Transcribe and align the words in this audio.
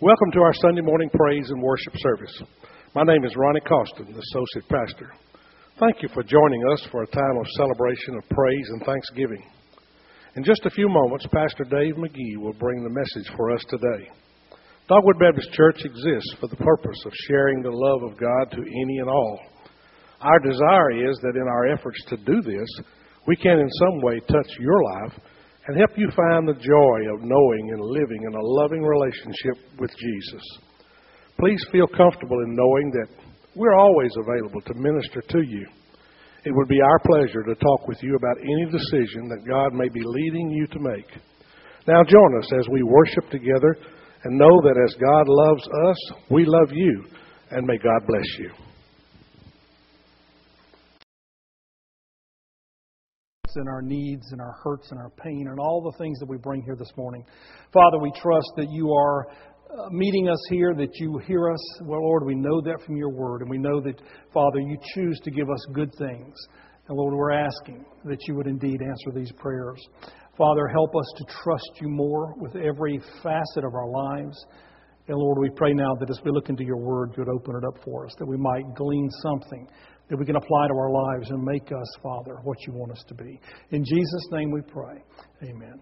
Welcome 0.00 0.30
to 0.34 0.42
our 0.42 0.54
Sunday 0.62 0.80
morning 0.80 1.10
praise 1.12 1.50
and 1.50 1.60
worship 1.60 1.92
service. 1.96 2.42
My 2.94 3.02
name 3.02 3.24
is 3.24 3.34
Ronnie 3.34 3.58
Costin, 3.66 4.06
the 4.06 4.22
Associate 4.30 4.68
Pastor. 4.70 5.10
Thank 5.80 6.02
you 6.02 6.08
for 6.14 6.22
joining 6.22 6.62
us 6.72 6.86
for 6.92 7.02
a 7.02 7.06
time 7.08 7.36
of 7.36 7.44
celebration 7.56 8.14
of 8.14 8.28
praise 8.28 8.68
and 8.68 8.84
thanksgiving. 8.86 9.42
In 10.36 10.44
just 10.44 10.64
a 10.66 10.70
few 10.70 10.88
moments, 10.88 11.26
Pastor 11.32 11.64
Dave 11.64 11.96
McGee 11.96 12.36
will 12.38 12.52
bring 12.52 12.84
the 12.84 12.94
message 12.94 13.34
for 13.36 13.50
us 13.50 13.64
today. 13.68 14.08
Dogwood 14.88 15.18
Baptist 15.18 15.52
Church 15.54 15.84
exists 15.84 16.32
for 16.38 16.46
the 16.46 16.62
purpose 16.62 17.02
of 17.04 17.12
sharing 17.26 17.60
the 17.60 17.72
love 17.72 18.12
of 18.12 18.20
God 18.20 18.52
to 18.52 18.62
any 18.62 18.98
and 18.98 19.10
all. 19.10 19.40
Our 20.20 20.38
desire 20.38 21.10
is 21.10 21.18
that 21.22 21.34
in 21.34 21.48
our 21.48 21.72
efforts 21.72 22.04
to 22.10 22.16
do 22.18 22.40
this, 22.40 22.68
we 23.26 23.34
can 23.34 23.58
in 23.58 23.68
some 23.80 24.00
way 24.02 24.20
touch 24.20 24.50
your 24.60 24.80
life 24.80 25.20
and 25.68 25.76
help 25.76 25.90
you 25.96 26.08
find 26.16 26.48
the 26.48 26.54
joy 26.54 26.98
of 27.12 27.20
knowing 27.20 27.70
and 27.72 27.80
living 27.80 28.24
in 28.24 28.34
a 28.34 28.46
loving 28.56 28.82
relationship 28.82 29.68
with 29.78 29.90
Jesus. 29.90 30.42
Please 31.38 31.62
feel 31.70 31.86
comfortable 31.86 32.40
in 32.40 32.56
knowing 32.56 32.90
that 32.92 33.08
we're 33.54 33.76
always 33.76 34.10
available 34.16 34.62
to 34.62 34.74
minister 34.74 35.20
to 35.28 35.42
you. 35.42 35.66
It 36.44 36.52
would 36.54 36.68
be 36.68 36.80
our 36.80 36.98
pleasure 37.00 37.42
to 37.42 37.54
talk 37.56 37.86
with 37.86 38.02
you 38.02 38.16
about 38.16 38.40
any 38.40 38.64
decision 38.72 39.28
that 39.28 39.46
God 39.46 39.74
may 39.74 39.88
be 39.90 40.00
leading 40.02 40.50
you 40.50 40.66
to 40.68 40.78
make. 40.80 41.10
Now 41.86 42.02
join 42.02 42.38
us 42.38 42.50
as 42.58 42.66
we 42.72 42.82
worship 42.82 43.28
together 43.30 43.76
and 44.24 44.38
know 44.38 44.62
that 44.62 44.80
as 44.88 44.94
God 44.94 45.28
loves 45.28 45.68
us, 45.90 46.12
we 46.30 46.44
love 46.46 46.72
you, 46.72 47.04
and 47.50 47.66
may 47.66 47.76
God 47.76 48.06
bless 48.06 48.38
you. 48.38 48.67
And 53.58 53.68
our 53.68 53.82
needs 53.82 54.32
and 54.32 54.40
our 54.40 54.56
hurts 54.64 54.90
and 54.90 54.98
our 54.98 55.10
pain 55.10 55.48
and 55.48 55.60
all 55.60 55.82
the 55.82 55.98
things 55.98 56.18
that 56.18 56.28
we 56.28 56.38
bring 56.38 56.62
here 56.62 56.76
this 56.76 56.92
morning. 56.96 57.24
Father, 57.72 57.98
we 57.98 58.10
trust 58.12 58.50
that 58.56 58.68
you 58.70 58.92
are 58.92 59.26
uh, 59.28 59.88
meeting 59.90 60.28
us 60.28 60.40
here, 60.48 60.74
that 60.74 60.94
you 60.94 61.18
hear 61.26 61.50
us. 61.50 61.80
Well, 61.82 62.00
Lord, 62.00 62.24
we 62.24 62.34
know 62.34 62.60
that 62.62 62.80
from 62.86 62.96
your 62.96 63.10
word, 63.10 63.42
and 63.42 63.50
we 63.50 63.58
know 63.58 63.80
that, 63.82 64.00
Father, 64.32 64.60
you 64.60 64.78
choose 64.94 65.20
to 65.24 65.30
give 65.30 65.50
us 65.50 65.66
good 65.74 65.90
things. 65.98 66.34
And 66.88 66.96
Lord, 66.96 67.14
we're 67.14 67.32
asking 67.32 67.84
that 68.04 68.18
you 68.26 68.34
would 68.34 68.46
indeed 68.46 68.80
answer 68.80 69.10
these 69.14 69.30
prayers. 69.32 69.78
Father, 70.38 70.68
help 70.68 70.96
us 70.96 71.12
to 71.18 71.24
trust 71.42 71.70
you 71.82 71.88
more 71.88 72.32
with 72.38 72.56
every 72.56 72.98
facet 73.22 73.64
of 73.64 73.74
our 73.74 73.90
lives. 73.90 74.38
And 75.08 75.18
Lord, 75.18 75.38
we 75.38 75.50
pray 75.50 75.72
now 75.74 75.94
that 76.00 76.08
as 76.08 76.20
we 76.24 76.30
look 76.30 76.48
into 76.48 76.64
your 76.64 76.78
word, 76.78 77.12
you 77.16 77.24
would 77.24 77.34
open 77.34 77.56
it 77.56 77.66
up 77.66 77.82
for 77.84 78.06
us, 78.06 78.14
that 78.18 78.26
we 78.26 78.36
might 78.38 78.74
glean 78.74 79.08
something 79.22 79.68
that 80.08 80.18
we 80.18 80.24
can 80.24 80.36
apply 80.36 80.68
to 80.68 80.74
our 80.74 80.90
lives 80.90 81.30
and 81.30 81.42
make 81.42 81.70
us, 81.72 81.88
Father, 82.02 82.36
what 82.44 82.56
you 82.66 82.72
want 82.72 82.92
us 82.92 83.04
to 83.08 83.14
be. 83.14 83.38
In 83.70 83.84
Jesus' 83.84 84.26
name 84.32 84.50
we 84.50 84.60
pray. 84.62 85.02
Amen. 85.42 85.80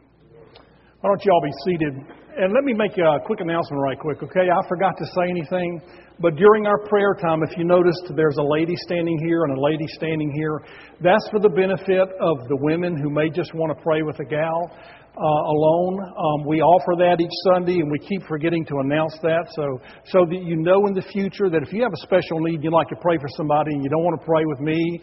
Why 1.00 1.10
don't 1.10 1.24
you 1.24 1.30
all 1.30 1.42
be 1.42 1.52
seated? 1.66 1.94
And 2.38 2.52
let 2.52 2.64
me 2.64 2.72
make 2.72 2.98
a 2.98 3.20
quick 3.24 3.40
announcement 3.40 3.80
right 3.80 3.98
quick, 3.98 4.22
okay? 4.22 4.48
I 4.50 4.68
forgot 4.68 4.96
to 4.98 5.06
say 5.06 5.30
anything, 5.30 5.80
but 6.20 6.34
during 6.36 6.66
our 6.66 6.78
prayer 6.88 7.14
time, 7.20 7.42
if 7.42 7.56
you 7.56 7.64
noticed, 7.64 8.10
there's 8.16 8.36
a 8.38 8.42
lady 8.42 8.74
standing 8.76 9.18
here 9.24 9.44
and 9.44 9.56
a 9.56 9.60
lady 9.60 9.86
standing 9.88 10.32
here. 10.32 10.60
That's 11.00 11.28
for 11.30 11.38
the 11.38 11.50
benefit 11.50 12.08
of 12.18 12.48
the 12.48 12.56
women 12.60 12.96
who 12.96 13.10
may 13.10 13.28
just 13.28 13.54
want 13.54 13.76
to 13.76 13.82
pray 13.84 14.02
with 14.02 14.18
a 14.20 14.24
gal 14.24 14.72
alone. 15.16 15.96
Um, 16.04 16.46
we 16.46 16.60
offer 16.60 16.94
that 16.98 17.20
each 17.20 17.36
Sunday, 17.52 17.80
and 17.80 17.90
we 17.90 17.98
keep 17.98 18.22
forgetting 18.28 18.64
to 18.66 18.74
announce 18.84 19.16
that. 19.22 19.48
So, 19.56 19.80
so 20.12 20.26
that 20.28 20.42
you 20.42 20.56
know 20.56 20.86
in 20.86 20.94
the 20.94 21.02
future 21.02 21.48
that 21.50 21.62
if 21.62 21.72
you 21.72 21.82
have 21.82 21.92
a 21.92 22.02
special 22.02 22.40
need, 22.40 22.62
you'd 22.62 22.72
like 22.72 22.88
to 22.88 23.00
pray 23.00 23.16
for 23.18 23.28
somebody, 23.36 23.72
and 23.72 23.82
you 23.82 23.90
don't 23.90 24.04
want 24.04 24.20
to 24.20 24.26
pray 24.26 24.44
with 24.44 24.60
me 24.60 25.00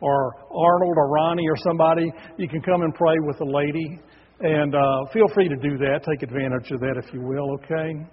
or 0.00 0.34
Arnold 0.50 0.94
or 0.96 1.08
Ronnie 1.08 1.48
or 1.48 1.56
somebody, 1.56 2.12
you 2.36 2.48
can 2.48 2.60
come 2.60 2.82
and 2.82 2.94
pray 2.94 3.16
with 3.20 3.40
a 3.40 3.44
lady. 3.44 3.98
And 4.40 4.74
uh, 4.74 4.80
feel 5.12 5.28
free 5.32 5.48
to 5.48 5.56
do 5.56 5.78
that. 5.78 6.00
Take 6.04 6.22
advantage 6.22 6.70
of 6.72 6.80
that 6.80 7.00
if 7.02 7.12
you 7.14 7.20
will, 7.22 7.54
okay? 7.54 8.04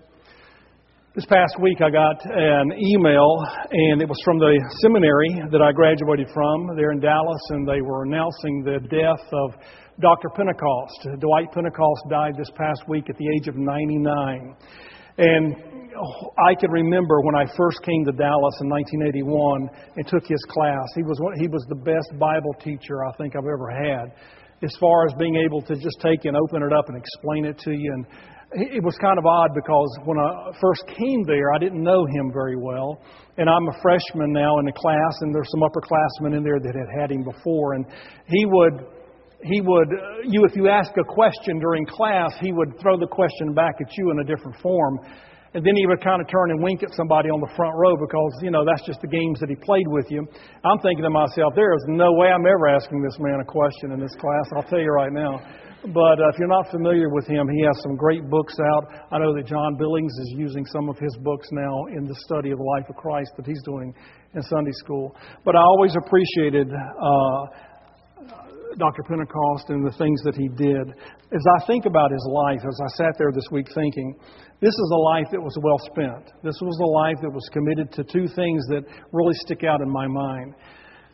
This 1.13 1.25
past 1.25 1.59
week, 1.59 1.81
I 1.83 1.89
got 1.89 2.23
an 2.23 2.71
email, 2.71 3.27
and 3.69 4.01
it 4.01 4.07
was 4.07 4.15
from 4.23 4.39
the 4.39 4.55
seminary 4.79 5.43
that 5.51 5.59
I 5.61 5.73
graduated 5.73 6.31
from 6.33 6.71
there 6.77 6.93
in 6.95 7.01
Dallas, 7.01 7.41
and 7.49 7.67
they 7.67 7.81
were 7.81 8.03
announcing 8.03 8.63
the 8.63 8.79
death 8.87 9.19
of 9.33 9.59
Dr. 9.99 10.29
Pentecost. 10.31 11.19
Dwight 11.19 11.51
Pentecost 11.51 12.03
died 12.09 12.39
this 12.39 12.47
past 12.55 12.87
week 12.87 13.09
at 13.09 13.17
the 13.17 13.27
age 13.27 13.49
of 13.49 13.57
99. 13.57 14.55
And 15.17 15.55
I 16.47 16.55
can 16.55 16.71
remember 16.71 17.19
when 17.27 17.35
I 17.35 17.43
first 17.59 17.83
came 17.83 18.05
to 18.07 18.15
Dallas 18.15 18.55
in 18.63 18.71
1981 18.71 19.67
and 19.97 20.07
took 20.07 20.23
his 20.23 20.39
class. 20.47 20.87
He 20.95 21.03
was, 21.03 21.19
he 21.35 21.51
was 21.51 21.65
the 21.67 21.75
best 21.83 22.07
Bible 22.23 22.55
teacher 22.63 23.03
I 23.03 23.11
think 23.19 23.35
I've 23.35 23.51
ever 23.51 23.67
had 23.67 24.15
as 24.63 24.71
far 24.79 25.07
as 25.07 25.13
being 25.19 25.35
able 25.43 25.61
to 25.61 25.75
just 25.75 25.99
take 25.99 26.23
and 26.23 26.37
open 26.37 26.63
it 26.63 26.71
up 26.71 26.87
and 26.87 26.95
explain 26.95 27.45
it 27.45 27.57
to 27.59 27.71
you. 27.71 27.91
And 27.91 28.05
it 28.53 28.83
was 28.83 28.95
kind 28.99 29.17
of 29.17 29.25
odd 29.25 29.51
because 29.55 29.89
when 30.03 30.19
I 30.19 30.51
first 30.59 30.83
came 30.87 31.23
there, 31.23 31.53
I 31.55 31.57
didn't 31.57 31.81
know 31.81 32.05
him 32.05 32.31
very 32.33 32.57
well. 32.57 32.99
And 33.37 33.49
I'm 33.49 33.67
a 33.67 33.75
freshman 33.81 34.33
now 34.33 34.59
in 34.59 34.65
the 34.65 34.75
class, 34.75 35.15
and 35.21 35.33
there's 35.33 35.49
some 35.51 35.63
upperclassmen 35.63 36.35
in 36.35 36.43
there 36.43 36.59
that 36.59 36.75
had 36.75 36.91
had 36.99 37.11
him 37.11 37.23
before. 37.23 37.73
And 37.73 37.85
he 38.27 38.45
would 38.45 38.85
he 39.43 39.59
would, 39.61 39.89
uh, 39.89 40.21
you, 40.29 40.45
if 40.45 40.55
you 40.55 40.69
ask 40.69 40.91
a 40.97 41.03
question 41.03 41.57
during 41.57 41.85
class, 41.85 42.33
he 42.39 42.51
would 42.51 42.79
throw 42.79 42.97
the 42.99 43.07
question 43.07 43.53
back 43.53 43.73
at 43.81 43.89
you 43.97 44.11
in 44.11 44.19
a 44.19 44.23
different 44.23 44.55
form. 44.61 44.99
And 45.53 45.65
then 45.65 45.75
he 45.75 45.85
would 45.87 46.01
kind 46.01 46.21
of 46.21 46.29
turn 46.29 46.51
and 46.51 46.63
wink 46.63 46.81
at 46.83 46.93
somebody 46.95 47.27
on 47.27 47.41
the 47.41 47.51
front 47.57 47.75
row 47.75 47.97
because, 47.97 48.31
you 48.41 48.51
know, 48.51 48.63
that's 48.63 48.85
just 48.85 49.01
the 49.01 49.11
games 49.11 49.39
that 49.41 49.49
he 49.49 49.55
played 49.55 49.87
with 49.87 50.07
you. 50.09 50.23
I'm 50.63 50.79
thinking 50.79 51.03
to 51.03 51.09
myself, 51.09 51.51
there 51.55 51.73
is 51.73 51.83
no 51.89 52.13
way 52.13 52.29
I'm 52.29 52.45
ever 52.45 52.69
asking 52.69 53.01
this 53.01 53.17
man 53.19 53.41
a 53.41 53.45
question 53.45 53.91
in 53.91 53.99
this 53.99 54.15
class. 54.15 54.45
I'll 54.55 54.69
tell 54.69 54.79
you 54.79 54.93
right 54.93 55.11
now. 55.11 55.41
But 55.81 56.21
uh, 56.21 56.29
if 56.29 56.37
you're 56.37 56.47
not 56.47 56.69
familiar 56.69 57.09
with 57.09 57.25
him, 57.25 57.49
he 57.49 57.61
has 57.63 57.73
some 57.81 57.95
great 57.95 58.29
books 58.29 58.53
out. 58.73 58.85
I 59.11 59.17
know 59.17 59.33
that 59.33 59.47
John 59.47 59.77
Billings 59.77 60.11
is 60.13 60.33
using 60.37 60.63
some 60.67 60.89
of 60.89 60.99
his 60.99 61.17
books 61.21 61.47
now 61.51 61.85
in 61.97 62.05
the 62.05 62.13
study 62.25 62.51
of 62.51 62.59
the 62.59 62.63
life 62.63 62.85
of 62.87 62.95
Christ 62.95 63.31
that 63.37 63.47
he's 63.47 63.61
doing 63.63 63.91
in 64.35 64.43
Sunday 64.43 64.73
school. 64.73 65.15
But 65.43 65.55
I 65.55 65.61
always 65.61 65.95
appreciated 66.05 66.69
uh, 66.69 67.45
Dr. 68.77 69.01
Pentecost 69.09 69.69
and 69.69 69.85
the 69.85 69.97
things 69.97 70.21
that 70.21 70.35
he 70.35 70.49
did. 70.49 70.87
As 71.33 71.45
I 71.57 71.65
think 71.65 71.87
about 71.87 72.11
his 72.11 72.27
life, 72.29 72.61
as 72.61 72.79
I 72.79 72.89
sat 72.97 73.17
there 73.17 73.31
this 73.33 73.47
week 73.51 73.67
thinking, 73.73 74.15
this 74.61 74.73
is 74.73 74.91
a 74.93 75.01
life 75.17 75.27
that 75.31 75.41
was 75.41 75.57
well 75.63 75.79
spent. 75.89 76.29
This 76.43 76.61
was 76.61 76.77
a 76.77 76.85
life 76.85 77.17
that 77.23 77.33
was 77.33 77.49
committed 77.51 77.91
to 77.93 78.03
two 78.03 78.27
things 78.35 78.61
that 78.69 78.83
really 79.11 79.33
stick 79.41 79.63
out 79.63 79.81
in 79.81 79.89
my 79.89 80.05
mind. 80.05 80.53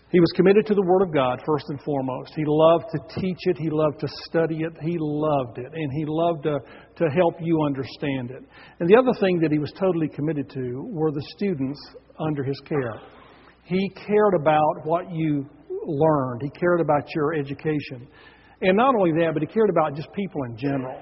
He 0.10 0.22
was 0.22 0.32
committed 0.38 0.66
to 0.68 0.74
the 0.74 0.82
Word 0.82 1.02
of 1.02 1.14
God, 1.14 1.42
first 1.46 1.66
and 1.68 1.82
foremost. 1.82 2.32
He 2.34 2.46
loved 2.48 2.86
to 2.92 3.20
teach 3.20 3.40
it, 3.42 3.58
he 3.58 3.70
loved 3.70 4.00
to 4.00 4.08
study 4.26 4.62
it, 4.62 4.72
he 4.82 4.96
loved 5.00 5.58
it, 5.58 5.68
and 5.74 5.92
he 5.92 6.06
loved 6.08 6.44
to, 6.44 6.60
to 6.96 7.10
help 7.12 7.36
you 7.42 7.62
understand 7.66 8.32
it. 8.32 8.42
And 8.80 8.90
the 8.90 8.96
other 8.96 9.12
thing 9.20 9.40
that 9.42 9.52
he 9.52 9.60
was 9.60 9.74
totally 9.78 10.08
committed 10.08 10.50
to 10.52 10.88
were 10.94 11.12
the 11.12 11.24
students 11.36 11.80
under 12.20 12.44
his 12.46 12.60
care. 12.62 13.02
He 13.64 13.90
cared 14.08 14.34
about 14.40 14.86
what 14.86 15.12
you 15.12 15.46
learned. 15.70 16.42
He 16.42 16.50
cared 16.52 16.80
about 16.80 17.14
your 17.14 17.34
education. 17.34 18.08
And 18.62 18.78
not 18.78 18.96
only 18.96 19.12
that, 19.20 19.32
but 19.34 19.42
he 19.42 19.48
cared 19.48 19.70
about 19.70 19.94
just 19.94 20.12
people 20.14 20.44
in 20.44 20.58
general. 20.58 20.98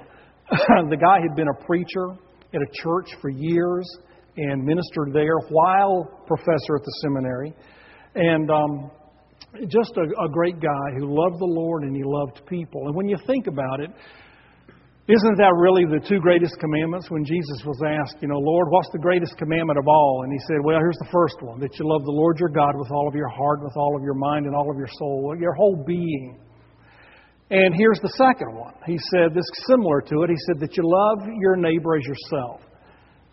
the 0.90 0.98
guy 0.98 1.20
had 1.22 1.36
been 1.36 1.48
a 1.48 1.66
preacher 1.66 2.10
at 2.56 2.62
a 2.62 2.72
church 2.74 3.10
for 3.22 3.30
years 3.30 3.88
and 4.38 4.64
ministered 4.64 5.14
there 5.14 5.38
while 5.50 6.24
professor 6.26 6.76
at 6.76 6.84
the 6.84 6.92
seminary. 7.04 7.54
And 8.16 8.50
um, 8.50 8.92
just 9.68 9.92
a, 9.98 10.24
a 10.24 10.30
great 10.30 10.60
guy 10.60 10.88
who 10.98 11.08
loved 11.08 11.40
the 11.40 11.52
Lord 11.52 11.84
and 11.84 11.96
he 11.96 12.04
loved 12.04 12.42
people. 12.48 12.88
And 12.88 12.96
when 12.96 13.08
you 13.08 13.18
think 13.28 13.48
about 13.48 13.80
it, 13.80 13.92
isn't 15.08 15.38
that 15.38 15.54
really 15.54 15.86
the 15.86 16.02
two 16.02 16.20
greatest 16.20 16.58
commandments? 16.58 17.12
When 17.12 17.24
Jesus 17.24 17.62
was 17.64 17.78
asked, 17.86 18.18
you 18.22 18.28
know, 18.28 18.40
Lord, 18.40 18.68
what's 18.72 18.90
the 18.92 18.98
greatest 18.98 19.38
commandment 19.38 19.78
of 19.78 19.88
all? 19.88 20.22
And 20.24 20.34
he 20.34 20.40
said, 20.48 20.58
well, 20.64 20.80
here's 20.80 20.98
the 20.98 21.12
first 21.12 21.38
one 21.42 21.60
that 21.60 21.78
you 21.78 21.86
love 21.86 22.02
the 22.06 22.16
Lord 22.16 22.40
your 22.40 22.50
God 22.50 22.74
with 22.74 22.90
all 22.90 23.08
of 23.08 23.14
your 23.14 23.30
heart, 23.30 23.62
with 23.62 23.78
all 23.78 23.96
of 23.96 24.02
your 24.02 24.16
mind, 24.16 24.48
and 24.48 24.56
all 24.56 24.72
of 24.72 24.78
your 24.78 24.90
soul, 24.98 25.36
your 25.40 25.54
whole 25.54 25.84
being. 25.86 26.40
And 27.52 27.76
here's 27.78 28.00
the 28.02 28.10
second 28.18 28.56
one. 28.58 28.74
He 28.88 28.98
said 29.14 29.36
this 29.36 29.46
similar 29.68 30.02
to 30.02 30.24
it. 30.24 30.32
He 30.32 30.42
said 30.48 30.60
that 30.60 30.76
you 30.76 30.82
love 30.82 31.30
your 31.38 31.56
neighbor 31.56 31.96
as 31.98 32.04
yourself. 32.04 32.62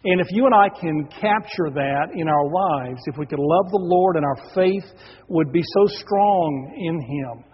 And 0.05 0.21
if 0.21 0.27
you 0.31 0.47
and 0.47 0.55
I 0.55 0.69
can 0.69 1.07
capture 1.21 1.71
that 1.75 2.09
in 2.15 2.27
our 2.27 2.51
lives, 2.51 3.01
if 3.07 3.17
we 3.19 3.27
could 3.27 3.39
love 3.39 3.71
the 3.71 3.79
Lord 3.81 4.17
and 4.17 4.25
our 4.25 4.53
faith 4.53 4.85
would 5.29 5.53
be 5.53 5.63
so 5.63 5.87
strong 5.87 6.75
in 6.77 7.01
Him, 7.01 7.45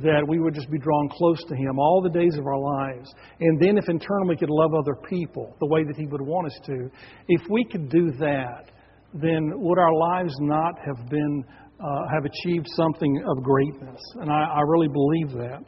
that 0.00 0.24
we 0.26 0.38
would 0.38 0.54
just 0.54 0.70
be 0.70 0.78
drawn 0.78 1.08
close 1.10 1.42
to 1.48 1.56
Him 1.56 1.78
all 1.78 2.00
the 2.00 2.18
days 2.18 2.38
of 2.38 2.46
our 2.46 2.58
lives. 2.58 3.12
And 3.40 3.60
then, 3.60 3.78
if 3.78 3.88
in 3.88 3.98
turn 3.98 4.28
we 4.28 4.36
could 4.36 4.48
love 4.48 4.72
other 4.74 4.94
people 5.08 5.56
the 5.60 5.66
way 5.66 5.82
that 5.84 5.96
He 5.96 6.06
would 6.06 6.22
want 6.22 6.46
us 6.46 6.58
to, 6.66 6.88
if 7.28 7.42
we 7.50 7.64
could 7.64 7.88
do 7.90 8.12
that, 8.12 8.70
then 9.12 9.50
would 9.56 9.78
our 9.78 9.92
lives 9.92 10.34
not 10.40 10.78
have 10.78 11.10
been 11.10 11.44
uh, 11.80 12.06
have 12.14 12.24
achieved 12.24 12.66
something 12.76 13.24
of 13.28 13.42
greatness? 13.42 14.00
And 14.20 14.30
I, 14.30 14.44
I 14.44 14.60
really 14.60 14.88
believe 14.88 15.30
that. 15.32 15.60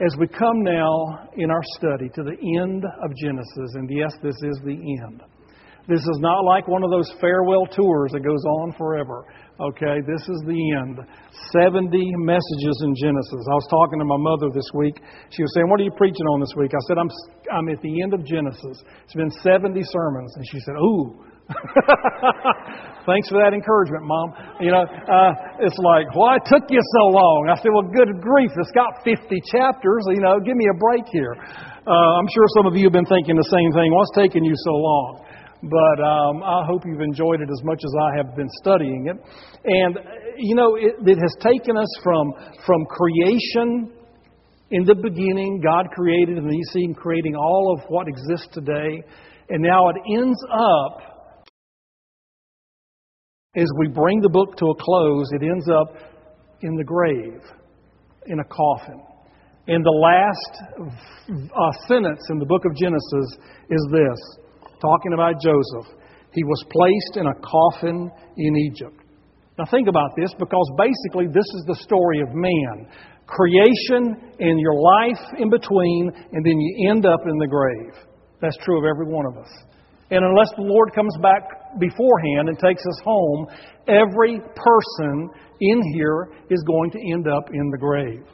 As 0.00 0.14
we 0.14 0.28
come 0.28 0.62
now 0.62 1.26
in 1.34 1.50
our 1.50 1.64
study 1.74 2.08
to 2.14 2.22
the 2.22 2.38
end 2.62 2.84
of 2.86 3.10
Genesis, 3.18 3.74
and 3.74 3.90
yes, 3.90 4.14
this 4.22 4.36
is 4.46 4.56
the 4.62 4.78
end. 4.78 5.22
This 5.88 5.98
is 5.98 6.18
not 6.20 6.44
like 6.44 6.68
one 6.68 6.84
of 6.84 6.90
those 6.90 7.10
farewell 7.20 7.66
tours 7.66 8.12
that 8.12 8.22
goes 8.22 8.44
on 8.62 8.74
forever. 8.78 9.26
Okay, 9.58 9.98
this 10.06 10.22
is 10.22 10.40
the 10.46 10.60
end. 10.78 11.02
70 11.50 11.98
messages 12.22 12.76
in 12.86 12.94
Genesis. 12.94 13.42
I 13.50 13.58
was 13.58 13.66
talking 13.70 13.98
to 13.98 14.04
my 14.04 14.22
mother 14.22 14.54
this 14.54 14.70
week. 14.74 15.02
She 15.34 15.42
was 15.42 15.50
saying, 15.54 15.66
What 15.66 15.80
are 15.80 15.88
you 15.88 15.96
preaching 15.98 16.26
on 16.30 16.38
this 16.38 16.54
week? 16.54 16.70
I 16.70 16.82
said, 16.86 16.98
I'm, 16.98 17.10
I'm 17.50 17.68
at 17.68 17.82
the 17.82 18.00
end 18.00 18.14
of 18.14 18.22
Genesis. 18.22 18.78
It's 19.02 19.18
been 19.18 19.32
70 19.42 19.82
sermons. 19.82 20.30
And 20.36 20.46
she 20.46 20.60
said, 20.60 20.78
Ooh. 20.78 21.26
Thanks 23.08 23.32
for 23.32 23.40
that 23.40 23.56
encouragement, 23.56 24.04
Mom. 24.04 24.36
You 24.60 24.68
know, 24.68 24.84
uh, 24.84 25.32
it's 25.64 25.80
like, 25.80 26.12
why 26.12 26.36
took 26.44 26.68
you 26.68 26.80
so 27.00 27.04
long? 27.08 27.48
I 27.48 27.56
said, 27.56 27.72
well, 27.72 27.88
good 27.88 28.20
grief, 28.20 28.52
it's 28.52 28.72
got 28.76 29.00
50 29.00 29.24
chapters. 29.48 30.04
You 30.12 30.20
know, 30.20 30.36
give 30.44 30.56
me 30.56 30.68
a 30.68 30.76
break 30.76 31.08
here. 31.08 31.32
Uh, 31.88 32.20
I'm 32.20 32.28
sure 32.28 32.44
some 32.52 32.66
of 32.68 32.76
you 32.76 32.84
have 32.84 32.92
been 32.92 33.08
thinking 33.08 33.32
the 33.36 33.48
same 33.48 33.72
thing. 33.72 33.88
What's 33.96 34.12
taking 34.12 34.44
you 34.44 34.52
so 34.60 34.74
long? 34.76 35.24
But 35.64 35.98
um, 36.04 36.44
I 36.44 36.68
hope 36.68 36.84
you've 36.84 37.00
enjoyed 37.00 37.40
it 37.40 37.48
as 37.50 37.64
much 37.64 37.80
as 37.82 37.92
I 37.96 38.16
have 38.20 38.36
been 38.36 38.50
studying 38.60 39.08
it. 39.08 39.16
And, 39.64 39.98
you 40.36 40.54
know, 40.54 40.76
it, 40.76 41.00
it 41.00 41.18
has 41.18 41.34
taken 41.40 41.76
us 41.76 41.88
from, 42.04 42.30
from 42.66 42.84
creation 42.92 43.90
in 44.70 44.84
the 44.84 44.94
beginning, 44.94 45.60
God 45.64 45.88
created, 45.96 46.36
and 46.36 46.46
you 46.52 46.64
see 46.72 46.84
Him 46.84 46.94
creating 46.94 47.34
all 47.34 47.74
of 47.74 47.88
what 47.88 48.06
exists 48.06 48.48
today. 48.52 49.02
And 49.48 49.62
now 49.62 49.88
it 49.88 49.96
ends 50.12 50.38
up, 50.52 51.07
as 53.56 53.68
we 53.78 53.88
bring 53.88 54.20
the 54.20 54.28
book 54.28 54.56
to 54.56 54.66
a 54.66 54.74
close, 54.74 55.30
it 55.32 55.42
ends 55.42 55.68
up 55.68 55.94
in 56.60 56.74
the 56.76 56.84
grave, 56.84 57.40
in 58.26 58.40
a 58.40 58.44
coffin. 58.44 59.00
And 59.66 59.84
the 59.84 59.90
last 59.90 60.52
uh, 61.28 61.72
sentence 61.86 62.20
in 62.30 62.38
the 62.38 62.46
book 62.46 62.64
of 62.64 62.76
Genesis 62.76 63.28
is 63.70 63.88
this 63.90 64.20
talking 64.80 65.12
about 65.14 65.34
Joseph. 65.40 65.92
He 66.32 66.44
was 66.44 66.64
placed 66.70 67.16
in 67.16 67.26
a 67.26 67.34
coffin 67.40 68.10
in 68.36 68.56
Egypt. 68.56 69.00
Now, 69.58 69.64
think 69.70 69.88
about 69.88 70.10
this 70.16 70.32
because 70.38 70.70
basically, 70.78 71.26
this 71.26 71.48
is 71.56 71.64
the 71.66 71.74
story 71.74 72.20
of 72.20 72.28
man 72.32 72.88
creation 73.26 74.16
and 74.40 74.58
your 74.58 74.80
life 74.80 75.20
in 75.38 75.50
between, 75.50 76.10
and 76.32 76.44
then 76.44 76.58
you 76.58 76.90
end 76.90 77.04
up 77.04 77.20
in 77.28 77.36
the 77.38 77.46
grave. 77.46 77.94
That's 78.40 78.56
true 78.64 78.78
of 78.78 78.84
every 78.84 79.12
one 79.12 79.26
of 79.26 79.36
us. 79.36 79.50
And 80.10 80.24
unless 80.24 80.48
the 80.56 80.62
Lord 80.62 80.94
comes 80.94 81.14
back 81.20 81.78
beforehand 81.78 82.48
and 82.48 82.58
takes 82.58 82.82
us 82.82 83.00
home, 83.04 83.46
every 83.86 84.40
person 84.40 85.28
in 85.60 85.82
here 85.94 86.30
is 86.50 86.62
going 86.66 86.90
to 86.92 86.98
end 87.12 87.28
up 87.28 87.50
in 87.52 87.70
the 87.70 87.78
grave. 87.78 88.24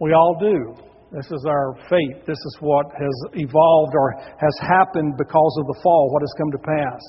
We 0.00 0.12
all 0.12 0.36
do. 0.38 0.74
This 1.12 1.26
is 1.26 1.44
our 1.46 1.76
fate. 1.90 2.24
This 2.26 2.38
is 2.38 2.56
what 2.60 2.86
has 2.92 3.16
evolved 3.34 3.92
or 3.94 4.14
has 4.16 4.56
happened 4.60 5.14
because 5.18 5.54
of 5.60 5.66
the 5.66 5.78
fall, 5.82 6.08
what 6.12 6.22
has 6.22 6.32
come 6.38 6.50
to 6.52 6.58
pass. 6.58 7.00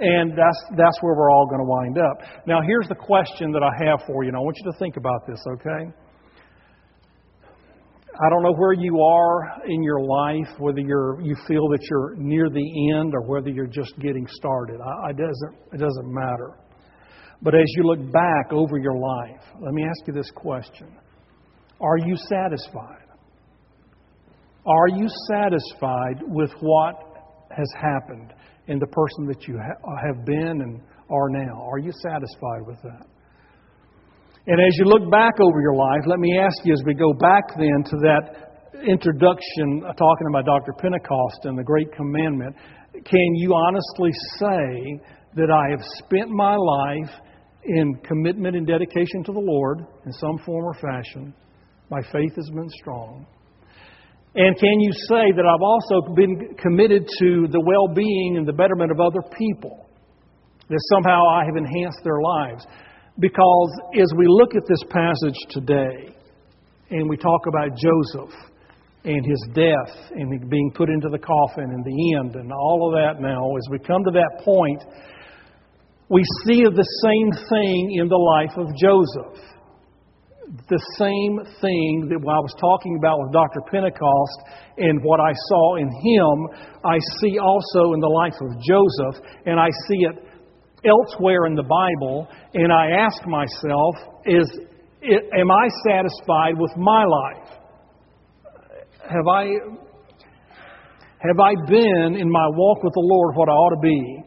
And 0.00 0.32
that's, 0.32 0.64
that's 0.78 0.96
where 1.02 1.14
we're 1.14 1.30
all 1.30 1.46
going 1.46 1.60
to 1.60 1.68
wind 1.68 1.98
up. 1.98 2.46
Now, 2.46 2.60
here's 2.64 2.88
the 2.88 2.94
question 2.94 3.52
that 3.52 3.62
I 3.62 3.70
have 3.84 4.00
for 4.06 4.24
you, 4.24 4.28
and 4.28 4.36
I 4.36 4.40
want 4.40 4.56
you 4.64 4.72
to 4.72 4.78
think 4.78 4.96
about 4.96 5.26
this, 5.26 5.44
okay? 5.60 5.92
I 8.14 8.28
don't 8.28 8.42
know 8.42 8.54
where 8.54 8.72
you 8.72 9.00
are 9.00 9.62
in 9.66 9.82
your 9.82 10.00
life, 10.00 10.58
whether 10.58 10.80
you're, 10.80 11.20
you 11.22 11.36
feel 11.46 11.68
that 11.68 11.78
you're 11.88 12.16
near 12.16 12.50
the 12.50 12.92
end 12.96 13.14
or 13.14 13.22
whether 13.22 13.48
you're 13.50 13.66
just 13.66 13.96
getting 14.00 14.26
started. 14.28 14.80
I, 14.80 15.08
I 15.08 15.12
doesn't, 15.12 15.54
it 15.72 15.78
doesn't 15.78 16.12
matter. 16.12 16.58
But 17.42 17.54
as 17.54 17.64
you 17.76 17.84
look 17.84 18.12
back 18.12 18.52
over 18.52 18.78
your 18.78 18.96
life, 18.98 19.40
let 19.60 19.72
me 19.72 19.84
ask 19.84 20.06
you 20.06 20.12
this 20.12 20.30
question 20.34 20.88
Are 21.80 21.98
you 21.98 22.16
satisfied? 22.16 23.06
Are 24.66 24.88
you 24.88 25.08
satisfied 25.30 26.22
with 26.22 26.50
what 26.60 26.96
has 27.56 27.72
happened 27.80 28.34
in 28.66 28.78
the 28.78 28.86
person 28.86 29.26
that 29.26 29.48
you 29.48 29.58
ha- 29.58 29.96
have 30.06 30.24
been 30.26 30.60
and 30.60 30.80
are 31.10 31.30
now? 31.30 31.62
Are 31.62 31.78
you 31.78 31.92
satisfied 32.02 32.66
with 32.66 32.82
that? 32.82 33.06
And 34.50 34.58
as 34.58 34.74
you 34.78 34.84
look 34.86 35.08
back 35.12 35.34
over 35.38 35.60
your 35.60 35.76
life, 35.76 36.02
let 36.06 36.18
me 36.18 36.36
ask 36.36 36.66
you 36.66 36.72
as 36.72 36.82
we 36.84 36.92
go 36.92 37.12
back 37.12 37.54
then 37.56 37.84
to 37.86 37.96
that 38.02 38.82
introduction 38.84 39.84
uh, 39.86 39.92
talking 39.92 40.26
about 40.28 40.44
Dr. 40.44 40.72
Pentecost 40.72 41.44
and 41.44 41.56
the 41.56 41.62
Great 41.62 41.86
Commandment, 41.92 42.56
can 42.92 43.34
you 43.36 43.54
honestly 43.54 44.10
say 44.40 44.98
that 45.36 45.54
I 45.54 45.70
have 45.70 45.86
spent 46.02 46.30
my 46.30 46.56
life 46.56 47.14
in 47.62 47.94
commitment 48.02 48.56
and 48.56 48.66
dedication 48.66 49.22
to 49.26 49.32
the 49.32 49.38
Lord 49.38 49.86
in 50.04 50.12
some 50.14 50.36
form 50.44 50.64
or 50.64 50.74
fashion? 50.74 51.32
My 51.88 52.02
faith 52.10 52.34
has 52.34 52.50
been 52.52 52.70
strong. 52.80 53.28
And 54.34 54.58
can 54.58 54.80
you 54.80 54.90
say 55.06 55.30
that 55.30 55.46
I've 55.46 55.62
also 55.62 56.12
been 56.16 56.56
committed 56.58 57.06
to 57.20 57.46
the 57.52 57.62
well 57.64 57.94
being 57.94 58.34
and 58.36 58.48
the 58.48 58.52
betterment 58.52 58.90
of 58.90 58.98
other 58.98 59.22
people? 59.38 59.86
That 60.68 60.80
somehow 60.94 61.22
I 61.38 61.44
have 61.44 61.54
enhanced 61.54 62.00
their 62.02 62.20
lives? 62.20 62.66
Because 63.20 63.70
as 64.00 64.08
we 64.16 64.24
look 64.26 64.54
at 64.54 64.62
this 64.66 64.82
passage 64.88 65.36
today, 65.50 66.16
and 66.90 67.08
we 67.08 67.16
talk 67.16 67.42
about 67.46 67.76
Joseph 67.76 68.34
and 69.04 69.24
his 69.24 69.48
death 69.54 70.10
and 70.12 70.50
being 70.50 70.72
put 70.74 70.88
into 70.88 71.08
the 71.08 71.18
coffin 71.18 71.64
and 71.64 71.84
the 71.84 72.16
end 72.18 72.34
and 72.34 72.50
all 72.52 72.88
of 72.88 72.98
that 72.98 73.22
now, 73.22 73.56
as 73.56 73.68
we 73.70 73.78
come 73.78 74.02
to 74.04 74.10
that 74.10 74.42
point, 74.42 74.82
we 76.08 76.22
see 76.46 76.64
the 76.64 76.88
same 77.04 77.30
thing 77.48 77.98
in 78.00 78.08
the 78.08 78.16
life 78.16 78.56
of 78.56 78.66
Joseph 78.76 79.50
the 80.68 80.82
same 80.98 81.38
thing 81.62 82.10
that 82.10 82.18
I 82.18 82.40
was 82.42 82.54
talking 82.58 82.98
about 82.98 83.22
with 83.22 83.30
Dr. 83.30 83.62
Pentecost 83.70 84.38
and 84.78 84.98
what 85.02 85.20
I 85.20 85.30
saw 85.46 85.76
in 85.76 85.86
him, 85.86 86.36
I 86.82 86.98
see 87.22 87.38
also 87.38 87.94
in 87.94 88.00
the 88.02 88.10
life 88.10 88.34
of 88.34 88.50
Joseph, 88.58 89.22
and 89.46 89.60
I 89.60 89.70
see 89.86 90.10
it 90.10 90.18
elsewhere 90.84 91.46
in 91.46 91.54
the 91.54 91.62
Bible, 91.62 92.28
and 92.54 92.72
I 92.72 92.90
ask 92.90 93.26
myself, 93.26 93.94
is 94.26 94.48
am 95.02 95.50
I 95.50 95.68
satisfied 95.86 96.58
with 96.58 96.76
my 96.76 97.04
life? 97.04 97.48
Have 99.02 99.28
I 99.28 99.44
have 101.18 101.38
I 101.38 101.52
been 101.68 102.16
in 102.18 102.30
my 102.30 102.48
walk 102.48 102.82
with 102.82 102.94
the 102.94 103.02
Lord 103.04 103.36
what 103.36 103.48
I 103.48 103.52
ought 103.52 103.74
to 103.74 103.82
be? 103.82 104.24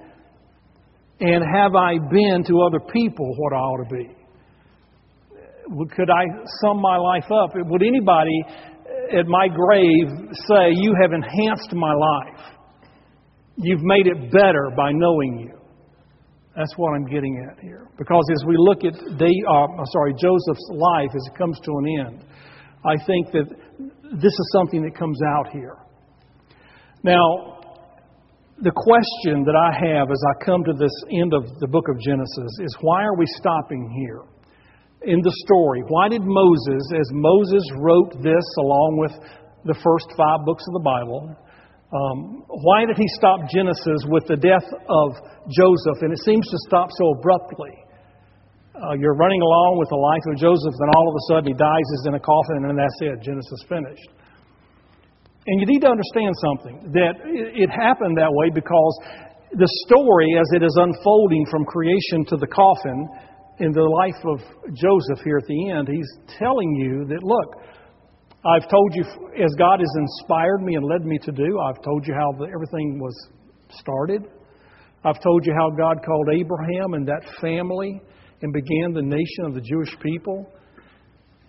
And 1.22 1.44
have 1.56 1.76
I 1.76 1.98
been 2.12 2.44
to 2.46 2.62
other 2.62 2.80
people 2.92 3.34
what 3.38 3.54
I 3.54 3.58
ought 3.58 3.90
to 3.90 3.96
be? 3.96 4.24
could 5.96 6.10
I 6.10 6.26
sum 6.62 6.82
my 6.82 6.98
life 6.98 7.32
up? 7.32 7.52
Would 7.56 7.84
anybody 7.84 8.44
at 9.18 9.26
my 9.28 9.48
grave 9.48 10.08
say, 10.48 10.72
You 10.72 10.94
have 11.02 11.14
enhanced 11.14 11.74
my 11.74 11.94
life? 11.94 12.58
You've 13.58 13.84
made 13.84 14.08
it 14.08 14.32
better 14.32 14.72
by 14.76 14.92
knowing 14.92 15.40
you. 15.40 15.63
That's 16.56 16.74
what 16.78 16.94
I'm 16.94 17.06
getting 17.06 17.48
at 17.50 17.60
here. 17.60 17.88
Because 17.98 18.24
as 18.32 18.46
we 18.46 18.56
look 18.58 18.84
at 18.84 18.94
day, 19.18 19.34
uh, 19.50 19.68
sorry, 19.92 20.14
Joseph's 20.14 20.70
life 20.72 21.10
as 21.16 21.28
it 21.32 21.38
comes 21.38 21.60
to 21.62 21.72
an 21.72 22.08
end, 22.08 22.26
I 22.86 23.04
think 23.06 23.32
that 23.32 23.46
this 24.22 24.34
is 24.34 24.50
something 24.54 24.84
that 24.84 24.96
comes 24.96 25.20
out 25.38 25.52
here. 25.52 25.78
Now, 27.04 27.60
the 28.62 28.72
question 28.72 29.44
that 29.46 29.56
I 29.56 29.74
have 29.74 30.12
as 30.12 30.24
I 30.30 30.46
come 30.46 30.64
to 30.66 30.74
this 30.74 30.94
end 31.12 31.34
of 31.34 31.44
the 31.60 31.68
book 31.68 31.90
of 31.90 32.00
Genesis 32.00 32.52
is 32.62 32.78
why 32.82 33.04
are 33.04 33.18
we 33.18 33.26
stopping 33.26 33.90
here? 34.06 34.22
in 35.06 35.20
the 35.22 35.34
story. 35.46 35.84
Why 35.88 36.08
did 36.08 36.22
Moses, 36.24 36.84
as 36.96 37.08
Moses 37.12 37.64
wrote 37.78 38.24
this 38.24 38.46
along 38.60 38.98
with 39.04 39.12
the 39.66 39.76
first 39.84 40.08
five 40.16 40.46
books 40.46 40.64
of 40.68 40.74
the 40.74 40.84
Bible, 40.84 41.36
um, 41.94 42.42
why 42.50 42.86
did 42.90 42.98
he 42.98 43.06
stop 43.22 43.46
Genesis 43.54 44.02
with 44.10 44.26
the 44.26 44.38
death 44.38 44.66
of 44.66 45.08
Joseph? 45.54 46.02
And 46.02 46.10
it 46.10 46.22
seems 46.26 46.42
to 46.50 46.58
stop 46.66 46.90
so 46.98 47.14
abruptly. 47.14 47.70
Uh, 48.74 48.98
you're 48.98 49.14
running 49.14 49.42
along 49.46 49.78
with 49.78 49.94
the 49.94 50.02
life 50.02 50.26
of 50.34 50.36
Joseph, 50.42 50.74
and 50.74 50.90
all 50.98 51.06
of 51.06 51.14
a 51.14 51.24
sudden 51.30 51.48
he 51.54 51.58
dies, 51.58 51.88
is 52.02 52.10
in 52.10 52.18
a 52.18 52.24
coffin, 52.24 52.66
and 52.66 52.74
that's 52.74 52.98
it. 53.06 53.22
Genesis 53.22 53.62
finished. 53.70 54.10
And 55.46 55.62
you 55.62 55.68
need 55.70 55.86
to 55.86 55.92
understand 55.94 56.34
something 56.42 56.90
that 56.98 57.22
it 57.30 57.70
happened 57.70 58.18
that 58.18 58.34
way 58.34 58.50
because 58.50 58.96
the 59.54 59.70
story, 59.86 60.34
as 60.40 60.50
it 60.58 60.66
is 60.66 60.74
unfolding 60.82 61.46
from 61.52 61.62
creation 61.70 62.26
to 62.34 62.38
the 62.42 62.48
coffin, 62.50 63.06
in 63.60 63.72
the 63.72 63.86
life 63.86 64.18
of 64.26 64.42
Joseph 64.74 65.22
here 65.24 65.38
at 65.38 65.46
the 65.46 65.70
end, 65.70 65.88
he's 65.88 66.10
telling 66.40 66.74
you 66.74 67.06
that, 67.06 67.22
look, 67.22 67.62
I've 68.46 68.70
told 68.70 68.92
you, 68.94 69.04
as 69.42 69.56
God 69.58 69.80
has 69.80 69.94
inspired 69.96 70.62
me 70.62 70.76
and 70.76 70.84
led 70.84 71.06
me 71.06 71.18
to 71.20 71.32
do, 71.32 71.60
I've 71.62 71.82
told 71.82 72.06
you 72.06 72.14
how 72.14 72.34
everything 72.44 73.00
was 73.00 73.16
started. 73.70 74.24
I've 75.06 75.22
told 75.22 75.46
you 75.46 75.54
how 75.54 75.70
God 75.70 76.04
called 76.06 76.28
Abraham 76.34 76.94
and 76.94 77.08
that 77.08 77.24
family 77.40 78.02
and 78.42 78.52
began 78.52 78.92
the 78.94 79.02
nation 79.02 79.46
of 79.46 79.54
the 79.54 79.62
Jewish 79.62 79.98
people. 80.02 80.52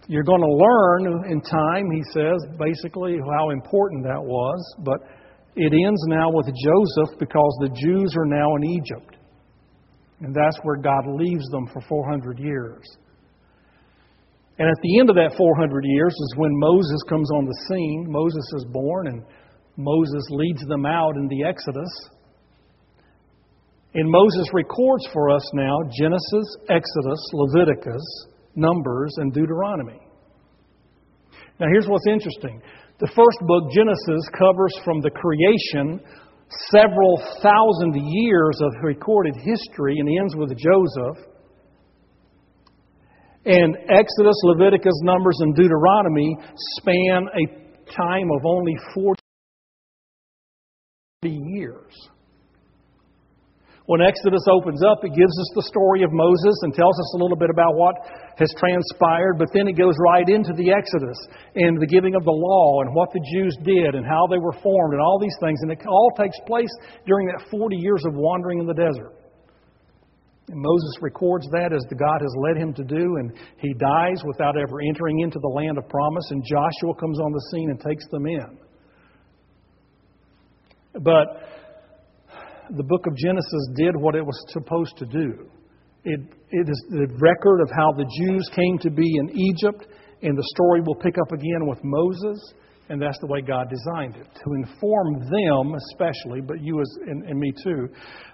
You're 0.06 0.22
going 0.22 0.40
to 0.40 0.46
learn 0.46 1.32
in 1.32 1.40
time, 1.40 1.90
he 1.90 2.02
says, 2.12 2.38
basically 2.58 3.18
how 3.38 3.50
important 3.50 4.04
that 4.04 4.22
was. 4.22 4.74
But 4.84 5.00
it 5.56 5.72
ends 5.72 6.02
now 6.06 6.30
with 6.30 6.46
Joseph 6.46 7.18
because 7.18 7.58
the 7.60 7.70
Jews 7.74 8.14
are 8.16 8.26
now 8.26 8.54
in 8.54 8.64
Egypt. 8.64 9.16
And 10.20 10.32
that's 10.32 10.58
where 10.62 10.76
God 10.76 11.06
leaves 11.08 11.44
them 11.50 11.66
for 11.72 11.80
400 11.88 12.38
years. 12.38 12.84
And 14.58 14.68
at 14.68 14.80
the 14.82 15.00
end 15.00 15.10
of 15.10 15.16
that 15.16 15.34
400 15.36 15.84
years 15.84 16.12
is 16.12 16.34
when 16.36 16.52
Moses 16.54 17.02
comes 17.08 17.28
on 17.32 17.44
the 17.44 17.58
scene. 17.68 18.06
Moses 18.08 18.44
is 18.56 18.64
born, 18.70 19.08
and 19.08 19.22
Moses 19.76 20.24
leads 20.30 20.64
them 20.66 20.86
out 20.86 21.16
in 21.16 21.26
the 21.26 21.42
Exodus. 21.44 21.90
And 23.94 24.10
Moses 24.10 24.48
records 24.52 25.06
for 25.12 25.30
us 25.30 25.48
now 25.54 25.78
Genesis, 25.98 26.46
Exodus, 26.68 27.20
Leviticus, 27.32 28.26
Numbers, 28.54 29.14
and 29.18 29.32
Deuteronomy. 29.32 30.00
Now, 31.58 31.66
here's 31.72 31.86
what's 31.86 32.06
interesting. 32.06 32.60
The 32.98 33.10
first 33.14 33.38
book, 33.46 33.70
Genesis, 33.72 34.22
covers 34.38 34.74
from 34.84 35.00
the 35.00 35.10
creation 35.10 36.00
several 36.70 37.18
thousand 37.42 37.94
years 37.94 38.60
of 38.60 38.72
recorded 38.82 39.34
history 39.36 39.96
and 39.98 40.08
ends 40.18 40.34
with 40.36 40.50
Joseph. 40.50 41.33
And 43.46 43.76
Exodus, 43.88 44.36
Leviticus, 44.44 45.00
Numbers, 45.02 45.36
and 45.40 45.54
Deuteronomy 45.54 46.38
span 46.78 47.28
a 47.28 47.46
time 47.92 48.30
of 48.30 48.46
only 48.46 48.74
40 48.94 49.20
years. 51.24 51.92
When 53.86 54.00
Exodus 54.00 54.40
opens 54.48 54.82
up, 54.82 55.04
it 55.04 55.12
gives 55.12 55.36
us 55.36 55.50
the 55.54 55.68
story 55.68 56.02
of 56.04 56.10
Moses 56.10 56.56
and 56.62 56.72
tells 56.72 56.96
us 56.96 57.14
a 57.14 57.20
little 57.20 57.36
bit 57.36 57.50
about 57.50 57.76
what 57.76 57.94
has 58.40 58.48
transpired, 58.56 59.36
but 59.36 59.52
then 59.52 59.68
it 59.68 59.76
goes 59.76 59.92
right 60.00 60.24
into 60.26 60.56
the 60.56 60.72
Exodus 60.72 61.20
and 61.54 61.76
the 61.76 61.86
giving 61.86 62.14
of 62.14 62.24
the 62.24 62.32
law 62.32 62.80
and 62.80 62.94
what 62.94 63.12
the 63.12 63.20
Jews 63.36 63.52
did 63.60 63.94
and 63.94 64.06
how 64.06 64.26
they 64.26 64.38
were 64.38 64.56
formed 64.64 64.94
and 64.94 65.02
all 65.02 65.20
these 65.20 65.36
things. 65.38 65.60
And 65.60 65.70
it 65.70 65.84
all 65.86 66.10
takes 66.16 66.40
place 66.46 66.72
during 67.04 67.26
that 67.26 67.44
40 67.50 67.76
years 67.76 68.02
of 68.08 68.14
wandering 68.16 68.60
in 68.60 68.66
the 68.66 68.72
desert. 68.72 69.12
And 70.48 70.60
Moses 70.60 70.94
records 71.00 71.48
that 71.52 71.72
as 71.72 71.82
the 71.88 71.96
God 71.96 72.20
has 72.20 72.34
led 72.36 72.56
him 72.60 72.74
to 72.74 72.84
do, 72.84 73.16
and 73.16 73.32
he 73.58 73.72
dies 73.74 74.22
without 74.26 74.56
ever 74.58 74.80
entering 74.86 75.20
into 75.20 75.38
the 75.38 75.48
land 75.48 75.78
of 75.78 75.88
promise, 75.88 76.30
and 76.30 76.44
Joshua 76.44 76.94
comes 77.00 77.18
on 77.18 77.32
the 77.32 77.40
scene 77.52 77.70
and 77.70 77.80
takes 77.80 78.06
them 78.08 78.26
in. 78.26 78.58
But 81.00 81.26
the 82.76 82.82
book 82.82 83.06
of 83.06 83.16
Genesis 83.16 83.68
did 83.74 83.96
what 83.96 84.14
it 84.14 84.24
was 84.24 84.38
supposed 84.48 84.96
to 84.98 85.06
do. 85.06 85.48
It, 86.04 86.20
it 86.50 86.68
is 86.68 86.84
the 86.90 87.08
record 87.18 87.60
of 87.62 87.70
how 87.74 87.92
the 87.96 88.04
Jews 88.20 88.48
came 88.54 88.78
to 88.78 88.90
be 88.90 89.16
in 89.16 89.30
Egypt, 89.30 89.86
and 90.22 90.36
the 90.36 90.48
story 90.54 90.82
will 90.82 90.94
pick 90.94 91.16
up 91.18 91.32
again 91.32 91.66
with 91.66 91.78
Moses, 91.82 92.52
and 92.88 93.00
that's 93.00 93.18
the 93.20 93.26
way 93.26 93.40
God 93.40 93.68
designed 93.70 94.16
it 94.16 94.26
to 94.44 94.54
inform 94.54 95.14
them, 95.30 95.74
especially, 95.90 96.40
but 96.40 96.60
you 96.60 96.80
as, 96.80 96.98
and, 97.06 97.24
and 97.24 97.38
me 97.38 97.52
too, 97.62 97.88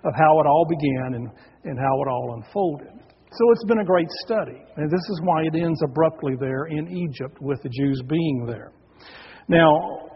of 0.04 0.12
how 0.16 0.40
it 0.40 0.46
all 0.46 0.66
began 0.68 1.14
and, 1.14 1.30
and 1.64 1.78
how 1.78 2.02
it 2.02 2.08
all 2.08 2.34
unfolded. 2.34 2.88
So 3.32 3.52
it's 3.52 3.64
been 3.64 3.78
a 3.78 3.84
great 3.84 4.08
study, 4.24 4.60
and 4.76 4.90
this 4.90 5.00
is 5.08 5.20
why 5.22 5.42
it 5.42 5.54
ends 5.54 5.80
abruptly 5.84 6.34
there 6.40 6.64
in 6.66 6.88
Egypt 6.88 7.38
with 7.40 7.62
the 7.62 7.68
Jews 7.68 8.02
being 8.08 8.44
there. 8.46 8.72
Now, 9.46 10.10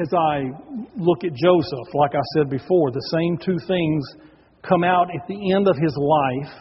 as 0.00 0.08
I 0.16 0.44
look 0.96 1.24
at 1.24 1.34
Joseph, 1.34 1.94
like 1.94 2.14
I 2.14 2.22
said 2.36 2.48
before, 2.48 2.92
the 2.92 3.08
same 3.12 3.36
two 3.36 3.58
things 3.66 4.04
come 4.62 4.84
out 4.84 5.08
at 5.12 5.26
the 5.26 5.52
end 5.52 5.66
of 5.66 5.76
his 5.76 5.96
life 5.96 6.54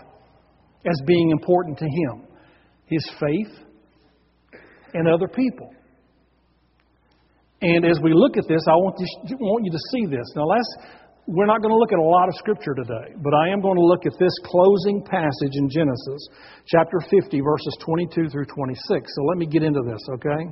as 0.85 0.99
being 1.05 1.29
important 1.29 1.77
to 1.77 1.85
him 1.85 2.27
his 2.91 3.09
faith 3.19 3.65
and 4.93 5.07
other 5.07 5.27
people. 5.27 5.73
And 7.61 7.85
as 7.85 8.01
we 8.01 8.13
look 8.13 8.37
at 8.37 8.49
this, 8.49 8.65
I 8.65 8.73
want 8.73 8.97
you, 8.97 9.37
want 9.37 9.65
you 9.65 9.71
to 9.71 9.83
see 9.93 10.09
this. 10.09 10.25
Now, 10.33 10.49
let's, 10.49 10.65
we're 11.29 11.45
not 11.45 11.61
going 11.61 11.69
to 11.69 11.77
look 11.77 11.93
at 11.93 12.01
a 12.01 12.09
lot 12.09 12.25
of 12.25 12.33
Scripture 12.41 12.73
today, 12.73 13.13
but 13.21 13.37
I 13.37 13.53
am 13.53 13.61
going 13.61 13.77
to 13.77 13.85
look 13.85 14.09
at 14.09 14.17
this 14.17 14.33
closing 14.49 15.05
passage 15.05 15.53
in 15.53 15.69
Genesis, 15.69 16.21
chapter 16.65 16.97
50, 17.05 17.37
verses 17.37 17.77
22 17.85 18.33
through 18.33 18.49
26. 18.49 18.81
So 18.81 19.21
let 19.29 19.37
me 19.37 19.45
get 19.45 19.61
into 19.61 19.85
this, 19.85 20.01
okay? 20.17 20.49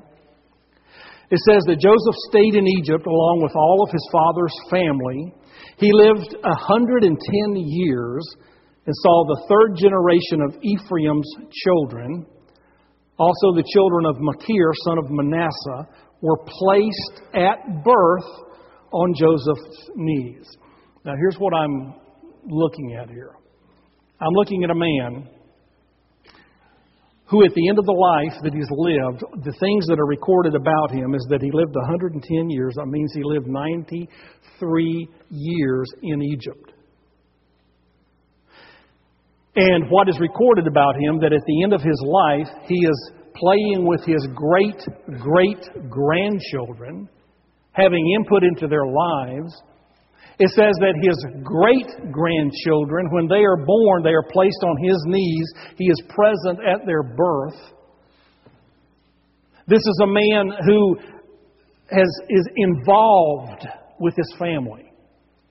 It 1.34 1.42
says 1.50 1.66
that 1.66 1.82
Joseph 1.82 2.18
stayed 2.30 2.54
in 2.54 2.70
Egypt 2.78 3.06
along 3.10 3.42
with 3.42 3.58
all 3.58 3.82
of 3.82 3.90
his 3.90 4.06
father's 4.14 4.54
family. 4.70 5.34
He 5.82 5.90
lived 5.90 6.38
110 6.46 7.10
years 7.58 8.26
and 8.86 8.94
saw 9.02 9.26
the 9.26 9.42
third 9.50 9.78
generation 9.82 10.46
of 10.46 10.62
Ephraim's 10.62 11.30
children. 11.66 12.26
Also, 13.18 13.54
the 13.58 13.66
children 13.74 14.06
of 14.06 14.18
Machir, 14.22 14.74
son 14.86 14.98
of 14.98 15.10
Manasseh, 15.10 16.09
were 16.22 16.38
placed 16.38 17.22
at 17.34 17.84
birth 17.84 18.46
on 18.92 19.14
Joseph's 19.16 19.90
knees. 19.96 20.46
Now, 21.06 21.14
here's 21.18 21.38
what 21.38 21.54
I'm 21.54 21.96
looking 22.46 22.98
at 23.02 23.10
here 23.10 23.32
I'm 24.22 24.34
looking 24.34 24.64
at 24.64 24.70
a 24.70 24.76
man 24.76 25.30
who 27.30 27.46
at 27.46 27.54
the 27.54 27.70
end 27.70 27.78
of 27.78 27.86
the 27.86 27.94
life 27.94 28.42
that 28.44 28.54
he's 28.54 28.68
lived, 28.72 29.24
the 29.46 29.54
things 29.60 29.86
that 29.86 30.00
are 30.00 30.08
recorded 30.08 30.56
about 30.56 30.90
him 30.92 31.14
is 31.14 31.26
that 31.30 31.42
he 31.42 31.52
lived 31.54 31.76
110 31.76 32.50
years. 32.50 32.74
That 32.76 32.88
means 32.88 33.14
he 33.14 33.22
lived 33.24 33.48
93 33.48 35.08
years 35.30 35.88
in 36.02 36.22
Egypt. 36.24 36.74
And 39.56 39.90
what 39.90 40.10
is 40.10 40.20
recorded 40.20 40.66
about 40.66 40.96
him 40.96 41.20
that 41.22 41.32
at 41.32 41.46
the 41.46 41.64
end 41.64 41.74
of 41.74 41.82
his 41.82 42.02
life, 42.04 42.48
he 42.68 42.76
is 42.76 43.12
playing 43.36 43.86
with 43.86 44.04
his 44.06 44.28
great 44.36 44.82
great 45.20 45.90
grandchildren, 45.90 47.10
having 47.72 48.16
input 48.16 48.44
into 48.44 48.68
their 48.68 48.86
lives, 48.86 49.54
it 50.40 50.50
says 50.52 50.74
that 50.80 50.96
his 51.04 51.20
great 51.44 52.12
grandchildren, 52.14 53.12
when 53.12 53.28
they 53.28 53.44
are 53.44 53.66
born, 53.66 54.04
they 54.04 54.16
are 54.16 54.28
placed 54.32 54.64
on 54.64 54.78
his 54.82 54.98
knees. 55.06 55.48
He 55.78 55.86
is 55.86 56.02
present 56.08 56.60
at 56.66 56.86
their 56.86 57.04
birth. 57.04 57.60
This 59.68 59.82
is 59.82 60.00
a 60.02 60.08
man 60.08 60.50
who 60.66 60.98
has, 61.92 62.10
is 62.30 62.48
involved 62.56 63.68
with 64.00 64.16
his 64.16 64.34
family. 64.40 64.90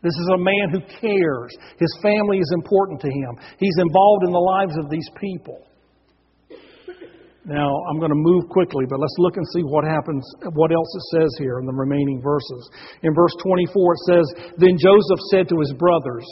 This 0.03 0.15
is 0.15 0.31
a 0.35 0.39
man 0.39 0.71
who 0.73 0.81
cares. 1.01 1.53
His 1.79 1.99
family 2.01 2.39
is 2.39 2.51
important 2.55 3.01
to 3.03 3.09
him. 3.09 3.37
He's 3.59 3.77
involved 3.79 4.25
in 4.25 4.33
the 4.33 4.39
lives 4.39 4.79
of 4.79 4.89
these 4.89 5.09
people. 5.21 5.68
Now, 7.49 7.65
I'm 7.89 7.99
going 7.99 8.13
to 8.13 8.21
move 8.21 8.45
quickly, 8.51 8.85
but 8.89 9.01
let's 9.01 9.17
look 9.17 9.39
and 9.39 9.47
see 9.55 9.63
what 9.63 9.83
happens, 9.83 10.23
what 10.53 10.71
else 10.71 10.93
it 10.95 11.17
says 11.17 11.31
here 11.39 11.59
in 11.61 11.65
the 11.65 11.73
remaining 11.73 12.21
verses. 12.21 12.71
In 13.03 13.15
verse 13.15 13.33
24, 13.43 13.95
it 13.95 14.01
says, 14.05 14.53
Then 14.59 14.77
Joseph 14.77 15.21
said 15.31 15.49
to 15.49 15.59
his 15.59 15.73
brothers, 15.79 16.27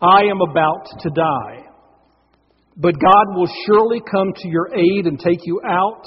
I 0.00 0.22
am 0.30 0.40
about 0.40 0.86
to 1.00 1.10
die, 1.10 1.66
but 2.76 2.94
God 2.94 3.34
will 3.34 3.50
surely 3.66 4.00
come 4.00 4.32
to 4.36 4.48
your 4.48 4.70
aid 4.76 5.06
and 5.06 5.18
take 5.18 5.40
you 5.42 5.60
out, 5.66 6.06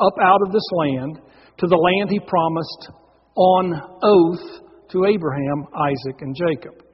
up 0.00 0.16
out 0.22 0.40
of 0.46 0.52
this 0.52 0.66
land, 0.72 1.20
to 1.58 1.66
the 1.66 1.76
land 1.76 2.08
he 2.08 2.20
promised 2.20 2.88
on 3.36 3.98
oath 4.02 4.88
to 4.88 5.04
Abraham, 5.04 5.66
Isaac, 5.76 6.22
and 6.22 6.34
Jacob. 6.34 6.85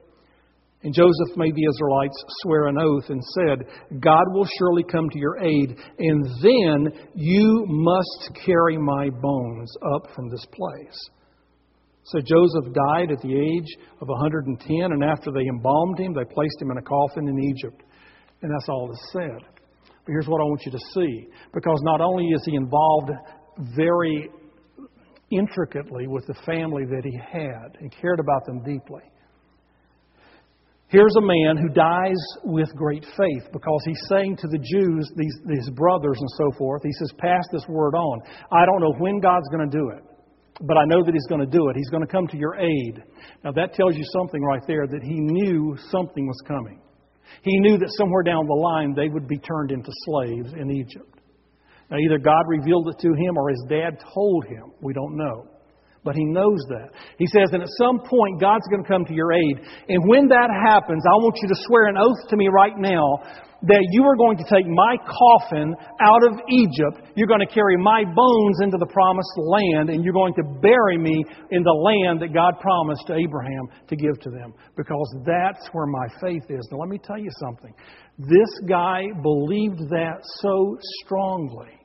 And 0.83 0.93
Joseph 0.93 1.37
made 1.37 1.55
the 1.55 1.65
Israelites 1.65 2.23
swear 2.41 2.67
an 2.67 2.77
oath 2.77 3.09
and 3.09 3.23
said, 3.23 3.99
God 4.01 4.25
will 4.33 4.47
surely 4.59 4.83
come 4.83 5.09
to 5.09 5.19
your 5.19 5.41
aid, 5.41 5.77
and 5.97 6.25
then 6.41 7.09
you 7.15 7.65
must 7.67 8.31
carry 8.45 8.77
my 8.77 9.09
bones 9.09 9.73
up 9.95 10.13
from 10.13 10.29
this 10.29 10.45
place. 10.51 11.09
So 12.03 12.19
Joseph 12.19 12.73
died 12.73 13.11
at 13.11 13.21
the 13.21 13.33
age 13.33 13.77
of 14.01 14.09
110, 14.09 14.91
and 14.91 15.03
after 15.05 15.31
they 15.31 15.47
embalmed 15.47 15.99
him, 15.99 16.13
they 16.13 16.25
placed 16.25 16.61
him 16.61 16.71
in 16.71 16.77
a 16.77 16.81
coffin 16.81 17.29
in 17.29 17.39
Egypt. 17.39 17.81
And 18.41 18.51
that's 18.53 18.67
all 18.67 18.89
that's 18.89 19.11
said. 19.13 19.39
But 19.79 20.11
here's 20.11 20.27
what 20.27 20.41
I 20.41 20.43
want 20.43 20.63
you 20.65 20.71
to 20.73 20.79
see. 20.93 21.27
Because 21.53 21.79
not 21.83 22.01
only 22.01 22.25
is 22.25 22.43
he 22.45 22.55
involved 22.57 23.09
very 23.73 24.29
intricately 25.31 26.07
with 26.07 26.27
the 26.27 26.33
family 26.45 26.83
that 26.83 27.05
he 27.05 27.17
had 27.17 27.77
and 27.79 27.89
cared 27.89 28.19
about 28.19 28.45
them 28.45 28.61
deeply, 28.63 29.03
Here's 30.87 31.15
a 31.17 31.21
man 31.21 31.57
who 31.57 31.69
dies 31.69 32.21
with 32.43 32.69
great 32.75 33.03
faith 33.17 33.49
because 33.51 33.81
he's 33.85 34.01
saying 34.09 34.37
to 34.37 34.47
the 34.47 34.59
Jews, 34.59 35.11
these, 35.15 35.35
these 35.45 35.69
brothers 35.71 36.17
and 36.19 36.29
so 36.37 36.51
forth, 36.57 36.83
he 36.83 36.91
says, 36.99 37.11
Pass 37.17 37.43
this 37.51 37.65
word 37.67 37.95
on. 37.95 38.21
I 38.51 38.65
don't 38.65 38.79
know 38.79 38.93
when 38.99 39.19
God's 39.19 39.47
going 39.49 39.67
to 39.69 39.75
do 39.75 39.89
it, 39.89 40.03
but 40.61 40.77
I 40.77 40.85
know 40.85 41.03
that 41.03 41.13
he's 41.13 41.25
going 41.27 41.41
to 41.41 41.49
do 41.49 41.69
it. 41.69 41.75
He's 41.75 41.89
going 41.89 42.05
to 42.05 42.11
come 42.11 42.27
to 42.27 42.37
your 42.37 42.55
aid. 42.55 43.01
Now, 43.43 43.51
that 43.53 43.73
tells 43.73 43.95
you 43.95 44.03
something 44.13 44.41
right 44.41 44.61
there 44.67 44.85
that 44.85 45.01
he 45.01 45.19
knew 45.19 45.75
something 45.89 46.27
was 46.27 46.41
coming. 46.47 46.79
He 47.41 47.59
knew 47.59 47.77
that 47.79 47.89
somewhere 47.97 48.21
down 48.21 48.45
the 48.45 48.53
line 48.53 48.93
they 48.93 49.09
would 49.09 49.27
be 49.27 49.39
turned 49.39 49.71
into 49.71 49.91
slaves 50.05 50.53
in 50.53 50.69
Egypt. 50.69 51.19
Now, 51.89 51.97
either 51.97 52.19
God 52.19 52.43
revealed 52.47 52.87
it 52.89 52.99
to 52.99 53.09
him 53.09 53.35
or 53.35 53.49
his 53.49 53.65
dad 53.67 53.97
told 54.13 54.45
him. 54.45 54.71
We 54.81 54.93
don't 54.93 55.17
know 55.17 55.52
but 56.03 56.15
he 56.15 56.25
knows 56.25 56.59
that. 56.69 56.91
He 57.17 57.27
says, 57.27 57.49
and 57.53 57.63
at 57.63 57.69
some 57.79 57.99
point, 57.99 58.41
God's 58.41 58.67
going 58.69 58.83
to 58.83 58.89
come 58.89 59.05
to 59.05 59.13
your 59.13 59.31
aid. 59.31 59.59
And 59.89 60.07
when 60.07 60.27
that 60.27 60.49
happens, 60.51 61.03
I 61.07 61.15
want 61.23 61.35
you 61.41 61.47
to 61.47 61.55
swear 61.67 61.87
an 61.87 61.97
oath 61.97 62.29
to 62.29 62.35
me 62.35 62.47
right 62.51 62.77
now 62.77 63.23
that 63.63 63.87
you 63.91 64.03
are 64.03 64.17
going 64.17 64.35
to 64.35 64.43
take 64.43 64.67
my 64.67 64.99
coffin 65.07 65.73
out 66.03 66.19
of 66.27 66.35
Egypt. 66.51 67.15
You're 67.15 67.31
going 67.31 67.39
to 67.39 67.47
carry 67.47 67.77
my 67.77 68.03
bones 68.03 68.59
into 68.59 68.75
the 68.77 68.91
promised 68.91 69.31
land, 69.39 69.89
and 69.89 70.03
you're 70.03 70.13
going 70.13 70.33
to 70.35 70.43
bury 70.59 70.97
me 70.97 71.23
in 71.51 71.63
the 71.63 71.71
land 71.71 72.19
that 72.21 72.33
God 72.33 72.59
promised 72.59 73.07
to 73.07 73.15
Abraham 73.15 73.71
to 73.87 73.95
give 73.95 74.19
to 74.19 74.29
them. 74.29 74.53
Because 74.75 75.07
that's 75.25 75.69
where 75.71 75.87
my 75.87 76.07
faith 76.19 76.43
is. 76.49 76.67
Now, 76.71 76.79
let 76.79 76.89
me 76.89 76.99
tell 76.99 77.17
you 77.17 77.31
something. 77.39 77.73
This 78.19 78.51
guy 78.67 79.07
believed 79.23 79.79
that 79.95 80.19
so 80.43 80.77
strongly 81.05 81.79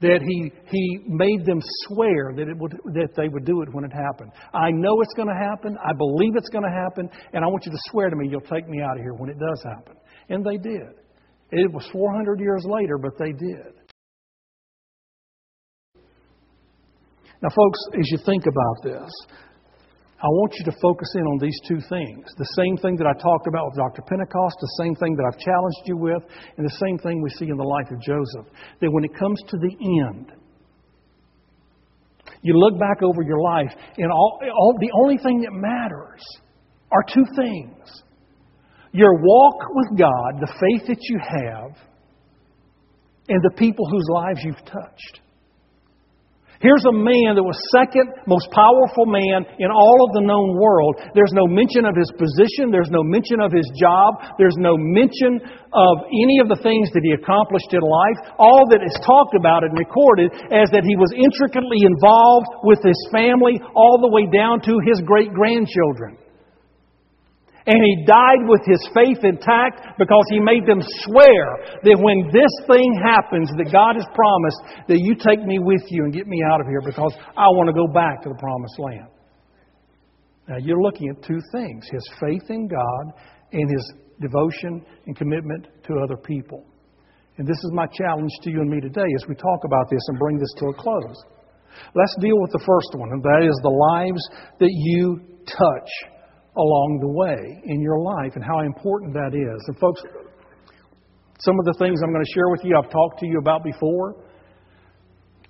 that 0.00 0.20
he, 0.26 0.50
he 0.66 0.98
made 1.06 1.44
them 1.44 1.60
swear 1.84 2.32
that, 2.34 2.48
it 2.48 2.56
would, 2.56 2.72
that 2.94 3.10
they 3.16 3.28
would 3.28 3.44
do 3.44 3.60
it 3.62 3.68
when 3.72 3.84
it 3.84 3.92
happened. 3.92 4.32
I 4.54 4.70
know 4.70 5.00
it's 5.02 5.12
going 5.14 5.28
to 5.28 5.34
happen. 5.34 5.76
I 5.84 5.92
believe 5.92 6.36
it's 6.36 6.48
going 6.48 6.64
to 6.64 6.70
happen. 6.70 7.10
And 7.34 7.44
I 7.44 7.48
want 7.48 7.66
you 7.66 7.72
to 7.72 7.78
swear 7.90 8.08
to 8.08 8.16
me 8.16 8.28
you'll 8.30 8.40
take 8.40 8.66
me 8.68 8.80
out 8.80 8.96
of 8.96 9.02
here 9.02 9.12
when 9.12 9.28
it 9.28 9.38
does 9.38 9.62
happen. 9.62 9.96
And 10.30 10.44
they 10.44 10.56
did. 10.56 10.96
It 11.52 11.72
was 11.72 11.86
400 11.92 12.40
years 12.40 12.64
later, 12.64 12.96
but 12.96 13.12
they 13.18 13.32
did. 13.32 13.74
Now, 17.42 17.48
folks, 17.54 17.78
as 17.98 18.10
you 18.10 18.18
think 18.24 18.44
about 18.46 18.82
this, 18.82 19.10
I 20.22 20.28
want 20.28 20.52
you 20.58 20.64
to 20.66 20.76
focus 20.82 21.08
in 21.16 21.22
on 21.22 21.38
these 21.40 21.58
two 21.66 21.80
things. 21.88 22.28
The 22.36 22.52
same 22.60 22.76
thing 22.76 22.96
that 22.96 23.06
I 23.08 23.16
talked 23.16 23.46
about 23.48 23.72
with 23.72 23.76
Dr. 23.76 24.02
Pentecost, 24.02 24.56
the 24.60 24.76
same 24.84 24.94
thing 24.96 25.16
that 25.16 25.24
I've 25.24 25.40
challenged 25.40 25.84
you 25.86 25.96
with, 25.96 26.22
and 26.58 26.66
the 26.66 26.76
same 26.76 26.98
thing 26.98 27.22
we 27.22 27.30
see 27.30 27.48
in 27.48 27.56
the 27.56 27.64
life 27.64 27.88
of 27.90 28.00
Joseph. 28.02 28.52
That 28.80 28.92
when 28.92 29.04
it 29.04 29.16
comes 29.16 29.40
to 29.48 29.56
the 29.56 29.72
end, 30.04 30.32
you 32.42 32.52
look 32.52 32.78
back 32.78 33.02
over 33.02 33.22
your 33.22 33.40
life, 33.40 33.72
and 33.96 34.12
all, 34.12 34.40
all, 34.44 34.76
the 34.78 34.92
only 35.00 35.16
thing 35.16 35.40
that 35.40 35.52
matters 35.52 36.20
are 36.92 37.04
two 37.14 37.24
things 37.36 38.02
your 38.92 39.14
walk 39.22 39.56
with 39.70 39.98
God, 39.98 40.40
the 40.40 40.52
faith 40.52 40.88
that 40.88 40.98
you 41.00 41.18
have, 41.22 41.76
and 43.28 43.40
the 43.42 43.56
people 43.56 43.86
whose 43.88 44.06
lives 44.10 44.40
you've 44.42 44.64
touched. 44.66 45.20
Here's 46.60 46.84
a 46.84 46.92
man 46.92 47.40
that 47.40 47.46
was 47.46 47.56
second 47.72 48.12
most 48.28 48.44
powerful 48.52 49.08
man 49.08 49.48
in 49.56 49.72
all 49.72 50.04
of 50.04 50.12
the 50.12 50.20
known 50.20 50.60
world. 50.60 51.00
There's 51.16 51.32
no 51.32 51.48
mention 51.48 51.88
of 51.88 51.96
his 51.96 52.12
position. 52.20 52.68
There's 52.68 52.92
no 52.92 53.00
mention 53.00 53.40
of 53.40 53.48
his 53.48 53.64
job. 53.80 54.20
There's 54.36 54.60
no 54.60 54.76
mention 54.76 55.40
of 55.40 55.94
any 56.04 56.36
of 56.36 56.52
the 56.52 56.60
things 56.60 56.92
that 56.92 57.00
he 57.00 57.16
accomplished 57.16 57.72
in 57.72 57.80
life. 57.80 58.36
All 58.36 58.68
that 58.68 58.84
is 58.84 58.92
talked 59.00 59.32
about 59.40 59.64
and 59.64 59.72
recorded 59.72 60.36
as 60.52 60.68
that 60.76 60.84
he 60.84 61.00
was 61.00 61.16
intricately 61.16 61.80
involved 61.80 62.52
with 62.60 62.84
his 62.84 63.00
family 63.08 63.56
all 63.72 63.96
the 63.96 64.12
way 64.12 64.28
down 64.28 64.60
to 64.68 64.76
his 64.84 65.00
great 65.08 65.32
grandchildren. 65.32 66.19
And 67.70 67.78
he 67.86 68.02
died 68.02 68.42
with 68.50 68.66
his 68.66 68.82
faith 68.90 69.22
intact 69.22 69.94
because 69.94 70.26
he 70.26 70.42
made 70.42 70.66
them 70.66 70.82
swear 71.06 71.78
that 71.86 72.02
when 72.02 72.26
this 72.34 72.50
thing 72.66 72.90
happens, 72.98 73.46
that 73.62 73.70
God 73.70 73.94
has 73.94 74.02
promised 74.10 74.90
that 74.90 74.98
you 74.98 75.14
take 75.14 75.38
me 75.46 75.62
with 75.62 75.86
you 75.86 76.02
and 76.02 76.12
get 76.12 76.26
me 76.26 76.42
out 76.50 76.58
of 76.58 76.66
here 76.66 76.82
because 76.82 77.14
I 77.38 77.46
want 77.54 77.70
to 77.70 77.76
go 77.78 77.86
back 77.86 78.26
to 78.26 78.28
the 78.28 78.40
promised 78.42 78.74
land. 78.82 79.10
Now 80.50 80.58
you're 80.58 80.82
looking 80.82 81.14
at 81.14 81.22
two 81.22 81.38
things 81.54 81.86
his 81.86 82.02
faith 82.18 82.50
in 82.50 82.66
God 82.66 83.14
and 83.54 83.70
his 83.70 83.86
devotion 84.18 84.82
and 85.06 85.14
commitment 85.14 85.70
to 85.86 85.94
other 86.02 86.16
people. 86.16 86.66
And 87.38 87.46
this 87.46 87.62
is 87.62 87.70
my 87.70 87.86
challenge 87.86 88.34
to 88.42 88.50
you 88.50 88.66
and 88.66 88.68
me 88.68 88.80
today 88.80 89.06
as 89.14 89.28
we 89.28 89.36
talk 89.36 89.62
about 89.62 89.86
this 89.90 90.02
and 90.08 90.18
bring 90.18 90.38
this 90.42 90.52
to 90.58 90.66
a 90.66 90.74
close. 90.74 91.22
Let's 91.94 92.16
deal 92.18 92.34
with 92.42 92.50
the 92.50 92.66
first 92.66 92.98
one, 92.98 93.14
and 93.14 93.22
that 93.22 93.46
is 93.46 93.54
the 93.62 93.70
lives 93.70 94.22
that 94.58 94.74
you 94.74 95.22
touch 95.46 95.90
along 96.60 97.00
the 97.00 97.08
way 97.08 97.40
in 97.64 97.80
your 97.80 98.00
life 98.00 98.36
and 98.36 98.44
how 98.44 98.60
important 98.60 99.14
that 99.14 99.32
is. 99.32 99.60
And, 99.68 99.78
folks, 99.78 100.02
some 101.40 101.56
of 101.58 101.64
the 101.64 101.74
things 101.80 102.00
I'm 102.04 102.12
going 102.12 102.24
to 102.24 102.34
share 102.36 102.48
with 102.52 102.60
you, 102.64 102.76
I've 102.76 102.90
talked 102.90 103.18
to 103.20 103.26
you 103.26 103.38
about 103.40 103.64
before. 103.64 104.16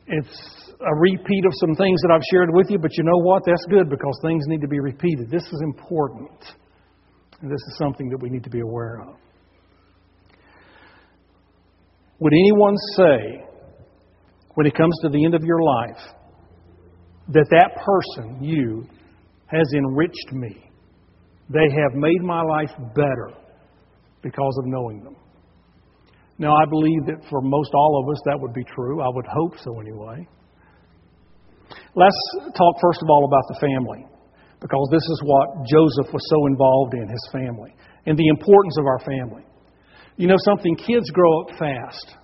It's 0.07 0.71
a 0.81 0.95
repeat 0.97 1.45
of 1.47 1.53
some 1.61 1.75
things 1.75 2.01
that 2.03 2.11
I've 2.15 2.25
shared 2.31 2.51
with 2.53 2.71
you, 2.71 2.79
but 2.79 2.97
you 2.97 3.05
know 3.05 3.19
what? 3.23 3.43
That's 3.45 3.67
good 3.69 3.91
because 3.91 4.19
things 4.23 4.45
need 4.47 4.61
to 4.63 4.69
be 4.69 4.81
repeated. 4.81 5.31
This 5.31 5.43
is 5.43 5.61
important. 5.63 6.55
And 7.43 7.51
this 7.51 7.61
is 7.61 7.77
something 7.79 8.09
that 8.11 8.19
we 8.23 8.31
need 8.31 8.45
to 8.45 8.51
be 8.51 8.61
aware 8.61 9.03
of. 9.03 9.17
Would 12.21 12.33
anyone 12.33 12.77
say, 12.97 13.45
when 14.55 14.67
it 14.67 14.75
comes 14.75 14.95
to 15.03 15.09
the 15.09 15.25
end 15.25 15.35
of 15.35 15.43
your 15.43 15.63
life, 15.63 16.03
that 17.29 17.47
that 17.51 17.83
person, 17.85 18.43
you, 18.43 18.87
has 19.47 19.67
enriched 19.75 20.33
me? 20.33 20.70
They 21.53 21.67
have 21.83 21.95
made 21.95 22.23
my 22.23 22.43
life 22.43 22.71
better 22.95 23.31
because 24.23 24.57
of 24.63 24.67
knowing 24.67 25.03
them. 25.03 25.17
Now, 26.39 26.55
I 26.57 26.65
believe 26.71 27.05
that 27.07 27.21
for 27.29 27.43
most 27.43 27.71
all 27.75 28.03
of 28.03 28.09
us 28.11 28.23
that 28.25 28.39
would 28.41 28.55
be 28.55 28.65
true. 28.65 29.03
I 29.03 29.09
would 29.09 29.27
hope 29.27 29.59
so 29.59 29.81
anyway. 29.81 30.27
Let's 31.95 32.21
talk 32.57 32.75
first 32.81 33.03
of 33.03 33.11
all 33.11 33.27
about 33.27 33.45
the 33.49 33.59
family, 33.61 34.07
because 34.61 34.89
this 34.93 35.03
is 35.03 35.23
what 35.25 35.67
Joseph 35.67 36.13
was 36.15 36.23
so 36.31 36.47
involved 36.47 36.95
in, 36.95 37.09
his 37.09 37.29
family, 37.33 37.75
and 38.07 38.17
the 38.17 38.29
importance 38.29 38.77
of 38.79 38.87
our 38.87 39.01
family. 39.01 39.45
You 40.17 40.29
know 40.29 40.39
something, 40.39 40.77
kids 40.77 41.11
grow 41.11 41.43
up 41.43 41.59
fast. 41.59 42.17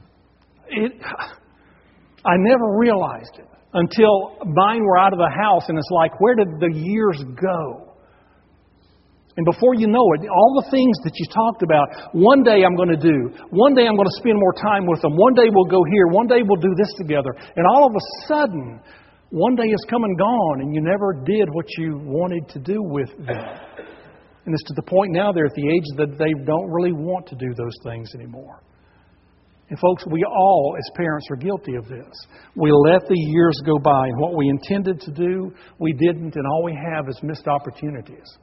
It, 0.69 0.93
I 2.25 2.35
never 2.39 2.79
realized 2.79 3.39
it 3.39 3.49
until 3.75 4.39
mine 4.47 4.83
were 4.83 4.99
out 4.99 5.13
of 5.13 5.19
the 5.19 5.31
house, 5.43 5.69
and 5.69 5.77
it's 5.79 5.91
like, 5.91 6.21
where 6.21 6.37
did 6.37 6.49
the 6.61 6.73
years 6.73 7.23
go? 7.41 7.86
And 9.37 9.45
before 9.45 9.75
you 9.77 9.87
know 9.87 10.05
it, 10.17 10.25
all 10.33 10.63
the 10.65 10.71
things 10.73 10.97
that 11.05 11.13
you 11.13 11.27
talked 11.29 11.61
about, 11.61 12.17
one 12.17 12.43
day 12.43 12.65
I'm 12.65 12.75
going 12.75 12.89
to 12.89 12.97
do, 12.97 13.37
one 13.53 13.77
day 13.77 13.85
I'm 13.85 13.97
going 13.97 14.09
to 14.09 14.19
spend 14.21 14.41
more 14.41 14.57
time 14.57 14.89
with 14.89 15.03
them, 15.03 15.13
one 15.13 15.35
day 15.35 15.53
we'll 15.53 15.69
go 15.69 15.85
here, 15.85 16.09
one 16.09 16.27
day 16.27 16.41
we'll 16.41 16.61
do 16.61 16.73
this 16.73 16.89
together. 16.97 17.37
And 17.37 17.67
all 17.69 17.85
of 17.85 17.93
a 17.93 18.05
sudden, 18.27 18.81
one 19.29 19.55
day 19.55 19.69
has 19.69 19.85
come 19.91 20.05
and 20.05 20.17
gone, 20.17 20.61
and 20.65 20.75
you 20.75 20.81
never 20.81 21.21
did 21.25 21.53
what 21.53 21.67
you 21.77 22.01
wanted 22.01 22.49
to 22.49 22.59
do 22.61 22.81
with 22.81 23.11
them. 23.19 23.45
And 24.47 24.55
it's 24.55 24.65
to 24.73 24.75
the 24.75 24.89
point 24.89 25.13
now 25.13 25.33
they're 25.33 25.45
at 25.45 25.55
the 25.55 25.69
age 25.69 25.89
that 25.99 26.17
they 26.17 26.33
don't 26.47 26.71
really 26.71 26.93
want 26.93 27.27
to 27.27 27.35
do 27.35 27.53
those 27.53 27.77
things 27.85 28.15
anymore. 28.15 28.63
And 29.69 29.79
folks, 29.81 30.05
we 30.11 30.25
all, 30.25 30.77
as 30.79 30.97
parents, 30.97 31.27
are 31.31 31.37
guilty 31.37 31.75
of 31.75 31.89
this. 31.89 32.15
We 32.55 32.71
let 32.73 33.03
the 33.09 33.19
years 33.19 33.61
go 33.67 33.79
by, 33.79 34.07
and 34.07 34.19
what 34.19 34.37
we 34.37 34.49
intended 34.49 35.01
to 35.01 35.11
do, 35.11 35.53
we 35.79 35.93
didn't, 35.93 36.37
and 36.37 36.47
all 36.47 36.63
we 36.63 36.79
have 36.91 37.09
is 37.09 37.21
missed 37.23 37.49
opportunities. 37.49 38.39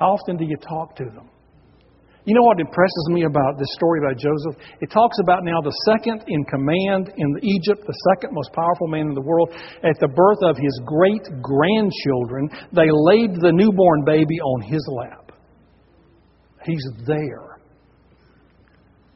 How 0.00 0.16
often 0.16 0.38
do 0.38 0.46
you 0.46 0.56
talk 0.56 0.96
to 0.96 1.04
them? 1.04 1.28
You 2.24 2.34
know 2.34 2.42
what 2.42 2.60
impresses 2.60 3.08
me 3.10 3.24
about 3.24 3.58
this 3.58 3.68
story 3.72 4.00
about 4.00 4.16
Joseph? 4.16 4.56
It 4.80 4.90
talks 4.90 5.16
about 5.22 5.44
now 5.44 5.60
the 5.62 5.74
second 5.84 6.24
in 6.26 6.44
command 6.44 7.12
in 7.16 7.28
Egypt, 7.42 7.84
the 7.86 7.98
second 8.14 8.34
most 8.34 8.52
powerful 8.52 8.88
man 8.88 9.08
in 9.08 9.14
the 9.14 9.20
world. 9.20 9.50
At 9.84 9.98
the 10.00 10.08
birth 10.08 10.38
of 10.42 10.56
his 10.56 10.80
great 10.84 11.24
grandchildren, 11.42 12.48
they 12.72 12.88
laid 12.90 13.40
the 13.40 13.52
newborn 13.52 14.04
baby 14.04 14.40
on 14.40 14.62
his 14.62 14.86
lap. 14.96 15.32
He's 16.64 16.86
there. 17.06 17.58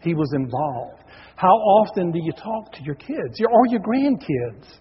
He 0.00 0.14
was 0.14 0.30
involved. 0.34 1.04
How 1.36 1.54
often 1.54 2.10
do 2.10 2.20
you 2.22 2.32
talk 2.32 2.72
to 2.72 2.82
your 2.84 2.94
kids 2.94 3.40
or 3.40 3.66
your 3.68 3.80
grandkids? 3.80 4.80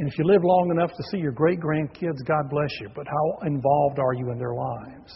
And 0.00 0.08
if 0.08 0.16
you 0.16 0.24
live 0.24 0.40
long 0.42 0.72
enough 0.72 0.88
to 0.96 1.02
see 1.12 1.18
your 1.18 1.30
great 1.30 1.60
grandkids, 1.60 2.24
God 2.24 2.48
bless 2.48 2.72
you. 2.80 2.88
But 2.96 3.04
how 3.06 3.46
involved 3.46 3.98
are 3.98 4.14
you 4.14 4.32
in 4.32 4.38
their 4.38 4.54
lives? 4.54 5.12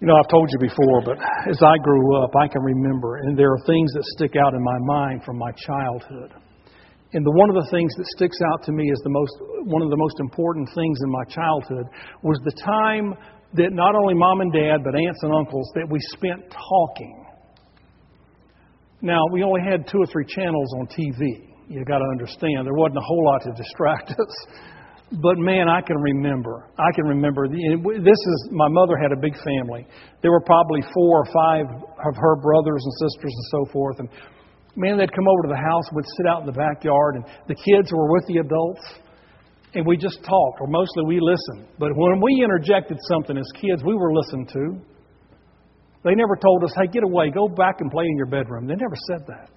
You 0.00 0.08
know, 0.08 0.16
I've 0.18 0.26
told 0.26 0.50
you 0.50 0.58
before, 0.58 1.00
but 1.06 1.14
as 1.48 1.62
I 1.62 1.78
grew 1.78 2.18
up, 2.18 2.34
I 2.34 2.48
can 2.48 2.60
remember, 2.62 3.18
and 3.18 3.38
there 3.38 3.52
are 3.52 3.62
things 3.64 3.92
that 3.94 4.02
stick 4.18 4.32
out 4.34 4.54
in 4.54 4.62
my 4.64 4.78
mind 4.90 5.22
from 5.22 5.38
my 5.38 5.52
childhood. 5.52 6.34
And 7.12 7.24
the, 7.24 7.30
one 7.30 7.48
of 7.48 7.54
the 7.54 7.68
things 7.70 7.94
that 7.94 8.06
sticks 8.16 8.38
out 8.52 8.64
to 8.64 8.72
me 8.72 8.90
as 8.90 8.98
the 9.04 9.10
most, 9.10 9.32
one 9.70 9.82
of 9.82 9.90
the 9.90 9.96
most 9.96 10.18
important 10.18 10.68
things 10.74 10.98
in 11.04 11.10
my 11.12 11.24
childhood 11.30 11.86
was 12.24 12.40
the 12.42 12.58
time 12.58 13.14
that 13.54 13.70
not 13.70 13.94
only 13.94 14.14
mom 14.14 14.40
and 14.40 14.52
dad, 14.52 14.82
but 14.82 14.98
aunts 14.98 15.22
and 15.22 15.32
uncles, 15.32 15.70
that 15.76 15.86
we 15.88 16.00
spent 16.10 16.42
talking. 16.50 17.24
Now, 19.00 19.22
we 19.30 19.44
only 19.44 19.60
had 19.62 19.86
two 19.86 19.98
or 19.98 20.06
three 20.06 20.26
channels 20.26 20.74
on 20.80 20.88
TV 20.88 21.53
you 21.68 21.84
got 21.84 21.98
to 21.98 22.08
understand 22.12 22.66
there 22.66 22.74
wasn't 22.74 22.98
a 22.98 23.06
whole 23.06 23.24
lot 23.24 23.42
to 23.42 23.52
distract 23.52 24.10
us. 24.18 24.34
But 25.12 25.38
man, 25.38 25.68
I 25.68 25.80
can 25.80 25.96
remember. 25.96 26.66
I 26.78 26.90
can 26.94 27.04
remember. 27.04 27.46
This 27.46 28.18
is 28.18 28.48
my 28.50 28.68
mother 28.68 28.96
had 28.96 29.12
a 29.12 29.20
big 29.20 29.34
family. 29.44 29.86
There 30.22 30.32
were 30.32 30.42
probably 30.42 30.80
four 30.94 31.22
or 31.22 31.26
five 31.26 31.66
of 31.68 32.14
her 32.16 32.36
brothers 32.40 32.82
and 32.82 32.92
sisters 33.10 33.32
and 33.32 33.46
so 33.52 33.72
forth. 33.72 33.96
And 34.00 34.08
man, 34.76 34.98
they'd 34.98 35.12
come 35.12 35.28
over 35.28 35.42
to 35.42 35.52
the 35.52 35.60
house, 35.60 35.84
would 35.92 36.06
sit 36.16 36.26
out 36.26 36.40
in 36.40 36.46
the 36.46 36.56
backyard, 36.56 37.16
and 37.16 37.24
the 37.46 37.54
kids 37.54 37.92
were 37.92 38.10
with 38.10 38.24
the 38.26 38.38
adults, 38.38 38.82
and 39.74 39.86
we 39.86 39.96
just 39.96 40.18
talked, 40.24 40.58
or 40.60 40.66
mostly 40.66 41.04
we 41.06 41.20
listened. 41.20 41.68
But 41.78 41.90
when 41.94 42.20
we 42.20 42.42
interjected 42.42 42.98
something 43.06 43.36
as 43.36 43.46
kids, 43.54 43.84
we 43.84 43.94
were 43.94 44.14
listened 44.14 44.48
to. 44.48 44.80
They 46.02 46.14
never 46.14 46.36
told 46.36 46.64
us, 46.64 46.72
"Hey, 46.76 46.88
get 46.88 47.04
away, 47.04 47.30
go 47.30 47.46
back 47.48 47.80
and 47.80 47.90
play 47.90 48.04
in 48.04 48.16
your 48.16 48.26
bedroom." 48.26 48.66
They 48.66 48.74
never 48.74 48.96
said 49.08 49.26
that. 49.28 49.50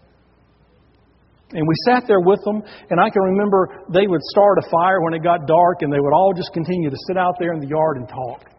And 1.51 1.63
we 1.65 1.75
sat 1.87 2.03
there 2.07 2.19
with 2.19 2.43
them, 2.43 2.61
and 2.89 2.99
I 2.99 3.09
can 3.09 3.21
remember 3.23 3.85
they 3.93 4.05
would 4.05 4.21
start 4.35 4.57
a 4.59 4.69
fire 4.69 4.99
when 5.01 5.13
it 5.13 5.23
got 5.23 5.47
dark, 5.47 5.81
and 5.81 5.91
they 5.91 5.99
would 5.99 6.13
all 6.13 6.33
just 6.35 6.51
continue 6.51 6.89
to 6.89 6.97
sit 7.07 7.15
out 7.15 7.35
there 7.39 7.53
in 7.53 7.61
the 7.61 7.67
yard 7.67 7.97
and 7.97 8.07
talk. 8.07 8.51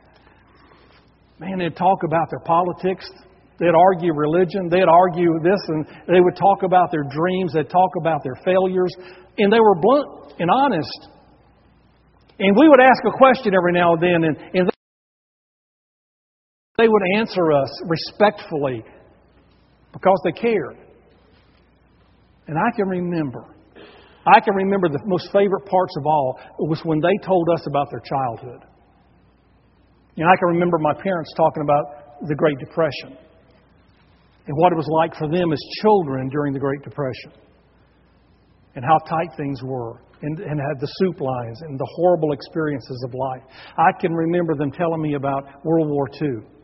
Man, 1.39 1.59
they'd 1.59 1.77
talk 1.77 2.01
about 2.05 2.31
their 2.31 2.41
politics. 2.41 3.11
They'd 3.59 3.77
argue 3.77 4.15
religion. 4.15 4.69
They'd 4.71 4.89
argue 4.89 5.39
this, 5.43 5.61
and 5.69 5.87
they 6.09 6.21
would 6.21 6.37
talk 6.37 6.63
about 6.63 6.91
their 6.91 7.05
dreams. 7.05 7.53
They'd 7.53 7.69
talk 7.69 7.91
about 8.01 8.23
their 8.25 8.37
failures. 8.45 8.95
And 9.37 9.53
they 9.53 9.61
were 9.61 9.75
blunt 9.81 10.33
and 10.39 10.49
honest. 10.51 11.09
And 12.39 12.57
we 12.57 12.69
would 12.69 12.81
ask 12.81 13.03
a 13.07 13.17
question 13.17 13.53
every 13.55 13.73
now 13.73 13.95
and 13.95 14.03
then, 14.03 14.25
and, 14.25 14.37
and 14.55 14.71
they 16.79 16.89
would 16.89 17.03
answer 17.17 17.53
us 17.53 17.83
respectfully 17.85 18.83
because 19.93 20.21
they 20.25 20.33
cared. 20.33 20.88
And 22.49 22.57
I 22.57 22.75
can 22.75 22.89
remember, 22.89 23.45
I 24.27 24.41
can 24.41 24.55
remember 24.55 24.89
the 24.89 25.01
most 25.05 25.31
favorite 25.33 25.67
parts 25.67 25.95
of 25.99 26.07
all 26.07 26.41
was 26.59 26.81
when 26.85 26.99
they 27.01 27.17
told 27.25 27.49
us 27.55 27.67
about 27.67 27.89
their 27.91 28.01
childhood. 28.01 28.65
And 30.17 30.27
I 30.27 30.35
can 30.41 30.49
remember 30.49 30.79
my 30.79 30.95
parents 30.95 31.31
talking 31.37 31.63
about 31.63 32.27
the 32.27 32.35
Great 32.35 32.59
Depression 32.59 33.17
and 34.47 34.57
what 34.57 34.73
it 34.73 34.77
was 34.77 34.89
like 34.89 35.15
for 35.15 35.29
them 35.29 35.53
as 35.53 35.61
children 35.83 36.29
during 36.31 36.53
the 36.53 36.59
Great 36.59 36.83
Depression 36.83 37.33
and 38.75 38.85
how 38.85 38.97
tight 39.07 39.29
things 39.37 39.63
were 39.63 40.01
and, 40.23 40.41
and 40.41 40.59
had 40.59 40.81
the 40.81 40.89
soup 40.99 41.21
lines 41.21 41.61
and 41.63 41.79
the 41.79 41.89
horrible 41.97 42.33
experiences 42.33 43.05
of 43.07 43.15
life. 43.15 43.43
I 43.77 43.93
can 44.01 44.13
remember 44.13 44.57
them 44.57 44.73
telling 44.73 45.03
me 45.03 45.15
about 45.15 45.65
World 45.65 45.89
War 45.89 46.09
II 46.21 46.58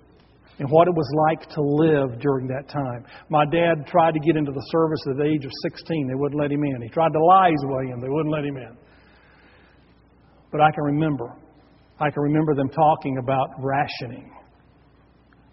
and 0.59 0.71
what 0.71 0.87
it 0.87 0.95
was 0.95 1.11
like 1.29 1.49
to 1.51 1.61
live 1.61 2.21
during 2.21 2.47
that 2.47 2.69
time. 2.69 3.05
My 3.29 3.45
dad 3.45 3.87
tried 3.87 4.15
to 4.15 4.21
get 4.21 4.37
into 4.37 4.53
the 4.53 4.65
service 4.71 5.01
at 5.11 5.17
the 5.17 5.25
age 5.25 5.45
of 5.45 5.51
16. 5.63 6.07
They 6.07 6.15
wouldn't 6.15 6.41
let 6.41 6.53
him 6.53 6.63
in. 6.63 6.83
He 6.83 6.89
tried 6.89 7.13
to 7.13 7.23
lie 7.25 7.51
his 7.51 7.65
way 7.65 7.91
in. 7.93 8.01
They 8.01 8.09
wouldn't 8.09 8.33
let 8.33 8.45
him 8.45 8.57
in. 8.57 8.77
But 10.53 10.61
I 10.61 10.71
can 10.71 10.85
remember. 10.85 11.35
I 11.99 12.11
can 12.11 12.23
remember 12.23 12.55
them 12.55 12.69
talking 12.69 13.19
about 13.19 13.51
rationing. 13.59 14.31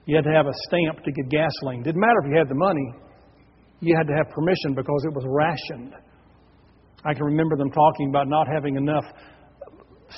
You 0.06 0.16
had 0.16 0.26
to 0.26 0.34
have 0.34 0.46
a 0.46 0.54
stamp 0.68 1.04
to 1.04 1.12
get 1.12 1.30
gasoline. 1.30 1.84
Didn't 1.84 2.02
matter 2.02 2.22
if 2.24 2.32
you 2.32 2.38
had 2.38 2.50
the 2.50 2.56
money. 2.56 2.94
You 3.80 3.96
had 3.98 4.08
to 4.08 4.14
have 4.14 4.30
permission 4.30 4.76
because 4.76 5.06
it 5.06 5.14
was 5.14 5.26
rationed. 5.28 5.94
I 7.04 7.14
can 7.14 7.26
remember 7.26 7.58
them 7.58 7.72
talking 7.72 8.10
about 8.10 8.28
not 8.28 8.48
having 8.48 8.76
enough 8.76 9.06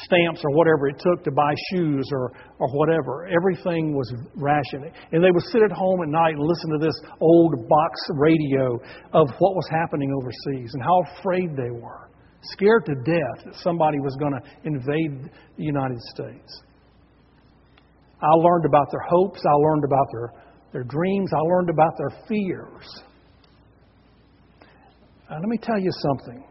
stamps 0.01 0.41
or 0.43 0.51
whatever 0.55 0.87
it 0.87 0.97
took 0.99 1.23
to 1.23 1.31
buy 1.31 1.53
shoes 1.71 2.07
or, 2.11 2.33
or 2.59 2.67
whatever. 2.73 3.27
Everything 3.27 3.95
was 3.95 4.11
rationed. 4.35 4.91
And 5.11 5.23
they 5.23 5.31
would 5.31 5.43
sit 5.51 5.61
at 5.61 5.71
home 5.71 6.01
at 6.01 6.09
night 6.09 6.35
and 6.35 6.41
listen 6.41 6.71
to 6.71 6.79
this 6.79 6.99
old 7.21 7.67
box 7.69 7.99
radio 8.15 8.75
of 9.13 9.29
what 9.39 9.55
was 9.55 9.67
happening 9.69 10.11
overseas 10.11 10.73
and 10.73 10.81
how 10.81 11.03
afraid 11.19 11.55
they 11.55 11.71
were, 11.71 12.09
scared 12.53 12.85
to 12.85 12.95
death 12.95 13.45
that 13.45 13.55
somebody 13.55 13.99
was 13.99 14.15
going 14.19 14.33
to 14.33 14.41
invade 14.63 15.29
the 15.57 15.63
United 15.63 15.99
States. 16.13 16.61
I 18.21 18.33
learned 18.35 18.65
about 18.65 18.87
their 18.91 19.03
hopes, 19.07 19.41
I 19.45 19.53
learned 19.53 19.83
about 19.83 20.07
their, 20.11 20.29
their 20.71 20.83
dreams, 20.83 21.29
I 21.35 21.39
learned 21.39 21.69
about 21.69 21.97
their 21.97 22.25
fears. 22.27 23.03
Now, 25.29 25.39
let 25.39 25.49
me 25.49 25.57
tell 25.57 25.79
you 25.79 25.91
something. 25.91 26.45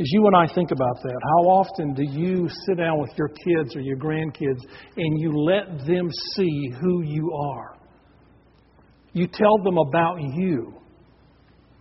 As 0.00 0.06
you 0.12 0.26
and 0.26 0.34
I 0.34 0.46
think 0.54 0.70
about 0.70 1.02
that, 1.02 1.20
how 1.22 1.50
often 1.50 1.92
do 1.92 2.02
you 2.02 2.48
sit 2.66 2.78
down 2.78 2.98
with 2.98 3.10
your 3.18 3.28
kids 3.28 3.76
or 3.76 3.80
your 3.80 3.98
grandkids 3.98 4.64
and 4.96 5.20
you 5.20 5.30
let 5.30 5.86
them 5.86 6.08
see 6.34 6.70
who 6.80 7.02
you 7.02 7.30
are? 7.34 7.76
You 9.12 9.26
tell 9.26 9.58
them 9.62 9.76
about 9.76 10.16
you. 10.22 10.72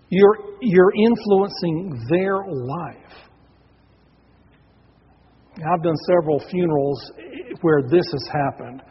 You're, 0.10 0.38
you're 0.60 0.91
influencing 1.05 2.05
their 2.10 2.36
life. 2.45 3.13
I've 5.55 5.84
done 5.84 5.95
several 6.08 6.43
funerals 6.51 7.12
where 7.62 7.84
this 7.84 8.05
has 8.12 8.29
happened. 8.34 8.82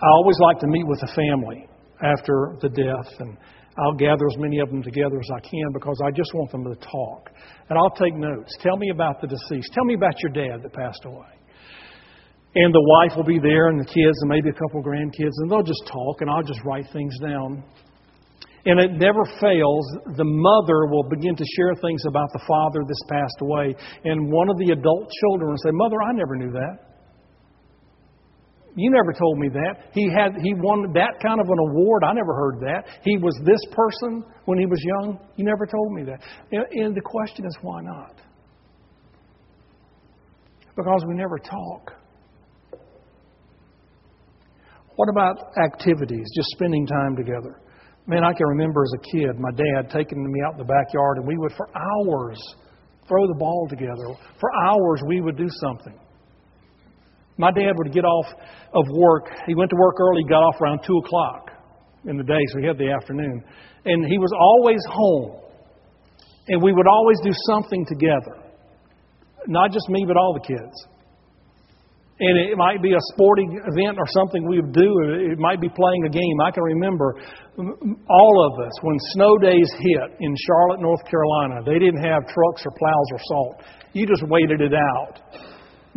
I 0.00 0.06
always 0.06 0.38
like 0.40 0.60
to 0.60 0.66
meet 0.66 0.86
with 0.86 1.00
the 1.00 1.08
family 1.08 1.68
after 2.02 2.56
the 2.62 2.70
death 2.70 3.20
and 3.20 3.36
I'll 3.78 3.94
gather 3.94 4.26
as 4.26 4.36
many 4.38 4.58
of 4.58 4.70
them 4.70 4.82
together 4.82 5.18
as 5.20 5.30
I 5.36 5.40
can 5.40 5.72
because 5.72 5.96
I 6.04 6.10
just 6.10 6.34
want 6.34 6.50
them 6.50 6.64
to 6.64 6.74
talk. 6.76 7.30
And 7.68 7.78
I'll 7.78 7.94
take 7.94 8.14
notes. 8.14 8.50
Tell 8.60 8.76
me 8.76 8.90
about 8.90 9.20
the 9.20 9.28
deceased. 9.28 9.72
Tell 9.72 9.84
me 9.84 9.94
about 9.94 10.14
your 10.22 10.32
dad 10.32 10.62
that 10.62 10.72
passed 10.72 11.04
away. 11.04 11.30
And 12.54 12.74
the 12.74 12.82
wife 12.82 13.16
will 13.16 13.28
be 13.28 13.38
there 13.38 13.68
and 13.68 13.78
the 13.78 13.86
kids 13.86 14.18
and 14.22 14.28
maybe 14.28 14.48
a 14.48 14.58
couple 14.58 14.82
grandkids 14.82 15.36
and 15.38 15.50
they'll 15.50 15.62
just 15.62 15.86
talk 15.86 16.20
and 16.20 16.30
I'll 16.30 16.42
just 16.42 16.60
write 16.64 16.86
things 16.92 17.14
down. 17.20 17.62
And 18.66 18.80
it 18.80 18.92
never 18.98 19.24
fails. 19.40 19.86
The 20.16 20.26
mother 20.26 20.86
will 20.90 21.08
begin 21.08 21.36
to 21.36 21.44
share 21.56 21.74
things 21.80 22.02
about 22.08 22.28
the 22.32 22.42
father 22.48 22.82
that's 22.82 23.04
passed 23.08 23.38
away. 23.40 23.76
And 24.04 24.32
one 24.32 24.50
of 24.50 24.58
the 24.58 24.72
adult 24.72 25.08
children 25.20 25.50
will 25.50 25.62
say, 25.62 25.70
Mother, 25.72 26.02
I 26.02 26.12
never 26.12 26.36
knew 26.36 26.50
that. 26.52 26.87
You 28.78 28.90
never 28.92 29.12
told 29.12 29.38
me 29.38 29.48
that. 29.48 29.90
He 29.92 30.08
had 30.08 30.40
he 30.40 30.54
won 30.54 30.92
that 30.94 31.18
kind 31.20 31.40
of 31.40 31.46
an 31.50 31.58
award. 31.58 32.04
I 32.04 32.12
never 32.12 32.32
heard 32.32 32.60
that. 32.60 32.84
He 33.02 33.16
was 33.16 33.34
this 33.44 33.60
person 33.72 34.22
when 34.44 34.56
he 34.58 34.66
was 34.66 34.80
young. 34.84 35.18
You 35.34 35.44
never 35.44 35.66
told 35.66 35.92
me 35.92 36.04
that. 36.04 36.22
And 36.52 36.94
the 36.94 37.00
question 37.00 37.44
is 37.44 37.58
why 37.60 37.82
not? 37.82 38.14
Because 40.76 41.04
we 41.08 41.14
never 41.16 41.38
talk. 41.38 41.92
What 44.94 45.08
about 45.08 45.36
activities, 45.64 46.26
just 46.36 46.50
spending 46.50 46.86
time 46.86 47.16
together? 47.16 47.60
Man, 48.06 48.22
I 48.22 48.32
can 48.32 48.46
remember 48.46 48.84
as 48.84 48.92
a 48.94 49.02
kid, 49.10 49.38
my 49.38 49.50
dad 49.50 49.90
taking 49.90 50.22
me 50.22 50.40
out 50.46 50.52
in 50.52 50.58
the 50.58 50.64
backyard, 50.64 51.18
and 51.18 51.26
we 51.26 51.36
would, 51.36 51.52
for 51.56 51.68
hours, 51.74 52.38
throw 53.08 53.26
the 53.26 53.36
ball 53.38 53.66
together. 53.68 54.06
For 54.40 54.50
hours, 54.66 55.02
we 55.06 55.20
would 55.20 55.36
do 55.36 55.48
something. 55.48 55.98
My 57.38 57.50
dad 57.52 57.72
would 57.78 57.92
get 57.92 58.04
off 58.04 58.26
of 58.74 58.84
work. 58.92 59.30
He 59.46 59.54
went 59.54 59.70
to 59.70 59.76
work 59.76 59.96
early, 60.00 60.22
got 60.28 60.42
off 60.42 60.60
around 60.60 60.80
2 60.84 60.92
o'clock 61.06 61.50
in 62.04 62.16
the 62.16 62.24
day, 62.24 62.42
so 62.52 62.60
he 62.60 62.66
had 62.66 62.76
the 62.76 62.90
afternoon. 62.90 63.42
And 63.84 64.04
he 64.04 64.18
was 64.18 64.32
always 64.38 64.80
home. 64.90 65.40
And 66.48 66.62
we 66.62 66.72
would 66.72 66.86
always 66.86 67.18
do 67.22 67.30
something 67.50 67.86
together. 67.86 68.42
Not 69.46 69.70
just 69.70 69.88
me, 69.88 70.04
but 70.06 70.16
all 70.16 70.34
the 70.34 70.46
kids. 70.46 70.86
And 72.20 72.36
it 72.36 72.58
might 72.58 72.82
be 72.82 72.92
a 72.94 73.02
sporting 73.14 73.62
event 73.62 73.96
or 73.96 74.04
something 74.08 74.42
we 74.48 74.60
would 74.60 74.72
do. 74.72 74.90
It 75.30 75.38
might 75.38 75.60
be 75.60 75.68
playing 75.68 76.02
a 76.04 76.10
game. 76.10 76.36
I 76.44 76.50
can 76.50 76.64
remember 76.64 77.14
all 78.10 78.50
of 78.50 78.66
us 78.66 78.72
when 78.82 78.96
snow 79.14 79.38
days 79.38 79.70
hit 79.78 80.18
in 80.18 80.34
Charlotte, 80.46 80.80
North 80.80 81.04
Carolina. 81.06 81.62
They 81.64 81.78
didn't 81.78 82.02
have 82.02 82.26
trucks 82.26 82.66
or 82.66 82.72
plows 82.74 83.08
or 83.12 83.20
salt. 83.30 83.62
You 83.92 84.06
just 84.06 84.24
waited 84.26 84.60
it 84.60 84.74
out. 84.74 85.20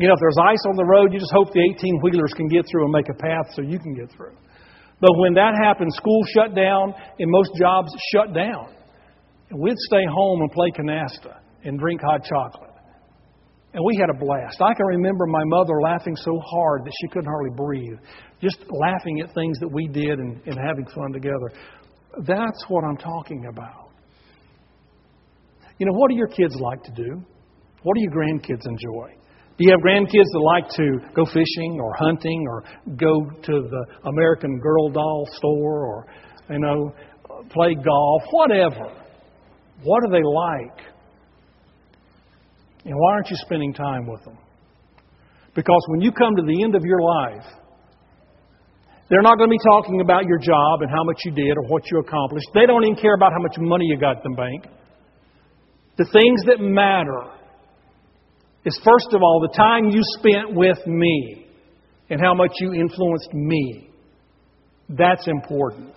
You 0.01 0.07
know, 0.07 0.15
if 0.15 0.19
there's 0.19 0.41
ice 0.41 0.65
on 0.65 0.75
the 0.81 0.89
road, 0.89 1.13
you 1.13 1.19
just 1.19 1.31
hope 1.31 1.53
the 1.53 1.61
18 1.61 2.01
wheelers 2.01 2.33
can 2.33 2.47
get 2.47 2.65
through 2.65 2.85
and 2.85 2.91
make 2.91 3.05
a 3.05 3.13
path 3.21 3.53
so 3.53 3.61
you 3.61 3.77
can 3.77 3.93
get 3.93 4.09
through. 4.09 4.33
But 4.99 5.13
when 5.21 5.35
that 5.35 5.53
happened, 5.61 5.93
school 5.93 6.21
shut 6.33 6.55
down 6.55 6.95
and 7.19 7.29
most 7.29 7.51
jobs 7.53 7.93
shut 8.11 8.33
down. 8.33 8.73
And 9.51 9.61
we'd 9.61 9.77
stay 9.77 10.01
home 10.09 10.41
and 10.41 10.51
play 10.51 10.73
canasta 10.73 11.37
and 11.65 11.77
drink 11.77 12.01
hot 12.01 12.25
chocolate. 12.25 12.73
And 13.73 13.85
we 13.85 13.95
had 13.95 14.09
a 14.09 14.17
blast. 14.17 14.59
I 14.59 14.73
can 14.73 14.87
remember 14.87 15.27
my 15.27 15.43
mother 15.45 15.79
laughing 15.79 16.15
so 16.15 16.39
hard 16.49 16.81
that 16.83 16.93
she 16.99 17.07
couldn't 17.09 17.29
hardly 17.29 17.55
breathe, 17.55 17.99
just 18.41 18.57
laughing 18.71 19.21
at 19.21 19.31
things 19.35 19.59
that 19.59 19.69
we 19.71 19.87
did 19.87 20.17
and, 20.17 20.41
and 20.47 20.57
having 20.57 20.85
fun 20.95 21.13
together. 21.13 21.53
That's 22.25 22.65
what 22.69 22.83
I'm 22.83 22.97
talking 22.97 23.45
about. 23.53 23.91
You 25.77 25.85
know, 25.85 25.93
what 25.93 26.09
do 26.09 26.15
your 26.15 26.27
kids 26.27 26.55
like 26.55 26.81
to 26.85 26.91
do? 26.91 27.21
What 27.83 27.95
do 27.95 28.01
your 28.01 28.11
grandkids 28.11 28.65
enjoy? 28.65 29.20
Do 29.62 29.67
you 29.67 29.74
have 29.78 29.82
grandkids 29.86 30.26
that 30.34 30.39
like 30.39 30.69
to 30.69 31.13
go 31.13 31.24
fishing 31.24 31.80
or 31.80 31.93
hunting 31.93 32.47
or 32.50 32.63
go 32.97 33.30
to 33.43 33.69
the 33.69 34.10
American 34.10 34.60
Girl 34.60 34.89
doll 34.89 35.28
store 35.34 35.86
or, 35.86 36.08
you 36.50 36.58
know, 36.58 36.91
play 37.52 37.76
golf, 37.76 38.24
whatever? 38.32 38.91
What 39.84 40.02
do 40.04 40.12
they 40.12 40.24
like? 40.24 40.80
And 42.86 42.95
why 42.95 43.13
aren't 43.13 43.30
you 43.30 43.36
spending 43.36 43.71
time 43.71 44.08
with 44.08 44.24
them? 44.24 44.36
Because 45.54 45.86
when 45.89 46.02
you 46.02 46.12
come 46.12 46.36
to 46.38 46.41
the 46.41 46.63
end 46.63 46.74
of 46.74 46.84
your 46.84 47.02
life, 47.04 47.45
they're 49.12 49.21
not 49.21 49.38
going 49.38 49.52
to 49.52 49.54
be 49.54 49.63
talking 49.63 50.02
about 50.02 50.26
your 50.26 50.39
job 50.39 50.82
and 50.82 50.89
how 50.89 51.04
much 51.04 51.19
you 51.24 51.34
did 51.34 51.56
or 51.56 51.67
what 51.67 51.84
you 51.91 52.00
accomplished. 52.00 52.47
They 52.56 52.65
don't 52.65 52.84
even 52.84 52.95
care 52.95 53.13
about 53.13 53.32
how 53.32 53.43
much 53.43 53.58
money 53.60 53.86
you 53.86 54.00
got 54.00 54.26
in 54.26 54.32
the 54.32 54.38
bank. 54.38 54.65
The 55.97 56.06
things 56.06 56.45
that 56.47 56.60
matter 56.60 57.40
is 58.65 58.80
first 58.84 59.13
of 59.13 59.21
all 59.21 59.39
the 59.41 59.56
time 59.58 59.89
you 59.89 60.02
spent 60.19 60.54
with 60.56 60.86
me 60.86 61.45
and 62.10 62.19
how 62.21 62.34
much 62.34 62.52
you 62.60 62.74
influenced 62.74 63.34
me. 63.34 63.89
That's 64.89 65.28
important. 65.28 65.93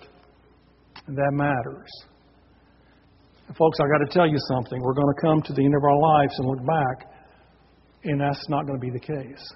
And 1.07 1.17
that 1.17 1.31
matters. 1.33 1.89
Folks, 3.57 3.77
I've 3.79 3.91
got 3.91 4.09
to 4.09 4.11
tell 4.11 4.27
you 4.27 4.37
something. 4.55 4.81
We're 4.81 4.93
going 4.93 5.13
to 5.13 5.21
come 5.21 5.41
to 5.43 5.53
the 5.53 5.63
end 5.63 5.75
of 5.75 5.83
our 5.83 5.99
lives 5.99 6.33
and 6.39 6.47
look 6.47 6.65
back, 6.65 7.11
and 8.05 8.19
that's 8.19 8.49
not 8.49 8.65
going 8.65 8.79
to 8.79 8.83
be 8.83 8.89
the 8.89 8.99
case. 8.99 9.53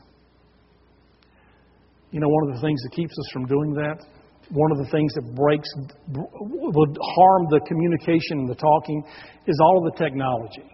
You 2.11 2.19
know, 2.19 2.27
one 2.27 2.49
of 2.49 2.55
the 2.55 2.61
things 2.61 2.79
that 2.83 2.91
keeps 2.95 3.11
us 3.11 3.29
from 3.33 3.45
doing 3.45 3.73
that, 3.73 4.05
one 4.51 4.71
of 4.71 4.77
the 4.77 4.91
things 4.91 5.11
that 5.13 5.33
breaks, 5.33 5.67
would 6.09 6.97
harm 7.01 7.47
the 7.49 7.61
communication 7.67 8.39
and 8.39 8.49
the 8.49 8.55
talking, 8.55 9.03
is 9.47 9.57
all 9.63 9.85
of 9.85 9.93
the 9.93 9.97
technology. 10.03 10.69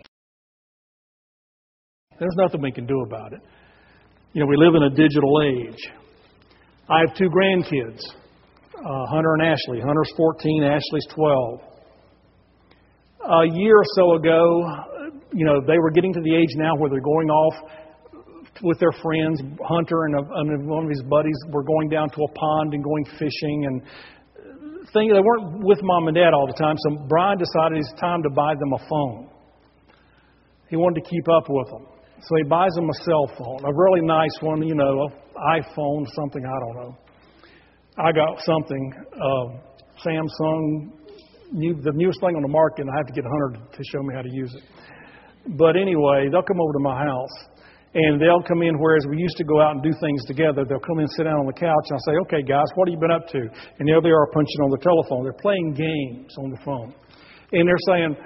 There's 2.19 2.35
nothing 2.37 2.61
we 2.61 2.71
can 2.71 2.85
do 2.85 3.01
about 3.01 3.33
it. 3.33 3.41
You 4.33 4.41
know, 4.41 4.47
we 4.47 4.57
live 4.57 4.75
in 4.75 4.83
a 4.83 4.89
digital 4.89 5.41
age. 5.43 5.79
I 6.89 6.99
have 6.99 7.15
two 7.17 7.29
grandkids, 7.29 8.01
uh, 8.77 9.05
Hunter 9.07 9.33
and 9.33 9.43
Ashley. 9.43 9.81
Hunter's 9.81 10.11
14, 10.15 10.63
Ashley's 10.63 11.07
12. 11.15 11.59
A 13.25 13.45
year 13.57 13.75
or 13.75 13.83
so 13.95 14.13
ago, 14.13 14.65
you 15.33 15.45
know, 15.45 15.59
they 15.65 15.79
were 15.79 15.91
getting 15.91 16.13
to 16.13 16.21
the 16.21 16.35
age 16.35 16.55
now 16.55 16.75
where 16.77 16.89
they're 16.89 17.01
going 17.01 17.29
off 17.29 17.53
with 18.61 18.79
their 18.79 18.91
friends. 19.01 19.41
Hunter 19.65 20.05
and, 20.05 20.15
a, 20.15 20.23
and 20.35 20.69
one 20.69 20.83
of 20.83 20.89
his 20.89 21.03
buddies 21.09 21.37
were 21.49 21.63
going 21.63 21.89
down 21.89 22.09
to 22.09 22.21
a 22.21 22.31
pond 22.33 22.73
and 22.73 22.83
going 22.83 23.05
fishing, 23.17 23.65
and 23.65 23.81
thing, 24.93 25.11
they 25.11 25.19
weren't 25.19 25.63
with 25.63 25.79
mom 25.81 26.07
and 26.07 26.15
dad 26.15 26.33
all 26.33 26.47
the 26.47 26.57
time, 26.57 26.75
so 26.77 27.05
Brian 27.07 27.37
decided 27.37 27.77
it's 27.77 27.93
time 27.99 28.23
to 28.23 28.29
buy 28.29 28.53
them 28.55 28.73
a 28.73 28.79
phone. 28.89 29.29
He 30.69 30.77
wanted 30.77 31.03
to 31.03 31.09
keep 31.09 31.27
up 31.27 31.45
with 31.49 31.67
them. 31.67 31.94
So 32.25 32.35
he 32.37 32.43
buys 32.49 32.75
him 32.75 32.89
a 32.89 32.97
cell 33.05 33.29
phone, 33.37 33.61
a 33.65 33.73
really 33.73 34.01
nice 34.01 34.33
one, 34.41 34.65
you 34.65 34.73
know, 34.73 35.09
iPhone, 35.37 36.05
something, 36.15 36.41
I 36.41 36.57
don't 36.65 36.75
know. 36.81 36.97
I 37.97 38.11
got 38.11 38.41
something, 38.41 38.93
uh, 39.13 39.47
Samsung, 40.01 40.89
new, 41.53 41.75
the 41.81 41.93
newest 41.93 42.19
thing 42.19 42.35
on 42.35 42.41
the 42.41 42.49
market, 42.49 42.81
and 42.81 42.89
I 42.89 42.97
have 42.97 43.07
to 43.07 43.13
get 43.13 43.23
Hunter 43.23 43.61
to 43.61 43.81
show 43.93 44.01
me 44.01 44.15
how 44.15 44.23
to 44.23 44.33
use 44.33 44.53
it. 44.55 44.63
But 45.55 45.77
anyway, 45.77 46.27
they'll 46.31 46.41
come 46.41 46.59
over 46.59 46.73
to 46.73 46.81
my 46.81 46.97
house 46.97 47.35
and 47.93 48.19
they'll 48.19 48.41
come 48.41 48.63
in, 48.63 48.75
whereas 48.81 49.05
we 49.07 49.21
used 49.21 49.37
to 49.37 49.45
go 49.45 49.61
out 49.61 49.77
and 49.77 49.83
do 49.83 49.93
things 50.01 50.25
together, 50.25 50.65
they'll 50.67 50.83
come 50.83 50.99
in 50.99 51.07
sit 51.15 51.23
down 51.23 51.39
on 51.39 51.45
the 51.45 51.53
couch, 51.53 51.85
and 51.87 51.93
I'll 51.93 52.07
say, 52.09 52.17
okay, 52.25 52.41
guys, 52.41 52.65
what 52.73 52.89
have 52.89 52.93
you 52.97 52.99
been 52.99 53.13
up 53.13 53.29
to? 53.37 53.39
And 53.79 53.87
there 53.87 54.01
they 54.01 54.09
are 54.11 54.27
punching 54.33 54.59
on 54.65 54.71
the 54.73 54.81
telephone. 54.81 55.23
They're 55.23 55.39
playing 55.39 55.77
games 55.77 56.33
on 56.41 56.49
the 56.49 56.59
phone. 56.65 56.91
And 57.53 57.69
they're 57.69 57.85
saying, 57.87 58.17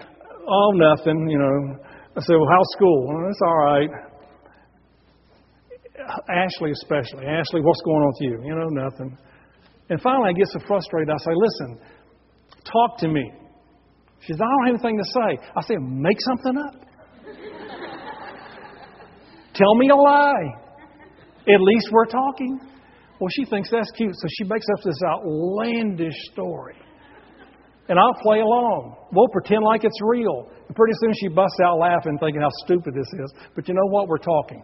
oh, 0.47 0.71
nothing, 0.73 1.27
you 1.29 1.37
know. 1.37 1.83
I 2.17 2.21
say, 2.21 2.33
well, 2.33 2.49
how's 2.49 2.71
school? 2.73 3.07
Well, 3.07 3.29
it's 3.29 3.41
all 3.45 3.57
right. 3.57 3.89
Ashley, 6.29 6.71
especially. 6.71 7.25
Ashley, 7.25 7.61
what's 7.61 7.81
going 7.81 8.01
on 8.01 8.07
with 8.07 8.21
you? 8.21 8.41
You 8.45 8.55
know, 8.55 8.69
nothing. 8.69 9.17
And 9.89 10.01
finally, 10.01 10.29
I 10.29 10.33
get 10.33 10.47
so 10.47 10.59
frustrated, 10.67 11.09
I 11.09 11.17
say, 11.17 11.31
listen, 11.35 11.79
talk 12.63 12.97
to 12.99 13.07
me. 13.07 13.31
She 14.21 14.33
says, 14.33 14.41
I 14.41 14.45
don't 14.45 14.65
have 14.67 14.75
anything 14.75 14.97
to 14.97 15.05
say. 15.05 15.39
I 15.55 15.61
say, 15.61 15.77
make 15.79 16.19
something 16.21 16.57
up. 16.57 16.75
Tell 19.53 19.75
me 19.75 19.89
a 19.89 19.95
lie. 19.95 20.53
At 21.47 21.61
least 21.61 21.89
we're 21.91 22.05
talking. 22.05 22.59
Well, 23.19 23.29
she 23.35 23.45
thinks 23.45 23.71
that's 23.71 23.91
cute, 23.91 24.15
so 24.15 24.27
she 24.37 24.43
makes 24.45 24.65
up 24.77 24.83
this 24.83 25.01
outlandish 25.05 26.15
story. 26.31 26.75
And 27.89 27.97
I'll 27.97 28.13
play 28.21 28.39
along. 28.39 28.95
We'll 29.11 29.27
pretend 29.29 29.63
like 29.63 29.83
it's 29.83 29.99
real. 30.03 30.47
And 30.67 30.75
pretty 30.75 30.93
soon 31.01 31.11
she 31.19 31.27
busts 31.27 31.57
out 31.65 31.79
laughing, 31.79 32.17
thinking 32.19 32.41
how 32.41 32.51
stupid 32.63 32.93
this 32.93 33.07
is. 33.19 33.33
But 33.55 33.67
you 33.67 33.73
know 33.73 33.87
what? 33.89 34.07
We're 34.07 34.19
talking. 34.19 34.63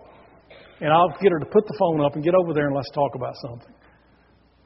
And 0.80 0.94
I'll 0.94 1.10
get 1.20 1.32
her 1.32 1.40
to 1.40 1.46
put 1.46 1.66
the 1.66 1.76
phone 1.80 2.02
up 2.06 2.14
and 2.14 2.24
get 2.24 2.36
over 2.36 2.54
there 2.54 2.68
and 2.68 2.76
let's 2.76 2.92
talk 2.92 3.16
about 3.16 3.34
something. 3.42 3.74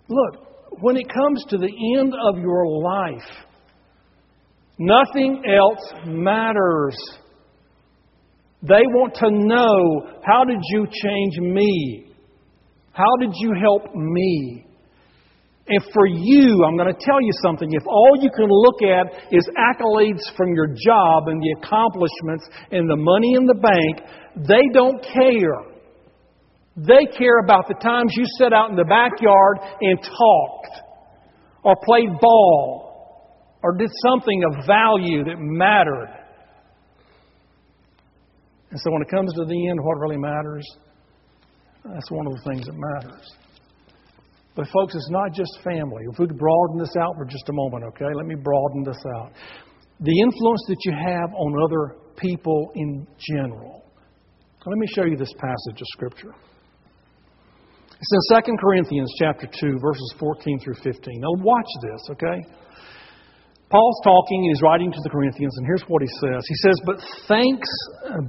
Look, 0.10 0.82
when 0.82 0.98
it 0.98 1.08
comes 1.08 1.46
to 1.50 1.58
the 1.58 1.72
end 1.98 2.14
of 2.14 2.38
your 2.40 2.68
life, 2.84 3.30
nothing 4.78 5.44
else 5.48 5.94
matters. 6.06 6.98
They 8.62 8.84
want 8.92 9.16
to 9.16 9.32
know 9.32 10.20
how 10.26 10.44
did 10.44 10.60
you 10.72 10.86
change 10.86 11.38
me? 11.40 12.12
How 12.92 13.16
did 13.22 13.32
you 13.36 13.54
help 13.62 13.96
me? 13.96 14.66
And 15.70 15.84
for 15.94 16.08
you, 16.08 16.66
I'm 16.66 16.76
going 16.76 16.92
to 16.92 17.00
tell 17.00 17.22
you 17.22 17.32
something. 17.44 17.70
If 17.72 17.86
all 17.86 18.18
you 18.20 18.32
can 18.36 18.50
look 18.50 18.82
at 18.82 19.32
is 19.32 19.48
accolades 19.54 20.26
from 20.36 20.54
your 20.56 20.68
job 20.68 21.28
and 21.28 21.40
the 21.40 21.56
accomplishments 21.62 22.50
and 22.72 22.90
the 22.90 22.98
money 22.98 23.36
in 23.36 23.46
the 23.46 23.54
bank, 23.54 24.02
they 24.48 24.66
don't 24.74 25.00
care. 25.04 25.70
They 26.76 27.06
care 27.16 27.40
about 27.44 27.68
the 27.68 27.76
times 27.76 28.14
you 28.18 28.26
sat 28.40 28.52
out 28.52 28.72
in 28.72 28.78
the 28.78 28.86
backyard 28.86 29.60
and 29.80 30.02
talked, 30.02 30.82
or 31.64 31.76
played 31.84 32.20
ball, 32.20 33.60
or 33.62 33.78
did 33.78 33.92
something 34.08 34.44
of 34.50 34.66
value 34.66 35.24
that 35.26 35.36
mattered. 35.38 36.16
And 38.72 38.80
so 38.80 38.92
when 38.92 39.04
it 39.04 39.10
comes 39.10 39.34
to 39.34 39.46
the 39.46 39.70
end, 39.70 39.80
what 39.84 40.00
really 40.00 40.18
matters, 40.18 40.66
that's 41.86 42.10
one 42.10 42.26
of 42.26 42.34
the 42.34 42.42
things 42.50 42.66
that 42.66 42.76
matters. 42.76 43.34
But, 44.56 44.68
folks, 44.74 44.96
it's 44.96 45.10
not 45.10 45.34
just 45.34 45.52
family. 45.64 46.04
If 46.12 46.20
we 46.20 46.28
could 46.28 46.38
broaden 46.38 46.80
this 46.80 46.94
out 47.00 47.16
for 47.16 47.26
just 47.26 47.48
a 47.50 47.54
moment, 47.54 47.84
okay? 47.96 48.12
Let 48.14 48.26
me 48.26 48.36
broaden 48.36 48.84
this 48.84 49.02
out. 49.18 49.32
The 50.02 50.20
influence 50.20 50.64
that 50.68 50.78
you 50.86 50.94
have 50.94 51.34
on 51.34 51.64
other 51.64 51.96
people 52.18 52.72
in 52.76 53.08
general. 53.20 53.86
Let 54.66 54.78
me 54.78 54.88
show 54.94 55.06
you 55.06 55.16
this 55.16 55.34
passage 55.34 55.82
of 55.82 55.88
Scripture. 55.94 56.36
It's 58.00 58.32
in 58.32 58.44
2 58.44 58.58
Corinthians 58.60 59.14
chapter 59.20 59.48
2, 59.48 59.80
verses 59.80 60.14
14 60.20 60.60
through 60.60 60.76
15. 60.76 61.20
Now 61.20 61.44
watch 61.44 61.68
this, 61.82 62.02
okay? 62.12 62.40
Paul's 63.70 64.02
talking 64.04 64.46
and 64.46 64.56
he's 64.56 64.62
writing 64.64 64.92
to 64.92 65.00
the 65.04 65.10
Corinthians, 65.10 65.54
and 65.58 65.66
here's 65.68 65.84
what 65.88 66.02
he 66.02 66.08
says. 66.22 66.44
He 66.48 66.56
says, 66.56 66.82
But 66.86 66.96
thanks 67.28 67.70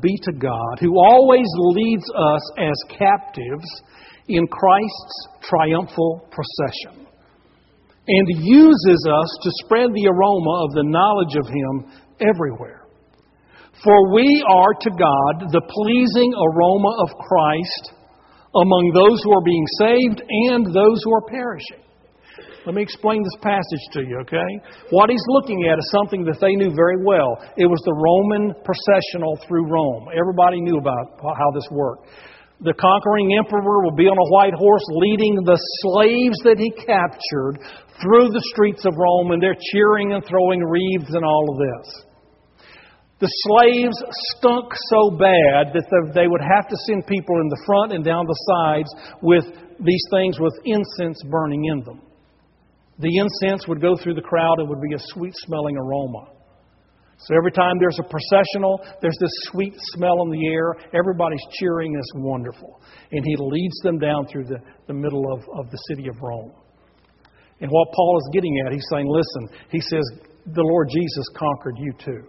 be 0.01 0.19
to 0.25 0.33
God, 0.33 0.79
who 0.81 0.93
always 0.99 1.47
leads 1.75 2.05
us 2.05 2.53
as 2.59 2.99
captives 2.99 3.83
in 4.29 4.47
Christ's 4.47 5.29
triumphal 5.43 6.29
procession, 6.31 7.07
and 8.07 8.27
uses 8.45 9.07
us 9.09 9.39
to 9.43 9.51
spread 9.65 9.91
the 9.95 10.09
aroma 10.09 10.65
of 10.65 10.71
the 10.75 10.85
knowledge 10.85 11.37
of 11.37 11.47
Him 11.47 11.93
everywhere. 12.21 12.87
For 13.85 14.13
we 14.13 14.45
are 14.49 14.75
to 14.75 14.91
God 14.91 15.53
the 15.53 15.63
pleasing 15.65 16.33
aroma 16.35 16.93
of 17.01 17.17
Christ 17.17 17.93
among 18.55 18.93
those 18.93 19.23
who 19.23 19.33
are 19.33 19.47
being 19.47 19.67
saved 19.79 20.23
and 20.51 20.67
those 20.67 21.01
who 21.05 21.15
are 21.15 21.23
perishing. 21.31 21.81
Let 22.67 22.75
me 22.75 22.83
explain 22.83 23.23
this 23.23 23.41
passage 23.41 23.85
to 23.93 24.01
you, 24.05 24.21
okay? 24.21 24.51
What 24.91 25.09
he's 25.09 25.25
looking 25.29 25.65
at 25.73 25.79
is 25.79 25.89
something 25.97 26.25
that 26.25 26.41
they 26.41 26.53
knew 26.57 26.75
very 26.77 27.01
well. 27.03 27.41
It 27.57 27.65
was 27.65 27.81
the 27.89 27.97
Roman 27.97 28.53
processional 28.61 29.41
through 29.49 29.65
Rome. 29.65 30.13
Everybody 30.13 30.61
knew 30.61 30.77
about 30.77 31.17
how 31.23 31.51
this 31.55 31.65
worked. 31.71 32.09
The 32.61 32.77
conquering 32.77 33.33
emperor 33.41 33.81
will 33.85 33.97
be 33.97 34.05
on 34.05 34.21
a 34.21 34.31
white 34.37 34.53
horse 34.53 34.85
leading 34.93 35.41
the 35.49 35.57
slaves 35.81 36.37
that 36.45 36.61
he 36.61 36.69
captured 36.77 37.57
through 38.05 38.29
the 38.29 38.45
streets 38.53 38.85
of 38.85 38.93
Rome, 38.97 39.33
and 39.33 39.41
they're 39.43 39.57
cheering 39.73 40.13
and 40.13 40.25
throwing 40.25 40.61
wreaths 40.61 41.09
and 41.15 41.25
all 41.25 41.47
of 41.49 41.57
this. 41.57 42.05
The 43.21 43.33
slaves 43.49 43.97
stunk 44.37 44.73
so 44.93 45.17
bad 45.17 45.73
that 45.73 45.89
they 46.15 46.29
would 46.29 46.41
have 46.41 46.69
to 46.69 46.77
send 46.89 47.07
people 47.07 47.41
in 47.41 47.49
the 47.49 47.63
front 47.65 47.93
and 47.93 48.05
down 48.05 48.25
the 48.25 48.41
sides 48.49 48.91
with 49.21 49.45
these 49.81 50.05
things 50.11 50.41
with 50.41 50.53
incense 50.65 51.21
burning 51.31 51.65
in 51.65 51.81
them. 51.85 52.01
The 52.99 53.17
incense 53.17 53.69
would 53.69 53.81
go 53.81 53.97
through 53.97 54.15
the 54.15 54.25
crowd 54.25 54.59
and 54.59 54.69
would 54.69 54.81
be 54.81 54.95
a 54.95 55.07
sweet 55.17 55.35
smelling 55.37 55.77
aroma. 55.77 56.29
So 57.27 57.37
every 57.37 57.53
time 57.53 57.77
there's 57.79 57.99
a 57.99 58.09
processional, 58.09 58.81
there's 59.03 59.17
this 59.21 59.33
sweet 59.53 59.75
smell 59.95 60.23
in 60.25 60.31
the 60.31 60.47
air. 60.49 60.75
Everybody's 60.95 61.45
cheering. 61.59 61.95
It's 61.95 62.13
wonderful. 62.17 62.81
And 63.13 63.25
he 63.25 63.37
leads 63.39 63.79
them 63.83 63.99
down 63.99 64.27
through 64.27 64.45
the, 64.45 64.59
the 64.87 64.95
middle 64.95 65.25
of, 65.33 65.41
of 65.59 65.71
the 65.71 65.79
city 65.89 66.09
of 66.09 66.17
Rome. 66.21 66.53
And 67.61 67.71
what 67.71 67.93
Paul 67.93 68.19
is 68.19 68.31
getting 68.33 68.63
at, 68.65 68.73
he's 68.73 68.87
saying, 68.91 69.07
listen, 69.07 69.59
he 69.71 69.81
says, 69.81 70.03
the 70.47 70.63
Lord 70.63 70.89
Jesus 70.91 71.27
conquered 71.37 71.77
you 71.77 71.93
too. 72.03 72.23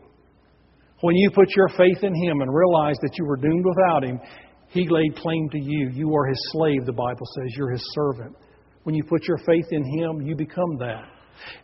When 1.02 1.16
you 1.16 1.32
put 1.32 1.56
your 1.56 1.70
faith 1.70 2.04
in 2.04 2.14
him 2.14 2.42
and 2.42 2.54
realize 2.54 2.98
that 3.02 3.18
you 3.18 3.26
were 3.26 3.38
doomed 3.38 3.66
without 3.66 4.04
him, 4.04 4.20
he 4.68 4.88
laid 4.90 5.16
claim 5.16 5.50
to 5.52 5.60
you. 5.60 5.90
You 5.94 6.14
are 6.14 6.26
his 6.28 6.50
slave, 6.52 6.86
the 6.86 6.94
Bible 6.94 7.26
says. 7.38 7.56
You're 7.56 7.72
his 7.72 7.84
servant. 7.96 8.36
When 8.84 8.96
you 8.96 9.04
put 9.04 9.28
your 9.28 9.38
faith 9.38 9.68
in 9.72 9.84
Him, 9.84 10.22
you 10.22 10.36
become 10.36 10.78
that. 10.80 11.06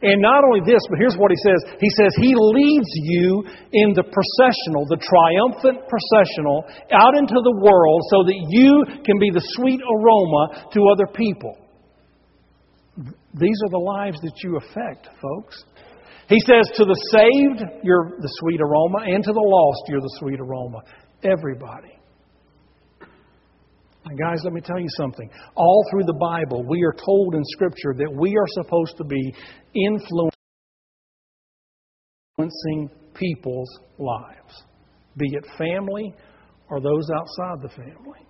And 0.02 0.22
not 0.22 0.44
only 0.44 0.62
this, 0.66 0.82
but 0.90 1.00
here's 1.00 1.18
what 1.18 1.32
he 1.32 1.40
says. 1.42 1.60
He 1.82 1.90
says 1.98 2.12
he 2.18 2.34
leads 2.36 2.92
you 3.02 3.44
in 3.74 3.94
the 3.94 4.06
processional, 4.06 4.86
the 4.86 5.02
triumphant 5.02 5.90
processional, 5.90 6.66
out 6.94 7.18
into 7.18 7.40
the 7.42 7.58
world 7.62 8.02
so 8.14 8.24
that 8.26 8.38
you 8.50 8.86
can 9.04 9.18
be 9.18 9.32
the 9.32 9.44
sweet 9.58 9.82
aroma 9.82 10.70
to 10.74 10.80
other 10.94 11.08
people. 11.14 11.58
These 13.34 13.60
are 13.66 13.72
the 13.72 13.84
lives 13.84 14.20
that 14.22 14.38
you 14.44 14.58
affect, 14.58 15.10
folks. 15.22 15.64
He 16.30 16.40
says 16.42 16.70
to 16.76 16.86
the 16.86 17.00
saved, 17.14 17.64
you're 17.84 18.18
the 18.20 18.32
sweet 18.42 18.60
aroma, 18.62 19.00
and 19.06 19.24
to 19.24 19.32
the 19.32 19.40
lost, 19.40 19.84
you're 19.88 20.02
the 20.02 20.16
sweet 20.20 20.40
aroma. 20.40 20.82
Everybody. 21.24 21.97
And 24.10 24.18
guys, 24.18 24.40
let 24.44 24.54
me 24.54 24.62
tell 24.62 24.80
you 24.80 24.88
something. 24.98 25.30
All 25.56 25.86
through 25.92 26.06
the 26.06 26.14
Bible, 26.14 26.64
we 26.68 26.82
are 26.84 26.96
told 27.06 27.36
in 27.36 27.44
Scripture 27.46 27.94
that 27.98 28.14
we 28.18 28.38
are 28.38 28.48
supposed 28.64 28.96
to 28.98 29.04
be 29.04 29.34
influencing 29.76 30.32
people's 33.14 33.70
lives, 33.98 34.64
be 35.18 35.28
it 35.34 35.46
family 35.58 36.14
or 36.70 36.80
those 36.80 37.10
outside 37.10 37.62
the 37.62 37.70
family 37.70 38.27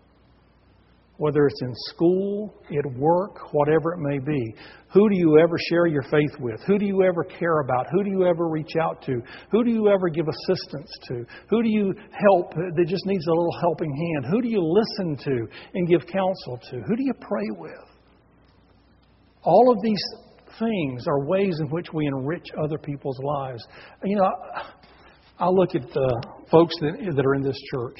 whether 1.17 1.47
it's 1.47 1.61
in 1.61 1.73
school, 1.89 2.53
at 2.71 2.85
work, 2.97 3.51
whatever 3.51 3.93
it 3.93 3.99
may 3.99 4.19
be. 4.19 4.55
Who 4.93 5.09
do 5.09 5.15
you 5.15 5.39
ever 5.39 5.57
share 5.69 5.87
your 5.87 6.03
faith 6.03 6.31
with? 6.39 6.61
Who 6.67 6.77
do 6.77 6.85
you 6.85 7.03
ever 7.03 7.23
care 7.23 7.59
about? 7.59 7.87
Who 7.91 8.03
do 8.03 8.09
you 8.09 8.25
ever 8.25 8.47
reach 8.47 8.73
out 8.81 9.01
to? 9.03 9.21
Who 9.51 9.63
do 9.63 9.71
you 9.71 9.89
ever 9.89 10.09
give 10.09 10.27
assistance 10.27 10.91
to? 11.07 11.25
Who 11.49 11.63
do 11.63 11.69
you 11.69 11.93
help 12.11 12.53
that 12.53 12.85
just 12.87 13.05
needs 13.05 13.25
a 13.25 13.31
little 13.31 13.57
helping 13.59 13.93
hand? 13.93 14.31
Who 14.31 14.41
do 14.41 14.47
you 14.47 14.61
listen 14.61 15.17
to 15.25 15.47
and 15.73 15.87
give 15.87 16.01
counsel 16.07 16.59
to? 16.71 16.81
Who 16.81 16.95
do 16.95 17.03
you 17.03 17.13
pray 17.19 17.49
with? 17.57 17.71
All 19.43 19.71
of 19.71 19.81
these 19.81 20.03
things 20.59 21.05
are 21.07 21.25
ways 21.25 21.57
in 21.59 21.67
which 21.69 21.87
we 21.93 22.05
enrich 22.07 22.47
other 22.63 22.77
people's 22.77 23.19
lives. 23.19 23.65
You 24.03 24.17
know, 24.17 24.31
I 25.39 25.49
look 25.49 25.75
at 25.75 25.87
the 25.93 26.23
folks 26.51 26.75
that, 26.81 27.13
that 27.15 27.25
are 27.25 27.35
in 27.35 27.43
this 27.43 27.59
church. 27.73 27.97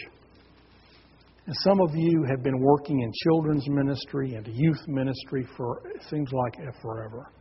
And 1.47 1.55
some 1.63 1.79
of 1.79 1.95
you 1.95 2.25
have 2.29 2.43
been 2.43 2.59
working 2.59 2.99
in 2.99 3.11
children's 3.23 3.65
ministry 3.69 4.35
and 4.35 4.45
youth 4.47 4.85
ministry 4.87 5.47
for, 5.55 5.81
seems 6.09 6.29
like, 6.33 6.55
forever. 6.81 7.31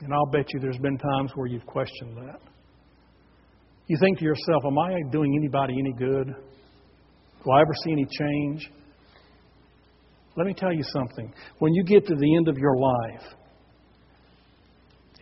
And 0.00 0.12
I'll 0.12 0.26
bet 0.26 0.44
you 0.52 0.60
there's 0.60 0.78
been 0.78 0.98
times 0.98 1.32
where 1.34 1.46
you've 1.46 1.64
questioned 1.64 2.18
that. 2.18 2.40
You 3.86 3.96
think 3.98 4.18
to 4.18 4.24
yourself, 4.24 4.62
Am 4.66 4.78
I 4.78 5.00
doing 5.10 5.34
anybody 5.38 5.74
any 5.78 5.94
good? 5.94 6.34
Will 7.46 7.52
I 7.54 7.62
ever 7.62 7.72
see 7.82 7.92
any 7.92 8.04
change? 8.04 8.70
Let 10.36 10.46
me 10.46 10.52
tell 10.52 10.72
you 10.72 10.82
something. 10.82 11.32
When 11.60 11.72
you 11.72 11.84
get 11.84 12.06
to 12.06 12.14
the 12.14 12.36
end 12.36 12.48
of 12.48 12.58
your 12.58 12.76
life, 12.76 13.34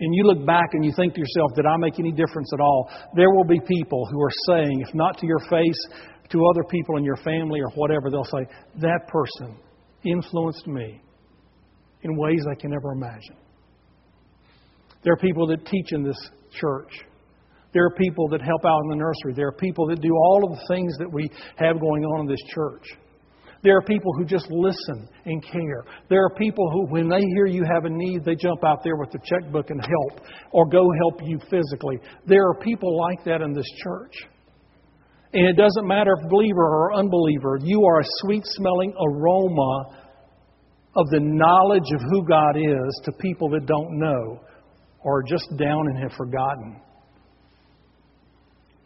and 0.01 0.15
you 0.15 0.25
look 0.25 0.45
back 0.45 0.71
and 0.73 0.85
you 0.85 0.93
think 0.97 1.15
to 1.15 1.21
yourself, 1.21 1.53
Did 1.55 1.67
I 1.67 1.77
make 1.77 2.01
any 2.01 2.11
difference 2.11 2.51
at 2.53 2.61
all? 2.61 2.91
There 3.15 3.31
will 3.31 3.45
be 3.45 3.61
people 3.61 4.09
who 4.11 4.21
are 4.21 4.33
saying, 4.49 4.85
if 4.89 4.93
not 4.95 5.19
to 5.19 5.27
your 5.27 5.39
face, 5.51 5.79
to 6.33 6.47
other 6.47 6.65
people 6.65 6.97
in 6.97 7.05
your 7.05 7.17
family 7.17 7.61
or 7.61 7.71
whatever, 7.71 8.11
they'll 8.11 8.25
say, 8.25 8.47
That 8.81 9.07
person 9.09 9.57
influenced 10.05 10.67
me 10.67 11.01
in 12.03 12.17
ways 12.17 12.45
I 12.51 12.61
can 12.61 12.71
never 12.71 12.93
imagine. 12.93 13.37
There 15.05 15.13
are 15.13 15.19
people 15.19 15.47
that 15.49 15.65
teach 15.67 15.93
in 15.93 16.03
this 16.03 16.19
church. 16.59 16.91
There 17.73 17.85
are 17.85 17.95
people 17.97 18.29
that 18.29 18.43
help 18.43 18.65
out 18.65 18.81
in 18.85 18.91
the 18.91 18.97
nursery. 18.97 19.35
There 19.35 19.49
are 19.49 19.53
people 19.53 19.87
that 19.89 20.01
do 20.01 20.13
all 20.13 20.45
of 20.45 20.59
the 20.59 20.65
things 20.69 20.93
that 20.99 21.11
we 21.11 21.31
have 21.57 21.81
going 21.81 22.05
on 22.05 22.21
in 22.21 22.27
this 22.27 22.43
church. 22.55 22.85
There 23.63 23.77
are 23.77 23.83
people 23.83 24.13
who 24.15 24.25
just 24.25 24.47
listen 24.51 25.09
and 25.25 25.43
care. 25.43 25.85
There 26.09 26.23
are 26.25 26.35
people 26.35 26.69
who, 26.71 26.87
when 26.93 27.09
they 27.09 27.21
hear 27.35 27.47
you 27.47 27.65
have 27.65 27.85
a 27.85 27.91
need, 27.91 28.25
they 28.25 28.35
jump 28.35 28.65
out 28.65 28.83
there 28.83 28.97
with 28.97 29.13
the 29.13 29.21
checkbook 29.25 29.71
and 29.71 29.81
help 29.81 30.27
or 30.51 30.67
go 30.69 30.85
help 30.99 31.21
you 31.23 31.39
physically. 31.49 31.99
There 32.27 32.43
are 32.45 32.55
people 32.55 32.99
like 32.99 33.25
that 33.25 33.41
in 33.41 33.53
this 33.53 33.69
church. 33.83 34.13
And 35.35 35.47
it 35.47 35.57
doesn't 35.57 35.87
matter 35.87 36.13
if 36.19 36.29
believer 36.29 36.63
or 36.63 36.95
unbeliever, 36.95 37.59
you 37.63 37.85
are 37.85 38.01
a 38.01 38.05
sweet 38.21 38.43
smelling 38.45 38.93
aroma 39.01 39.99
of 40.95 41.07
the 41.09 41.21
knowledge 41.21 41.91
of 41.95 42.01
who 42.11 42.27
God 42.27 42.57
is 42.57 43.01
to 43.05 43.13
people 43.13 43.49
that 43.51 43.65
don't 43.65 43.99
know 43.99 44.41
or 45.01 45.21
are 45.21 45.23
just 45.23 45.49
down 45.57 45.89
and 45.89 45.99
have 45.99 46.13
forgotten. 46.19 46.81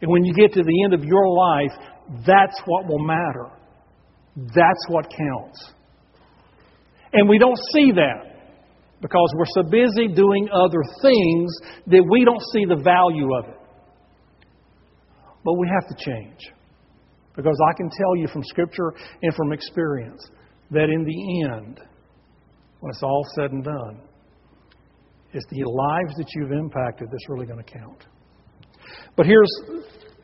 And 0.01 0.11
when 0.11 0.23
you 0.23 0.33
get 0.33 0.53
to 0.53 0.63
the 0.63 0.83
end 0.83 0.93
of 0.93 1.03
your 1.03 1.27
life, 1.27 1.71
that's 2.25 2.61
what 2.65 2.87
will 2.87 3.05
matter. 3.05 3.47
That's 4.35 4.85
what 4.89 5.05
counts. 5.09 5.73
And 7.11 7.27
we 7.27 7.39
don't 7.39 7.57
see 7.73 7.91
that 7.91 8.37
because 9.01 9.33
we're 9.35 9.63
so 9.63 9.63
busy 9.63 10.07
doing 10.07 10.47
other 10.53 10.81
things 11.01 11.51
that 11.87 12.05
we 12.09 12.23
don't 12.23 12.41
see 12.53 12.65
the 12.65 12.81
value 12.81 13.35
of 13.35 13.49
it. 13.49 13.56
But 15.47 15.53
we 15.53 15.69
have 15.69 15.87
to 15.87 15.95
change. 16.03 16.39
Because 17.33 17.57
I 17.69 17.71
can 17.77 17.89
tell 17.89 18.17
you 18.17 18.27
from 18.27 18.43
Scripture 18.43 18.93
and 19.21 19.33
from 19.33 19.53
experience 19.53 20.29
that 20.71 20.89
in 20.89 21.05
the 21.05 21.45
end, 21.45 21.79
when 22.81 22.89
it's 22.89 23.01
all 23.01 23.25
said 23.33 23.53
and 23.53 23.63
done, 23.63 24.01
it's 25.31 25.45
the 25.49 25.63
lives 25.63 26.15
that 26.17 26.27
you've 26.35 26.51
impacted 26.51 27.07
that's 27.09 27.29
really 27.29 27.45
going 27.45 27.63
to 27.63 27.71
count. 27.79 28.07
But 29.15 29.25
here's 29.25 29.49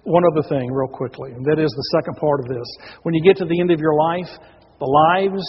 one 0.04 0.24
other 0.34 0.46
thing, 0.50 0.70
real 0.70 0.90
quickly, 0.90 1.32
and 1.32 1.46
that 1.46 1.58
is 1.58 1.72
the 1.72 2.00
second 2.02 2.18
part 2.18 2.42
of 2.42 2.50
this. 2.50 2.68
When 3.04 3.14
you 3.14 3.24
get 3.24 3.38
to 3.38 3.46
the 3.46 3.62
end 3.62 3.72
of 3.72 3.80
your 3.80 3.96
life, 3.96 4.28
the 4.80 4.86
lives 4.86 5.42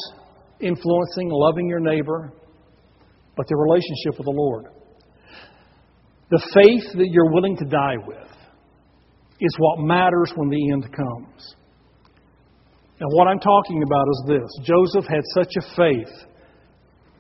influencing, 0.61 1.31
loving 1.31 1.67
your 1.67 1.81
neighbor, 1.81 2.33
but 3.37 3.49
the 3.49 3.57
relationship 3.57 4.19
with 4.19 4.27
the 4.27 4.37
Lord. 4.37 4.67
The 6.31 6.39
faith 6.63 6.93
that 6.93 7.09
you're 7.11 7.33
willing 7.33 7.57
to 7.57 7.65
die 7.65 7.97
with 8.07 8.34
is 9.41 9.55
what 9.59 9.81
matters 9.81 10.33
when 10.37 10.49
the 10.49 10.73
end 10.73 10.85
comes. 10.85 11.57
And 13.01 13.11
what 13.13 13.27
I'm 13.27 13.41
talking 13.41 13.83
about 13.83 14.07
is 14.09 14.25
this 14.29 14.67
Joseph 14.67 15.05
had 15.09 15.23
such 15.35 15.53
a 15.59 15.77
faith 15.77 16.15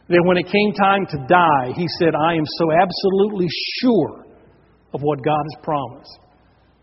that 0.09 0.22
when 0.24 0.37
it 0.37 0.46
came 0.46 0.72
time 0.74 1.07
to 1.07 1.18
die, 1.27 1.72
he 1.74 1.87
said, 1.98 2.14
I 2.14 2.35
am 2.35 2.44
so 2.59 2.66
absolutely 2.70 3.48
sure 3.81 4.24
of 4.92 5.00
what 5.03 5.24
God 5.24 5.42
has 5.42 5.64
promised 5.64 6.18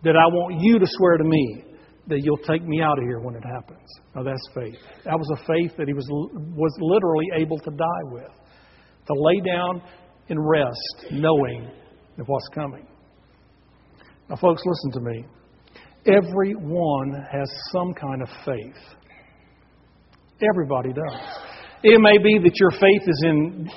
that 0.04 0.16
I 0.18 0.26
want 0.28 0.60
you 0.60 0.80
to 0.80 0.86
swear 0.88 1.18
to 1.18 1.24
me 1.24 1.64
that 2.08 2.20
you'll 2.24 2.38
take 2.38 2.64
me 2.68 2.82
out 2.82 2.98
of 2.98 3.06
here 3.06 3.20
when 3.20 3.36
it 3.36 3.44
happens. 3.46 3.88
Now 4.16 4.24
that's 4.24 4.46
faith. 4.54 4.82
That 5.06 5.18
was 5.18 5.30
a 5.38 5.46
faith 5.46 5.78
that 5.78 5.88
he 5.88 5.94
was, 5.94 6.08
was 6.10 6.76
literally 6.82 7.28
able 7.36 7.58
to 7.60 7.70
die 7.70 8.04
with. 8.06 8.32
To 9.08 9.14
lay 9.14 9.40
down 9.42 9.82
and 10.30 10.40
rest 10.40 11.12
knowing 11.12 11.72
of 12.20 12.28
what's 12.28 12.48
coming. 12.54 12.88
Now, 14.32 14.38
folks, 14.38 14.62
listen 14.66 14.92
to 14.94 15.10
me. 15.12 15.26
Everyone 16.08 17.12
has 17.30 17.52
some 17.74 17.94
kind 17.94 18.22
of 18.22 18.30
faith. 18.46 18.82
Everybody 20.50 20.94
does. 20.94 21.20
It 21.84 22.00
may 22.00 22.18
be 22.18 22.40
that 22.40 22.56
your 22.56 22.72
faith 22.72 23.10
is 23.10 23.24
in 23.26 23.70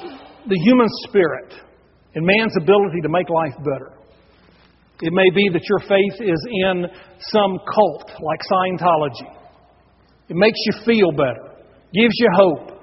the 0.46 0.56
human 0.64 0.86
spirit, 1.08 1.54
in 2.14 2.24
man's 2.24 2.54
ability 2.56 3.00
to 3.02 3.08
make 3.08 3.28
life 3.30 3.56
better. 3.64 3.98
It 5.02 5.12
may 5.12 5.28
be 5.34 5.50
that 5.54 5.62
your 5.68 5.80
faith 5.80 6.22
is 6.22 6.46
in 6.48 6.86
some 7.18 7.58
cult 7.74 8.12
like 8.22 8.40
Scientology. 8.46 9.34
It 10.28 10.36
makes 10.36 10.58
you 10.66 10.84
feel 10.84 11.10
better, 11.10 11.50
gives 11.92 12.14
you 12.14 12.28
hope. 12.32 12.78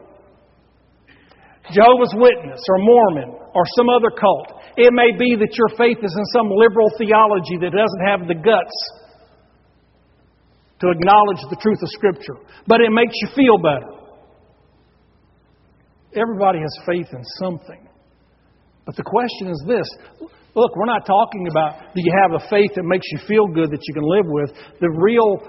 Jehovah's 1.72 2.14
Witness 2.18 2.60
or 2.68 2.78
Mormon 2.80 3.30
or 3.56 3.64
some 3.78 3.88
other 3.88 4.10
cult. 4.20 4.61
It 4.78 4.94
may 4.94 5.12
be 5.18 5.36
that 5.36 5.56
your 5.58 5.70
faith 5.78 6.00
is 6.02 6.16
in 6.16 6.26
some 6.34 6.48
liberal 6.50 6.90
theology 6.98 7.58
that 7.60 7.72
doesn't 7.76 8.06
have 8.08 8.28
the 8.28 8.36
guts 8.36 8.78
to 10.80 10.90
acknowledge 10.90 11.42
the 11.50 11.60
truth 11.62 11.78
of 11.82 11.90
Scripture, 11.90 12.38
but 12.68 12.82
it 12.82 12.92
makes 12.92 13.14
you 13.22 13.30
feel 13.36 13.58
better. 13.58 14.02
Everybody 16.16 16.60
has 16.60 16.74
faith 16.86 17.08
in 17.14 17.24
something. 17.40 17.88
But 18.86 18.96
the 18.96 19.04
question 19.04 19.50
is 19.50 19.64
this 19.68 19.88
Look, 20.54 20.76
we're 20.76 20.86
not 20.86 21.06
talking 21.06 21.48
about 21.48 21.96
do 21.96 22.02
you 22.04 22.12
have 22.24 22.42
a 22.42 22.50
faith 22.50 22.72
that 22.76 22.84
makes 22.84 23.08
you 23.12 23.20
feel 23.28 23.48
good 23.48 23.72
that 23.72 23.80
you 23.88 23.94
can 23.94 24.04
live 24.04 24.26
with. 24.28 24.52
The 24.82 24.92
real 24.92 25.40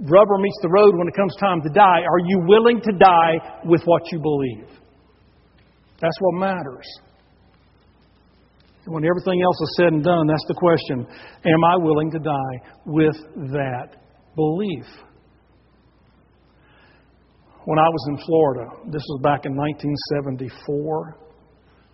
rubber 0.00 0.38
meets 0.38 0.58
the 0.62 0.68
road 0.68 0.94
when 0.96 1.08
it 1.08 1.14
comes 1.14 1.34
time 1.40 1.60
to 1.62 1.70
die. 1.70 2.02
Are 2.06 2.22
you 2.26 2.44
willing 2.46 2.80
to 2.80 2.92
die 2.92 3.62
with 3.64 3.82
what 3.84 4.02
you 4.12 4.20
believe? 4.20 4.68
That's 6.00 6.16
what 6.20 6.38
matters. 6.38 6.86
When 8.86 9.04
everything 9.04 9.40
else 9.42 9.56
is 9.62 9.74
said 9.78 9.92
and 9.92 10.04
done, 10.04 10.26
that's 10.26 10.44
the 10.48 10.54
question 10.54 11.06
Am 11.46 11.64
I 11.64 11.76
willing 11.76 12.10
to 12.12 12.18
die 12.18 12.56
with 12.84 13.16
that 13.52 13.96
belief? 14.36 14.84
When 17.64 17.78
I 17.78 17.88
was 17.88 18.06
in 18.10 18.18
Florida, 18.26 18.70
this 18.92 19.02
was 19.08 19.20
back 19.22 19.46
in 19.46 19.56
1974, 19.56 21.16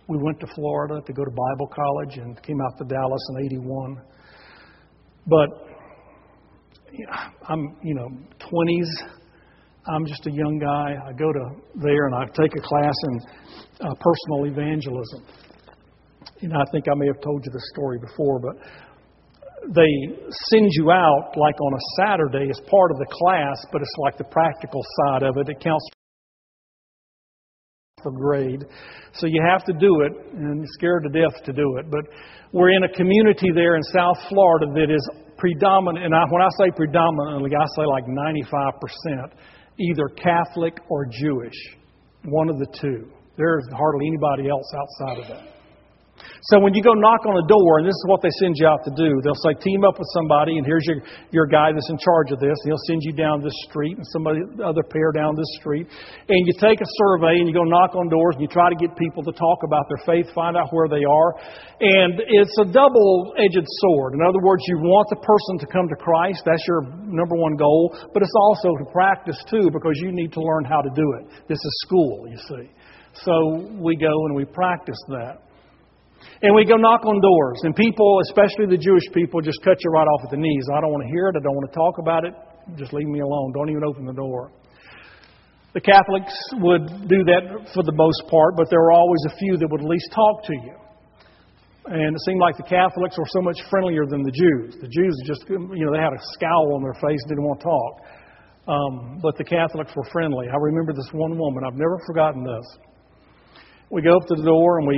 we 0.09 0.17
went 0.21 0.37
to 0.41 0.47
Florida 0.53 0.99
to 1.05 1.13
go 1.13 1.23
to 1.23 1.31
Bible 1.31 1.67
college 1.67 2.17
and 2.17 2.41
came 2.43 2.59
out 2.59 2.77
to 2.79 2.83
Dallas 2.83 3.21
in 3.29 3.45
81. 3.45 4.01
But 5.27 5.49
I'm, 7.47 7.77
you 7.83 7.95
know, 7.95 8.09
20s. 8.39 9.07
I'm 9.87 10.05
just 10.05 10.27
a 10.27 10.31
young 10.31 10.59
guy. 10.59 10.95
I 11.07 11.13
go 11.13 11.31
to 11.31 11.45
there 11.75 12.05
and 12.07 12.15
I 12.15 12.25
take 12.25 12.53
a 12.57 12.61
class 12.61 12.95
in 13.03 13.19
uh, 13.79 13.93
personal 13.95 14.51
evangelism. 14.51 15.23
And 16.41 16.53
I 16.53 16.65
think 16.71 16.85
I 16.89 16.95
may 16.95 17.07
have 17.07 17.21
told 17.21 17.45
you 17.45 17.51
this 17.51 17.69
story 17.73 17.99
before, 17.99 18.39
but 18.39 18.55
they 19.69 19.91
send 20.49 20.69
you 20.73 20.91
out 20.91 21.33
like 21.37 21.55
on 21.61 21.73
a 21.73 21.83
Saturday 22.01 22.49
as 22.49 22.59
part 22.69 22.91
of 22.91 22.97
the 22.97 23.05
class, 23.11 23.57
but 23.71 23.81
it's 23.81 23.95
like 23.99 24.17
the 24.17 24.25
practical 24.25 24.81
side 25.05 25.23
of 25.23 25.37
it. 25.37 25.49
It 25.49 25.59
counts 25.59 25.85
for 28.01 28.11
grade. 28.11 28.65
So 29.13 29.27
you 29.27 29.41
have 29.47 29.63
to 29.65 29.73
do 29.73 30.01
it, 30.01 30.13
and 30.33 30.57
you're 30.57 30.73
scared 30.73 31.03
to 31.03 31.09
death 31.09 31.43
to 31.45 31.53
do 31.53 31.77
it. 31.77 31.91
But 31.91 32.01
we're 32.51 32.71
in 32.71 32.83
a 32.83 32.89
community 32.89 33.49
there 33.53 33.75
in 33.75 33.83
South 33.83 34.17
Florida 34.29 34.65
that 34.73 34.89
is 34.89 35.09
predominant, 35.37 36.05
and 36.05 36.15
I, 36.15 36.23
when 36.29 36.41
I 36.41 36.49
say 36.57 36.71
predominantly, 36.75 37.51
I 37.55 37.65
say 37.75 37.85
like 37.85 38.05
95%, 38.05 39.31
either 39.79 40.07
Catholic 40.15 40.77
or 40.89 41.05
Jewish. 41.05 41.77
One 42.25 42.49
of 42.49 42.57
the 42.57 42.67
two. 42.79 43.11
There's 43.37 43.65
hardly 43.73 44.07
anybody 44.07 44.49
else 44.49 44.71
outside 44.75 45.19
of 45.23 45.27
that. 45.29 45.60
So 46.49 46.57
when 46.59 46.73
you 46.73 46.81
go 46.81 46.93
knock 46.97 47.25
on 47.29 47.37
a 47.37 47.45
door, 47.45 47.79
and 47.79 47.85
this 47.85 47.93
is 47.93 48.05
what 48.09 48.21
they 48.25 48.33
send 48.41 48.57
you 48.57 48.65
out 48.65 48.81
to 48.85 48.93
do, 48.97 49.21
they'll 49.21 49.43
say, 49.45 49.53
team 49.61 49.85
up 49.85 50.01
with 50.01 50.09
somebody, 50.17 50.57
and 50.57 50.65
here's 50.65 50.81
your, 50.89 50.99
your 51.29 51.45
guy 51.45 51.69
that's 51.69 51.89
in 51.89 52.01
charge 52.01 52.33
of 52.33 52.41
this, 52.41 52.57
and 52.61 52.73
he'll 52.73 52.87
send 52.89 53.01
you 53.05 53.13
down 53.13 53.45
this 53.45 53.53
street, 53.69 53.93
and 53.97 54.05
somebody 54.09 54.41
other 54.63 54.81
pair 54.81 55.13
down 55.13 55.37
this 55.37 55.49
street, 55.61 55.85
and 55.85 56.39
you 56.49 56.53
take 56.57 56.81
a 56.81 56.89
survey, 57.05 57.37
and 57.37 57.45
you 57.45 57.53
go 57.53 57.63
knock 57.63 57.93
on 57.93 58.09
doors, 58.09 58.33
and 58.37 58.41
you 58.41 58.49
try 58.49 58.73
to 58.73 58.79
get 58.79 58.89
people 58.97 59.21
to 59.21 59.33
talk 59.37 59.61
about 59.61 59.85
their 59.85 60.01
faith, 60.01 60.25
find 60.33 60.57
out 60.57 60.73
where 60.73 60.89
they 60.89 61.05
are, 61.05 61.29
and 61.81 62.21
it's 62.25 62.57
a 62.57 62.67
double-edged 62.69 63.67
sword. 63.85 64.17
In 64.17 64.21
other 64.25 64.41
words, 64.41 64.65
you 64.65 64.81
want 64.81 65.09
the 65.13 65.21
person 65.21 65.61
to 65.61 65.67
come 65.69 65.85
to 65.89 65.97
Christ, 66.01 66.41
that's 66.41 66.65
your 66.65 66.89
number 67.05 67.37
one 67.37 67.53
goal, 67.53 67.93
but 68.13 68.25
it's 68.25 68.37
also 68.49 68.73
to 68.81 68.85
practice 68.91 69.37
too, 69.45 69.69
because 69.69 69.93
you 70.01 70.11
need 70.11 70.33
to 70.33 70.41
learn 70.41 70.65
how 70.65 70.81
to 70.81 70.89
do 70.95 71.05
it. 71.21 71.47
This 71.47 71.61
is 71.61 71.73
school, 71.85 72.25
you 72.29 72.37
see. 72.37 72.69
So 73.13 73.67
we 73.77 73.95
go 73.95 74.11
and 74.25 74.35
we 74.35 74.45
practice 74.45 74.97
that. 75.09 75.50
And 76.41 76.55
we 76.55 76.65
go 76.65 76.75
knock 76.75 77.05
on 77.05 77.21
doors, 77.21 77.59
and 77.63 77.75
people, 77.75 78.19
especially 78.29 78.65
the 78.65 78.77
Jewish 78.77 79.05
people, 79.13 79.41
just 79.41 79.61
cut 79.63 79.77
you 79.83 79.91
right 79.91 80.07
off 80.07 80.21
at 80.25 80.31
the 80.31 80.41
knees. 80.41 80.65
I 80.73 80.81
don't 80.81 80.91
want 80.91 81.03
to 81.05 81.11
hear 81.13 81.29
it. 81.29 81.35
I 81.37 81.41
don't 81.43 81.55
want 81.55 81.69
to 81.69 81.75
talk 81.77 81.95
about 81.99 82.25
it. 82.25 82.33
Just 82.77 82.93
leave 82.93 83.07
me 83.07 83.21
alone. 83.21 83.53
Don't 83.53 83.69
even 83.69 83.83
open 83.83 84.05
the 84.05 84.13
door. 84.13 84.51
The 85.73 85.81
Catholics 85.81 86.35
would 86.59 87.07
do 87.07 87.23
that 87.31 87.71
for 87.73 87.83
the 87.83 87.95
most 87.95 88.27
part, 88.27 88.57
but 88.57 88.69
there 88.69 88.81
were 88.81 88.91
always 88.91 89.23
a 89.31 89.33
few 89.37 89.55
that 89.57 89.67
would 89.71 89.81
at 89.81 89.87
least 89.87 90.11
talk 90.11 90.43
to 90.45 90.53
you. 90.53 90.75
And 91.85 92.13
it 92.13 92.21
seemed 92.27 92.39
like 92.39 92.57
the 92.57 92.67
Catholics 92.67 93.17
were 93.17 93.29
so 93.31 93.41
much 93.41 93.57
friendlier 93.69 94.05
than 94.05 94.21
the 94.21 94.35
Jews. 94.35 94.77
The 94.81 94.91
Jews 94.91 95.15
just, 95.25 95.47
you 95.49 95.85
know, 95.85 95.91
they 95.91 96.03
had 96.03 96.13
a 96.13 96.21
scowl 96.35 96.75
on 96.75 96.83
their 96.83 96.93
face, 97.01 97.17
didn't 97.27 97.43
want 97.43 97.59
to 97.61 97.65
talk. 97.65 97.93
Um, 98.67 99.19
but 99.23 99.37
the 99.37 99.43
Catholics 99.43 99.91
were 99.95 100.05
friendly. 100.11 100.45
I 100.51 100.57
remember 100.59 100.93
this 100.93 101.09
one 101.13 101.39
woman. 101.39 101.63
I've 101.65 101.79
never 101.79 101.97
forgotten 102.05 102.43
this. 102.43 102.67
We 103.91 104.01
go 104.01 104.15
up 104.15 104.23
to 104.31 104.35
the 104.39 104.47
door, 104.47 104.79
and 104.79 104.87
we, 104.87 104.95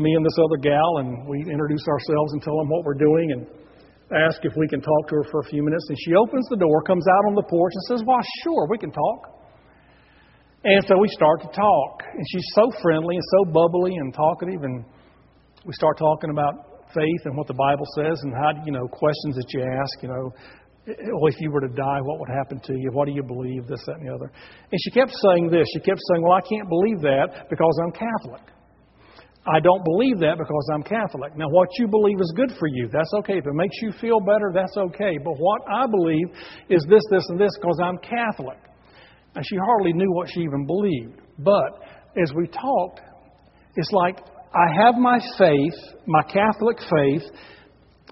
me 0.00 0.16
and 0.16 0.24
this 0.24 0.38
other 0.40 0.56
gal, 0.64 1.04
and 1.04 1.28
we 1.28 1.44
introduce 1.44 1.84
ourselves 1.84 2.32
and 2.32 2.40
tell 2.40 2.56
them 2.56 2.72
what 2.72 2.88
we're 2.88 2.96
doing, 2.96 3.36
and 3.36 3.44
ask 4.16 4.40
if 4.48 4.56
we 4.56 4.66
can 4.66 4.80
talk 4.80 5.12
to 5.12 5.20
her 5.20 5.24
for 5.30 5.40
a 5.40 5.48
few 5.52 5.62
minutes. 5.62 5.84
And 5.90 5.98
she 6.00 6.16
opens 6.16 6.48
the 6.48 6.56
door, 6.56 6.80
comes 6.88 7.04
out 7.04 7.28
on 7.28 7.34
the 7.36 7.44
porch, 7.44 7.72
and 7.76 7.84
says, 7.84 8.00
"Well, 8.06 8.16
sure, 8.42 8.66
we 8.70 8.78
can 8.78 8.90
talk." 8.90 9.44
And 10.64 10.82
so 10.88 10.96
we 10.96 11.08
start 11.08 11.42
to 11.42 11.48
talk, 11.52 12.02
and 12.08 12.24
she's 12.32 12.48
so 12.56 12.72
friendly 12.80 13.16
and 13.16 13.24
so 13.28 13.52
bubbly 13.52 13.96
and 13.96 14.12
talkative, 14.14 14.62
and 14.64 14.84
we 15.66 15.74
start 15.74 15.98
talking 15.98 16.30
about 16.30 16.80
faith 16.96 17.22
and 17.26 17.36
what 17.36 17.46
the 17.46 17.54
Bible 17.60 17.84
says, 17.94 18.24
and 18.24 18.32
how 18.32 18.56
you 18.64 18.72
know 18.72 18.88
questions 18.88 19.36
that 19.36 19.52
you 19.52 19.60
ask, 19.68 20.02
you 20.02 20.08
know, 20.08 20.32
well, 20.86 21.26
if 21.26 21.40
you 21.40 21.50
were 21.50 21.60
to 21.60 21.68
die, 21.68 22.00
what 22.02 22.18
would 22.18 22.28
happen 22.28 22.60
to 22.60 22.72
you? 22.72 22.90
What 22.92 23.06
do 23.06 23.12
you 23.12 23.22
believe? 23.22 23.66
This, 23.66 23.82
that, 23.86 23.96
and 23.96 24.08
the 24.08 24.14
other. 24.14 24.32
And 24.72 24.80
she 24.80 24.90
kept 24.90 25.12
saying 25.28 25.50
this. 25.50 25.66
She 25.74 25.80
kept 25.80 26.00
saying, 26.10 26.22
Well, 26.22 26.32
I 26.32 26.40
can't 26.40 26.68
believe 26.68 27.00
that 27.02 27.46
because 27.50 27.80
I'm 27.84 27.92
Catholic. 27.92 28.42
I 29.46 29.58
don't 29.60 29.82
believe 29.84 30.18
that 30.20 30.36
because 30.36 30.68
I'm 30.74 30.82
Catholic. 30.82 31.36
Now, 31.36 31.48
what 31.48 31.68
you 31.78 31.88
believe 31.88 32.20
is 32.20 32.32
good 32.36 32.52
for 32.58 32.68
you. 32.68 32.88
That's 32.92 33.12
okay. 33.20 33.38
If 33.38 33.46
it 33.46 33.54
makes 33.54 33.74
you 33.80 33.92
feel 33.92 34.20
better, 34.20 34.52
that's 34.52 34.76
okay. 34.76 35.16
But 35.24 35.34
what 35.38 35.62
I 35.66 35.86
believe 35.86 36.28
is 36.68 36.84
this, 36.88 37.02
this, 37.10 37.24
and 37.28 37.40
this 37.40 37.50
because 37.60 37.80
I'm 37.82 37.96
Catholic. 37.98 38.58
And 39.34 39.44
she 39.46 39.56
hardly 39.56 39.92
knew 39.94 40.12
what 40.12 40.28
she 40.28 40.40
even 40.40 40.66
believed. 40.66 41.22
But 41.38 41.80
as 42.20 42.32
we 42.36 42.48
talked, 42.48 43.00
it's 43.76 43.90
like 43.92 44.18
I 44.52 44.84
have 44.84 44.96
my 44.96 45.18
faith, 45.38 45.78
my 46.06 46.22
Catholic 46.22 46.78
faith, 46.78 47.22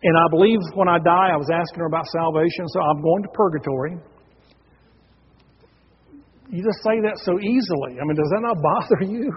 and 0.03 0.15
I 0.15 0.27
believe 0.31 0.59
when 0.75 0.89
I 0.89 0.99
die, 0.99 1.35
I 1.35 1.37
was 1.37 1.51
asking 1.51 1.81
her 1.81 1.87
about 1.87 2.07
salvation, 2.07 2.69
so 2.69 2.81
I'm 2.81 3.03
going 3.03 3.23
to 3.23 3.29
purgatory. 3.35 3.99
You 6.51 6.63
just 6.63 6.81
say 6.87 7.03
that 7.03 7.19
so 7.27 7.37
easily. 7.41 8.01
I 8.01 8.05
mean, 8.07 8.17
does 8.17 8.31
that 8.31 8.41
not 8.41 8.57
bother 8.63 9.01
you? 9.13 9.29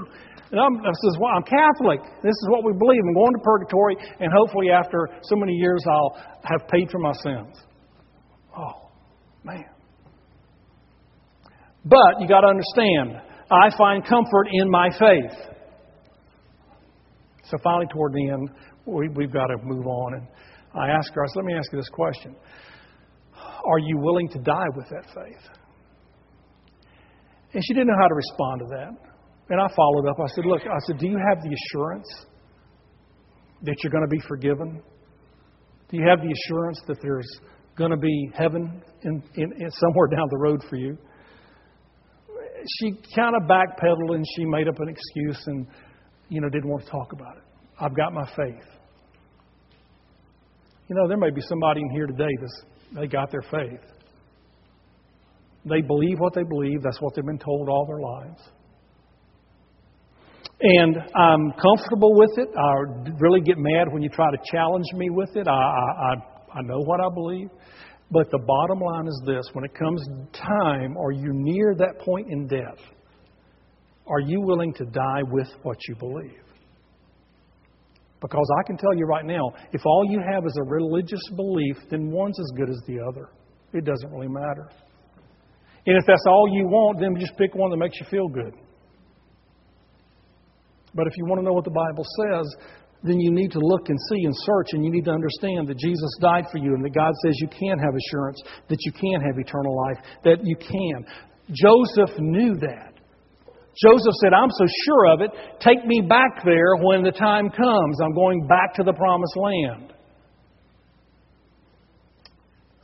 And 0.51 0.59
I'm, 0.59 0.76
is 0.86 1.18
what, 1.18 1.34
I'm 1.34 1.43
Catholic. 1.43 1.99
This 2.22 2.36
is 2.36 2.47
what 2.49 2.64
we 2.64 2.74
believe. 2.74 3.01
I'm 3.07 3.14
going 3.14 3.34
to 3.34 3.43
purgatory, 3.43 3.95
and 4.20 4.32
hopefully, 4.32 4.70
after 4.70 5.09
so 5.24 5.36
many 5.36 5.53
years, 5.53 5.84
I'll 5.89 6.16
have 6.43 6.68
paid 6.68 6.91
for 6.91 6.99
my 6.99 7.14
sins. 7.24 7.57
Oh, 8.55 8.91
man. 9.43 9.66
But 11.86 12.20
you 12.20 12.28
got 12.28 12.41
to 12.41 12.47
understand, 12.47 13.22
I 13.49 13.76
find 13.78 14.05
comfort 14.05 14.47
in 14.51 14.70
my 14.70 14.89
faith. 14.99 15.51
So 17.45 17.57
finally, 17.64 17.88
toward 17.91 18.14
the 18.14 18.30
end, 18.30 18.49
we, 18.86 19.09
we've 19.09 19.32
got 19.32 19.47
to 19.47 19.57
move 19.64 19.88
on. 19.88 20.14
And 20.16 20.28
I 20.74 20.90
asked 20.90 21.12
her, 21.14 21.24
I 21.24 21.28
said, 21.28 21.38
let 21.38 21.46
me 21.46 21.54
ask 21.56 21.72
you 21.72 21.80
this 21.80 21.90
question 21.90 22.36
Are 23.36 23.80
you 23.80 23.98
willing 23.98 24.30
to 24.30 24.40
die 24.40 24.70
with 24.76 24.88
that 24.90 25.06
faith? 25.14 25.50
And 27.54 27.64
she 27.66 27.74
didn't 27.74 27.88
know 27.88 28.00
how 28.00 28.08
to 28.08 28.16
respond 28.16 28.62
to 28.62 28.66
that. 28.78 29.12
And 29.50 29.60
I 29.60 29.68
followed 29.76 30.08
up. 30.08 30.16
I 30.20 30.28
said, 30.34 30.46
Look, 30.46 30.62
I 30.62 30.80
said, 30.88 30.98
do 30.98 31.08
you 31.08 31.18
have 31.30 31.44
the 31.44 31.54
assurance 31.54 32.08
that 33.64 33.76
you're 33.84 33.92
going 33.92 34.08
to 34.10 34.10
be 34.10 34.22
forgiven? 34.28 34.82
Do 35.90 35.98
you 35.98 36.08
have 36.08 36.20
the 36.22 36.32
assurance 36.32 36.80
that 36.88 36.98
there's 37.02 37.28
going 37.78 37.92
to 37.92 37.98
be 37.98 38.32
heaven 38.34 38.82
in, 39.04 39.24
in, 39.36 39.52
in 39.60 39.70
somewhere 39.72 40.08
down 40.08 40.26
the 40.30 40.38
road 40.38 40.62
for 40.70 40.78
you? 40.78 40.98
She 42.80 42.92
kind 43.14 43.36
of 43.36 43.50
backpedaled 43.50 44.16
and 44.16 44.26
she 44.36 44.46
made 44.46 44.70
up 44.70 44.80
an 44.80 44.88
excuse 44.88 45.42
and, 45.48 45.68
you 46.30 46.40
know, 46.40 46.48
didn't 46.48 46.70
want 46.70 46.86
to 46.86 46.92
talk 46.92 47.12
about 47.12 47.36
it. 47.38 47.44
I've 47.80 47.96
got 47.96 48.14
my 48.14 48.26
faith. 48.36 48.81
You 50.92 50.98
know, 50.98 51.08
there 51.08 51.16
may 51.16 51.30
be 51.30 51.39
somebody 51.48 51.80
in 51.80 51.89
here 51.92 52.06
today 52.06 52.36
that's 52.38 52.64
they 52.94 53.08
got 53.08 53.32
their 53.32 53.44
faith. 53.44 53.80
They 55.64 55.80
believe 55.80 56.20
what 56.20 56.34
they 56.34 56.44
believe. 56.44 56.84
That's 56.84 57.00
what 57.00 57.16
they've 57.16 57.26
been 57.26 57.39
told 57.39 57.70
all 57.70 57.86
their 57.86 58.02
lives. 58.02 58.42
And 60.60 60.98
I'm 61.16 61.54
comfortable 61.54 62.14
with 62.14 62.32
it. 62.36 62.50
I 62.58 63.14
really 63.22 63.39
get 63.39 63.56
mad 63.58 63.88
when 63.94 64.02
you 64.02 64.10
try 64.10 64.32
to 64.32 64.38
challenge 64.52 64.84
me 64.96 65.10
with 65.10 65.30
it. 65.38 65.48
I, 65.48 65.54
I, 65.54 66.14
I 66.56 66.62
know 66.64 66.80
what 66.80 67.00
I 67.00 67.08
believe. 67.14 67.48
But 68.12 68.30
the 68.30 68.39
bottom 68.46 68.82
line 68.82 69.08
is 69.08 69.22
this 69.26 69.46
when 69.54 69.64
it 69.64 69.74
comes 69.74 70.06
time, 70.34 70.98
are 70.98 71.14
you 71.14 71.32
near 71.32 71.74
that 71.78 72.04
point 72.04 72.28
in 72.30 72.48
death? 72.48 72.80
Are 74.08 74.20
you 74.20 74.42
willing 74.42 74.74
to 74.74 74.84
die 74.84 75.22
with 75.32 75.48
what 75.64 75.78
you 75.88 75.96
believe? 75.96 76.51
Because 78.22 78.48
I 78.60 78.64
can 78.68 78.78
tell 78.78 78.96
you 78.96 79.06
right 79.06 79.26
now, 79.26 79.52
if 79.74 79.82
all 79.84 80.06
you 80.08 80.22
have 80.32 80.46
is 80.46 80.56
a 80.62 80.64
religious 80.70 81.22
belief, 81.36 81.76
then 81.90 82.12
one's 82.12 82.40
as 82.40 82.52
good 82.56 82.70
as 82.70 82.80
the 82.88 83.00
other. 83.02 83.30
It 83.74 83.84
doesn't 83.84 84.12
really 84.12 84.28
matter. 84.28 84.70
And 85.88 85.98
if 85.98 86.06
that's 86.06 86.26
all 86.28 86.48
you 86.54 86.68
want, 86.68 87.00
then 87.00 87.16
just 87.20 87.36
pick 87.38 87.56
one 87.56 87.72
that 87.72 87.78
makes 87.78 88.00
you 88.00 88.06
feel 88.12 88.28
good. 88.28 88.54
But 90.94 91.08
if 91.08 91.18
you 91.18 91.26
want 91.26 91.40
to 91.40 91.46
know 91.46 91.54
what 91.54 91.64
the 91.64 91.72
Bible 91.72 92.06
says, 92.22 92.46
then 93.04 93.20
you 93.20 93.32
need 93.32 93.50
to 93.52 93.60
look 93.60 93.90
and 93.90 93.98
see 94.12 94.24
and 94.26 94.34
search, 94.36 94.68
and 94.74 94.86
you 94.86 94.92
need 94.92 95.06
to 95.06 95.12
understand 95.12 95.68
that 95.68 95.80
Jesus 95.80 96.12
died 96.22 96.46
for 96.52 96.60
you, 96.60 96.76
and 96.76 96.86
that 96.86 96.94
God 96.94 97.14
says 97.26 97.34
you 97.42 97.48
can 97.48 97.80
have 97.80 97.96
assurance, 97.96 98.44
that 98.70 98.78
you 98.82 98.92
can 98.92 99.20
have 99.22 99.40
eternal 99.40 99.76
life, 99.88 99.98
that 100.24 100.38
you 100.44 100.56
can. 100.56 101.06
Joseph 101.50 102.20
knew 102.20 102.56
that. 102.58 102.91
Joseph 103.82 104.14
said, 104.22 104.34
I'm 104.34 104.50
so 104.52 104.66
sure 104.86 105.08
of 105.14 105.22
it, 105.22 105.32
take 105.60 105.86
me 105.86 106.02
back 106.02 106.44
there 106.46 106.76
when 106.82 107.04
the 107.04 107.12
time 107.12 107.50
comes. 107.50 107.98
I'm 108.04 108.14
going 108.14 108.48
back 108.48 108.76
to 108.76 108.84
the 108.84 108.94
promised 108.94 109.36
land. 109.36 109.94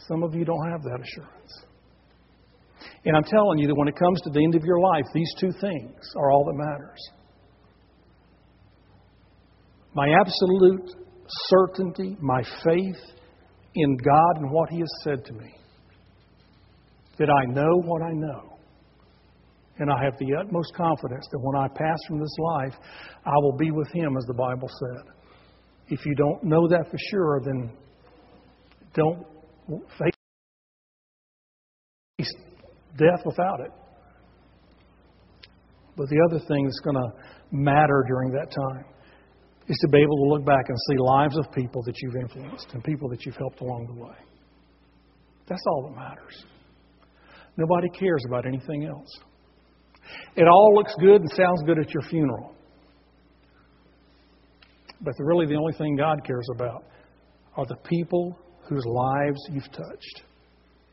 Some 0.07 0.23
of 0.23 0.33
you 0.33 0.45
don't 0.45 0.71
have 0.71 0.81
that 0.83 0.99
assurance. 1.01 1.65
And 3.05 3.15
I'm 3.15 3.23
telling 3.23 3.59
you 3.59 3.67
that 3.67 3.75
when 3.75 3.87
it 3.87 3.95
comes 3.95 4.19
to 4.21 4.31
the 4.31 4.43
end 4.43 4.55
of 4.55 4.63
your 4.63 4.79
life, 4.79 5.05
these 5.13 5.31
two 5.39 5.51
things 5.61 5.99
are 6.15 6.31
all 6.31 6.45
that 6.45 6.55
matters 6.55 6.99
my 9.97 10.07
absolute 10.21 10.91
certainty, 11.27 12.15
my 12.21 12.43
faith 12.63 13.01
in 13.73 13.97
God 13.97 14.37
and 14.37 14.51
what 14.51 14.69
He 14.69 14.77
has 14.77 14.89
said 15.03 15.25
to 15.25 15.33
me. 15.33 15.55
That 17.17 17.29
I 17.31 17.51
know 17.51 17.81
what 17.83 18.03
I 18.03 18.11
know. 18.11 18.56
And 19.79 19.91
I 19.91 20.03
have 20.03 20.17
the 20.17 20.35
utmost 20.39 20.73
confidence 20.75 21.27
that 21.31 21.39
when 21.39 21.55
I 21.55 21.67
pass 21.67 21.97
from 22.07 22.19
this 22.19 22.35
life, 22.39 22.73
I 23.25 23.35
will 23.35 23.55
be 23.57 23.71
with 23.71 23.91
Him, 23.93 24.17
as 24.17 24.25
the 24.25 24.33
Bible 24.33 24.69
said. 24.69 25.13
If 25.89 26.05
you 26.05 26.15
don't 26.15 26.43
know 26.43 26.67
that 26.67 26.89
for 26.89 26.97
sure, 27.11 27.41
then 27.45 27.71
don't 28.93 29.25
face 29.99 30.11
death 32.97 33.21
without 33.25 33.59
it. 33.61 33.71
But 35.95 36.09
the 36.09 36.27
other 36.29 36.39
thing 36.45 36.65
that's 36.65 36.79
going 36.79 36.95
to 36.95 37.11
matter 37.51 38.03
during 38.07 38.31
that 38.31 38.51
time 38.51 38.85
is 39.67 39.77
to 39.81 39.87
be 39.89 39.97
able 39.97 40.17
to 40.17 40.29
look 40.29 40.45
back 40.45 40.65
and 40.67 40.77
see 40.89 40.97
lives 40.97 41.37
of 41.37 41.51
people 41.51 41.83
that 41.83 41.95
you've 42.01 42.15
influenced 42.15 42.67
and 42.73 42.83
people 42.83 43.09
that 43.09 43.25
you've 43.25 43.35
helped 43.35 43.61
along 43.61 43.85
the 43.87 44.01
way. 44.01 44.15
That's 45.47 45.61
all 45.67 45.89
that 45.89 45.95
matters. 45.95 46.45
Nobody 47.57 47.89
cares 47.89 48.23
about 48.27 48.45
anything 48.45 48.85
else. 48.85 49.09
It 50.35 50.47
all 50.47 50.73
looks 50.75 50.93
good 50.99 51.21
and 51.21 51.31
sounds 51.31 51.63
good 51.65 51.79
at 51.79 51.93
your 51.93 52.03
funeral. 52.03 52.53
But 55.01 55.13
really, 55.19 55.45
the 55.45 55.55
only 55.55 55.73
thing 55.73 55.95
God 55.95 56.25
cares 56.25 56.47
about 56.53 56.83
are 57.55 57.65
the 57.65 57.77
people 57.83 58.37
whose 58.67 58.83
lives 58.85 59.39
you've 59.51 59.71
touched 59.71 60.23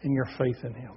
in 0.02 0.12
your 0.12 0.26
faith 0.38 0.58
in 0.62 0.74
Him. 0.74 0.92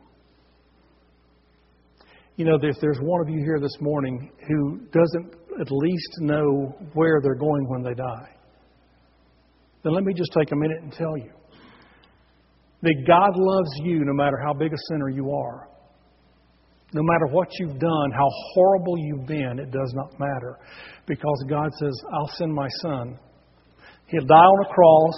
You 2.35 2.45
know, 2.45 2.59
if 2.61 2.75
there's 2.81 2.99
one 3.01 3.21
of 3.21 3.29
you 3.29 3.39
here 3.39 3.59
this 3.59 3.75
morning 3.81 4.31
who 4.47 4.79
doesn't 4.91 5.33
at 5.59 5.71
least 5.71 6.09
know 6.19 6.75
where 6.93 7.19
they're 7.21 7.35
going 7.35 7.67
when 7.67 7.81
they 7.81 7.95
die, 7.95 8.29
then 9.83 9.93
let 9.93 10.03
me 10.03 10.13
just 10.13 10.31
take 10.37 10.51
a 10.51 10.55
minute 10.55 10.81
and 10.81 10.91
tell 10.91 11.17
you 11.17 11.31
that 12.83 12.93
God 13.07 13.31
loves 13.35 13.69
you 13.83 14.05
no 14.05 14.13
matter 14.13 14.37
how 14.45 14.53
big 14.53 14.71
a 14.71 14.77
sinner 14.89 15.09
you 15.09 15.31
are. 15.31 15.67
No 16.93 17.01
matter 17.03 17.27
what 17.31 17.47
you've 17.59 17.79
done, 17.79 18.11
how 18.11 18.29
horrible 18.53 18.97
you've 18.97 19.27
been, 19.27 19.59
it 19.59 19.71
does 19.71 19.93
not 19.93 20.17
matter. 20.19 20.57
Because 21.05 21.43
God 21.49 21.69
says, 21.79 21.93
I'll 22.13 22.31
send 22.35 22.53
my 22.53 22.67
son. 22.81 23.19
He'll 24.07 24.25
die 24.25 24.35
on 24.35 24.65
a 24.65 24.73
cross. 24.73 25.13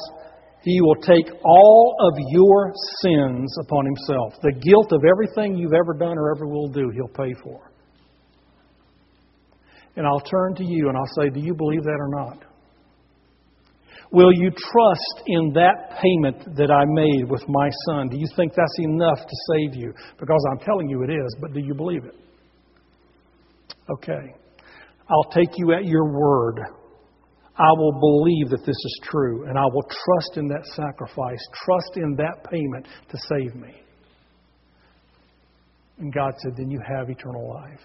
He 0.64 0.82
will 0.82 0.96
take 0.96 1.32
all 1.46 1.96
of 2.02 2.14
your 2.32 2.74
sins 3.02 3.56
upon 3.62 3.86
himself. 3.86 4.34
The 4.42 4.52
guilt 4.52 4.92
of 4.92 5.04
everything 5.06 5.58
you've 5.58 5.74
ever 5.74 5.94
done 5.94 6.18
or 6.18 6.36
ever 6.36 6.48
will 6.48 6.70
do, 6.70 6.90
he'll 6.94 7.08
pay 7.08 7.34
for. 7.44 7.72
And 9.96 10.08
I'll 10.08 10.22
turn 10.22 10.56
to 10.56 10.64
you 10.64 10.90
and 10.90 10.98
I'll 10.98 11.14
say, 11.20 11.30
Do 11.30 11.40
you 11.40 11.54
believe 11.54 11.84
that 11.84 11.98
or 12.00 12.10
not? 12.10 12.49
Will 14.12 14.32
you 14.34 14.50
trust 14.50 15.24
in 15.28 15.54
that 15.54 16.02
payment 16.02 16.56
that 16.58 16.72
I 16.72 16.84
made 16.88 17.30
with 17.30 17.44
my 17.48 17.70
son? 17.86 18.10
Do 18.10 18.18
you 18.18 18.28
think 18.36 18.54
that's 18.56 18.80
enough 18.80 19.20
to 19.20 19.36
save 19.54 19.76
you? 19.76 19.94
Because 20.20 20.44
I'm 20.52 20.60
telling 20.60 20.90
you 20.90 21.04
it 21.04 21.12
is, 21.12 21.36
but 21.40 21.54
do 21.54 21.60
you 21.60 21.76
believe 21.76 22.06
it? 22.06 22.16
Okay. 23.92 24.34
I'll 25.10 25.32
take 25.32 25.58
you 25.58 25.74
at 25.74 25.86
your 25.86 26.12
word. 26.12 26.60
I 27.56 27.72
will 27.78 28.00
believe 28.00 28.50
that 28.52 28.66
this 28.66 28.76
is 28.76 29.00
true, 29.04 29.48
and 29.48 29.58
I 29.58 29.66
will 29.66 29.84
trust 29.84 30.38
in 30.38 30.48
that 30.48 30.66
sacrifice, 30.76 31.40
trust 31.66 31.98
in 31.98 32.16
that 32.16 32.50
payment 32.50 32.88
to 33.10 33.18
save 33.18 33.56
me. 33.56 33.76
And 36.00 36.14
God 36.14 36.34
said, 36.40 36.54
Then 36.56 36.72
you 36.72 36.80
have 36.88 37.10
eternal 37.10 37.50
life. 37.50 37.82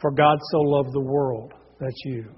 For 0.00 0.10
God 0.10 0.36
so 0.50 0.58
loved 0.58 0.92
the 0.92 1.00
world, 1.00 1.54
that's 1.78 2.02
you, 2.04 2.34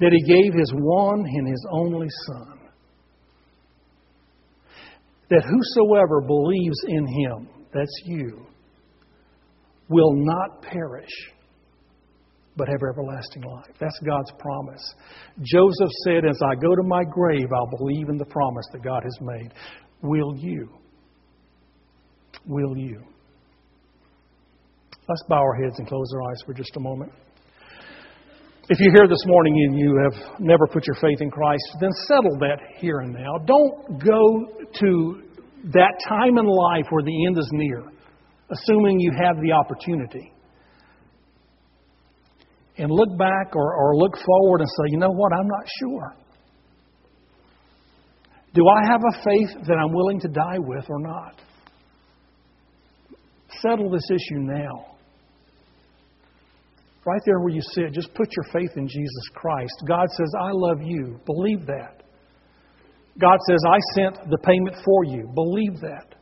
that 0.00 0.12
He 0.12 0.32
gave 0.32 0.54
His 0.54 0.72
one 0.74 1.20
and 1.26 1.48
His 1.48 1.66
only 1.70 2.08
Son, 2.26 2.58
that 5.30 5.42
whosoever 5.42 6.20
believes 6.20 6.76
in 6.88 7.06
Him, 7.06 7.48
that's 7.72 8.02
you, 8.04 8.46
will 9.88 10.12
not 10.14 10.62
perish 10.62 11.32
but 12.56 12.68
have 12.68 12.80
everlasting 12.88 13.42
life. 13.42 13.74
That's 13.80 13.98
God's 14.06 14.30
promise. 14.38 14.94
Joseph 15.42 15.90
said, 16.04 16.24
As 16.24 16.38
I 16.42 16.54
go 16.54 16.74
to 16.74 16.82
my 16.84 17.02
grave, 17.04 17.48
I'll 17.54 17.78
believe 17.78 18.08
in 18.08 18.16
the 18.16 18.24
promise 18.24 18.66
that 18.72 18.82
God 18.82 19.02
has 19.02 19.18
made. 19.20 19.52
Will 20.02 20.36
you? 20.36 20.68
Will 22.46 22.76
you? 22.76 23.02
Let's 25.08 25.22
bow 25.28 25.40
our 25.40 25.54
heads 25.62 25.78
and 25.78 25.88
close 25.88 26.12
our 26.14 26.30
eyes 26.30 26.42
for 26.46 26.54
just 26.54 26.76
a 26.76 26.80
moment. 26.80 27.12
If 28.66 28.80
you're 28.80 28.94
here 28.94 29.06
this 29.06 29.22
morning 29.26 29.54
and 29.68 29.78
you 29.78 30.00
have 30.04 30.40
never 30.40 30.66
put 30.66 30.86
your 30.86 30.96
faith 30.96 31.20
in 31.20 31.30
Christ, 31.30 31.62
then 31.80 31.90
settle 32.08 32.38
that 32.38 32.56
here 32.78 33.00
and 33.00 33.12
now. 33.12 33.36
Don't 33.44 34.02
go 34.02 34.64
to 34.80 35.22
that 35.64 36.00
time 36.08 36.38
in 36.38 36.46
life 36.46 36.86
where 36.88 37.02
the 37.02 37.26
end 37.26 37.36
is 37.36 37.48
near, 37.52 37.84
assuming 38.50 39.00
you 39.00 39.12
have 39.18 39.36
the 39.42 39.52
opportunity 39.52 40.32
and 42.78 42.90
look 42.90 43.18
back 43.18 43.54
or, 43.54 43.74
or 43.74 43.96
look 43.96 44.16
forward 44.24 44.62
and 44.62 44.68
say, 44.68 44.84
you 44.88 44.98
know 44.98 45.12
what, 45.12 45.32
I'm 45.38 45.46
not 45.46 45.68
sure. 45.80 46.16
Do 48.54 48.62
I 48.66 48.86
have 48.90 49.00
a 49.02 49.24
faith 49.24 49.66
that 49.66 49.74
I'm 49.74 49.92
willing 49.92 50.20
to 50.20 50.28
die 50.28 50.58
with 50.58 50.86
or 50.88 51.00
not? 51.00 51.38
Settle 53.60 53.90
this 53.90 54.08
issue 54.10 54.40
now. 54.40 54.93
Right 57.06 57.20
there 57.26 57.40
where 57.40 57.50
you 57.50 57.60
sit, 57.60 57.92
just 57.92 58.14
put 58.14 58.28
your 58.34 58.52
faith 58.52 58.76
in 58.76 58.88
Jesus 58.88 59.28
Christ. 59.34 59.74
God 59.86 60.08
says, 60.10 60.32
I 60.40 60.50
love 60.52 60.82
you. 60.82 61.20
Believe 61.26 61.66
that. 61.66 62.02
God 63.20 63.38
says, 63.48 63.60
I 63.68 63.78
sent 63.94 64.30
the 64.30 64.38
payment 64.38 64.76
for 64.84 65.04
you. 65.04 65.30
Believe 65.34 65.80
that. 65.80 66.14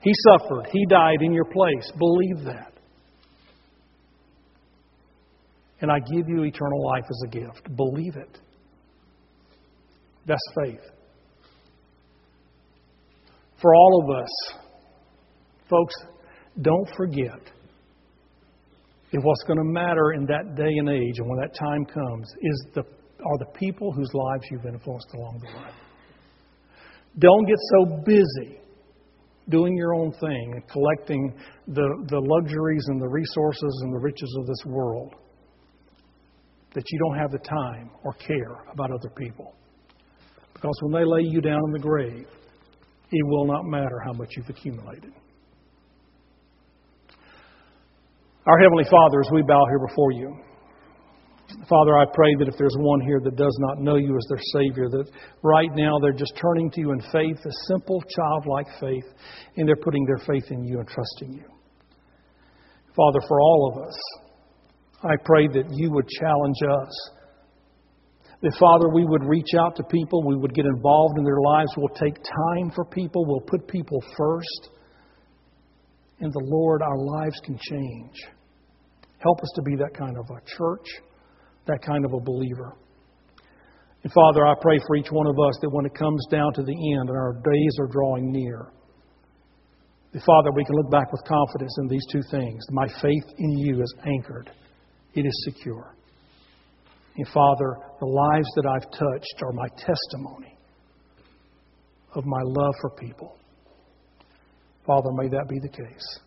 He 0.00 0.12
suffered. 0.32 0.66
He 0.72 0.86
died 0.86 1.18
in 1.20 1.32
your 1.32 1.44
place. 1.44 1.92
Believe 1.98 2.44
that. 2.46 2.72
and 5.82 5.90
I 5.90 5.98
give 5.98 6.28
you 6.28 6.44
eternal 6.44 6.86
life 6.86 7.04
as 7.10 7.22
a 7.26 7.28
gift. 7.28 7.76
Believe 7.76 8.14
it. 8.16 8.38
That's 10.24 10.40
faith. 10.64 10.80
For 13.60 13.74
all 13.74 14.04
of 14.04 14.22
us, 14.22 14.30
folks, 15.68 15.94
don't 16.60 16.88
forget 16.96 17.50
if 19.12 19.22
what's 19.22 19.42
going 19.44 19.58
to 19.58 19.64
matter 19.64 20.12
in 20.12 20.24
that 20.26 20.56
day 20.56 20.72
and 20.78 20.88
age 20.88 21.18
and 21.18 21.28
when 21.28 21.38
that 21.38 21.54
time 21.54 21.84
comes 21.84 22.26
is 22.40 22.66
the, 22.74 22.80
are 22.80 23.38
the 23.38 23.58
people 23.58 23.92
whose 23.92 24.10
lives 24.12 24.44
you've 24.50 24.64
influenced 24.64 25.08
along 25.14 25.38
the 25.40 25.58
way. 25.58 25.70
Don't 27.18 27.46
get 27.46 27.58
so 27.58 28.02
busy 28.06 28.58
doing 29.50 29.76
your 29.76 29.94
own 29.94 30.12
thing 30.12 30.52
and 30.54 30.68
collecting 30.68 31.34
the, 31.68 32.06
the 32.08 32.18
luxuries 32.18 32.84
and 32.88 33.02
the 33.02 33.08
resources 33.08 33.80
and 33.84 33.92
the 33.92 33.98
riches 33.98 34.34
of 34.40 34.46
this 34.46 34.64
world 34.64 35.14
that 36.74 36.84
you 36.90 36.98
don't 37.00 37.18
have 37.18 37.30
the 37.30 37.38
time 37.38 37.90
or 38.04 38.14
care 38.14 38.64
about 38.72 38.90
other 38.90 39.10
people. 39.16 39.54
Because 40.54 40.78
when 40.82 40.92
they 40.92 41.04
lay 41.04 41.28
you 41.28 41.42
down 41.42 41.60
in 41.66 41.72
the 41.72 41.78
grave, 41.78 42.26
it 43.10 43.26
will 43.26 43.46
not 43.46 43.64
matter 43.66 44.00
how 44.06 44.12
much 44.14 44.30
you've 44.36 44.48
accumulated. 44.48 45.12
Our 48.44 48.58
Heavenly 48.58 48.84
Father, 48.90 49.20
as 49.20 49.30
we 49.32 49.42
bow 49.42 49.64
here 49.68 49.78
before 49.86 50.10
you, 50.10 50.36
Father, 51.68 51.96
I 51.96 52.06
pray 52.12 52.34
that 52.40 52.48
if 52.48 52.58
there's 52.58 52.74
one 52.76 53.00
here 53.00 53.20
that 53.22 53.36
does 53.36 53.56
not 53.60 53.78
know 53.78 53.94
you 53.94 54.16
as 54.16 54.26
their 54.28 54.42
Savior, 54.54 54.88
that 54.88 55.10
right 55.44 55.68
now 55.74 56.00
they're 56.00 56.12
just 56.12 56.32
turning 56.34 56.68
to 56.72 56.80
you 56.80 56.90
in 56.90 57.00
faith, 57.12 57.38
a 57.38 57.52
simple, 57.68 58.02
childlike 58.02 58.66
faith, 58.80 59.04
and 59.56 59.68
they're 59.68 59.76
putting 59.76 60.04
their 60.06 60.26
faith 60.26 60.50
in 60.50 60.64
you 60.64 60.80
and 60.80 60.88
trusting 60.88 61.34
you. 61.34 61.44
Father, 62.96 63.20
for 63.28 63.40
all 63.40 63.72
of 63.72 63.86
us, 63.86 63.96
I 65.04 65.14
pray 65.24 65.46
that 65.46 65.66
you 65.70 65.92
would 65.92 66.08
challenge 66.08 66.58
us. 66.68 67.10
That, 68.42 68.56
Father, 68.58 68.88
we 68.88 69.04
would 69.04 69.22
reach 69.22 69.54
out 69.60 69.76
to 69.76 69.84
people, 69.84 70.26
we 70.26 70.36
would 70.36 70.54
get 70.54 70.66
involved 70.66 71.16
in 71.16 71.22
their 71.22 71.40
lives, 71.40 71.70
we'll 71.76 71.94
take 71.94 72.16
time 72.16 72.72
for 72.74 72.84
people, 72.86 73.24
we'll 73.24 73.46
put 73.46 73.68
people 73.68 74.02
first. 74.18 74.70
And 76.22 76.32
the 76.32 76.44
Lord, 76.44 76.80
our 76.80 76.96
lives 76.96 77.38
can 77.44 77.58
change. 77.58 78.14
Help 79.18 79.40
us 79.42 79.52
to 79.56 79.62
be 79.62 79.76
that 79.76 79.92
kind 79.98 80.16
of 80.16 80.24
a 80.30 80.40
church, 80.46 80.86
that 81.66 81.82
kind 81.82 82.04
of 82.04 82.14
a 82.14 82.20
believer. 82.20 82.76
And 84.02 84.12
Father, 84.12 84.46
I 84.46 84.54
pray 84.60 84.78
for 84.86 84.96
each 84.96 85.10
one 85.10 85.26
of 85.26 85.34
us 85.38 85.54
that 85.60 85.70
when 85.70 85.84
it 85.84 85.94
comes 85.94 86.26
down 86.30 86.54
to 86.54 86.62
the 86.62 86.72
end 86.72 87.08
and 87.10 87.18
our 87.18 87.34
days 87.34 87.76
are 87.78 87.86
drawing 87.86 88.32
near, 88.32 88.72
that 90.12 90.22
Father, 90.24 90.50
we 90.54 90.64
can 90.64 90.74
look 90.76 90.90
back 90.90 91.12
with 91.12 91.22
confidence 91.24 91.76
in 91.78 91.88
these 91.88 92.06
two 92.10 92.22
things. 92.30 92.64
My 92.70 92.86
faith 93.00 93.26
in 93.38 93.58
you 93.58 93.82
is 93.82 93.94
anchored 94.06 94.50
it 95.14 95.26
is 95.26 95.44
secure. 95.44 95.94
And 97.16 97.28
Father, 97.28 97.76
the 98.00 98.06
lives 98.06 98.48
that 98.56 98.66
I've 98.66 98.90
touched 98.90 99.42
are 99.42 99.52
my 99.52 99.68
testimony 99.76 100.56
of 102.14 102.24
my 102.24 102.40
love 102.42 102.74
for 102.80 102.90
people. 102.90 103.36
Father, 104.86 105.10
may 105.12 105.28
that 105.28 105.48
be 105.48 105.58
the 105.58 105.68
case. 105.68 106.18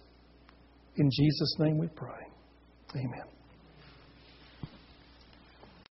In 0.95 1.09
Jesus' 1.11 1.55
name 1.59 1.77
we 1.77 1.87
pray. 1.87 2.27
Amen. 2.95 3.34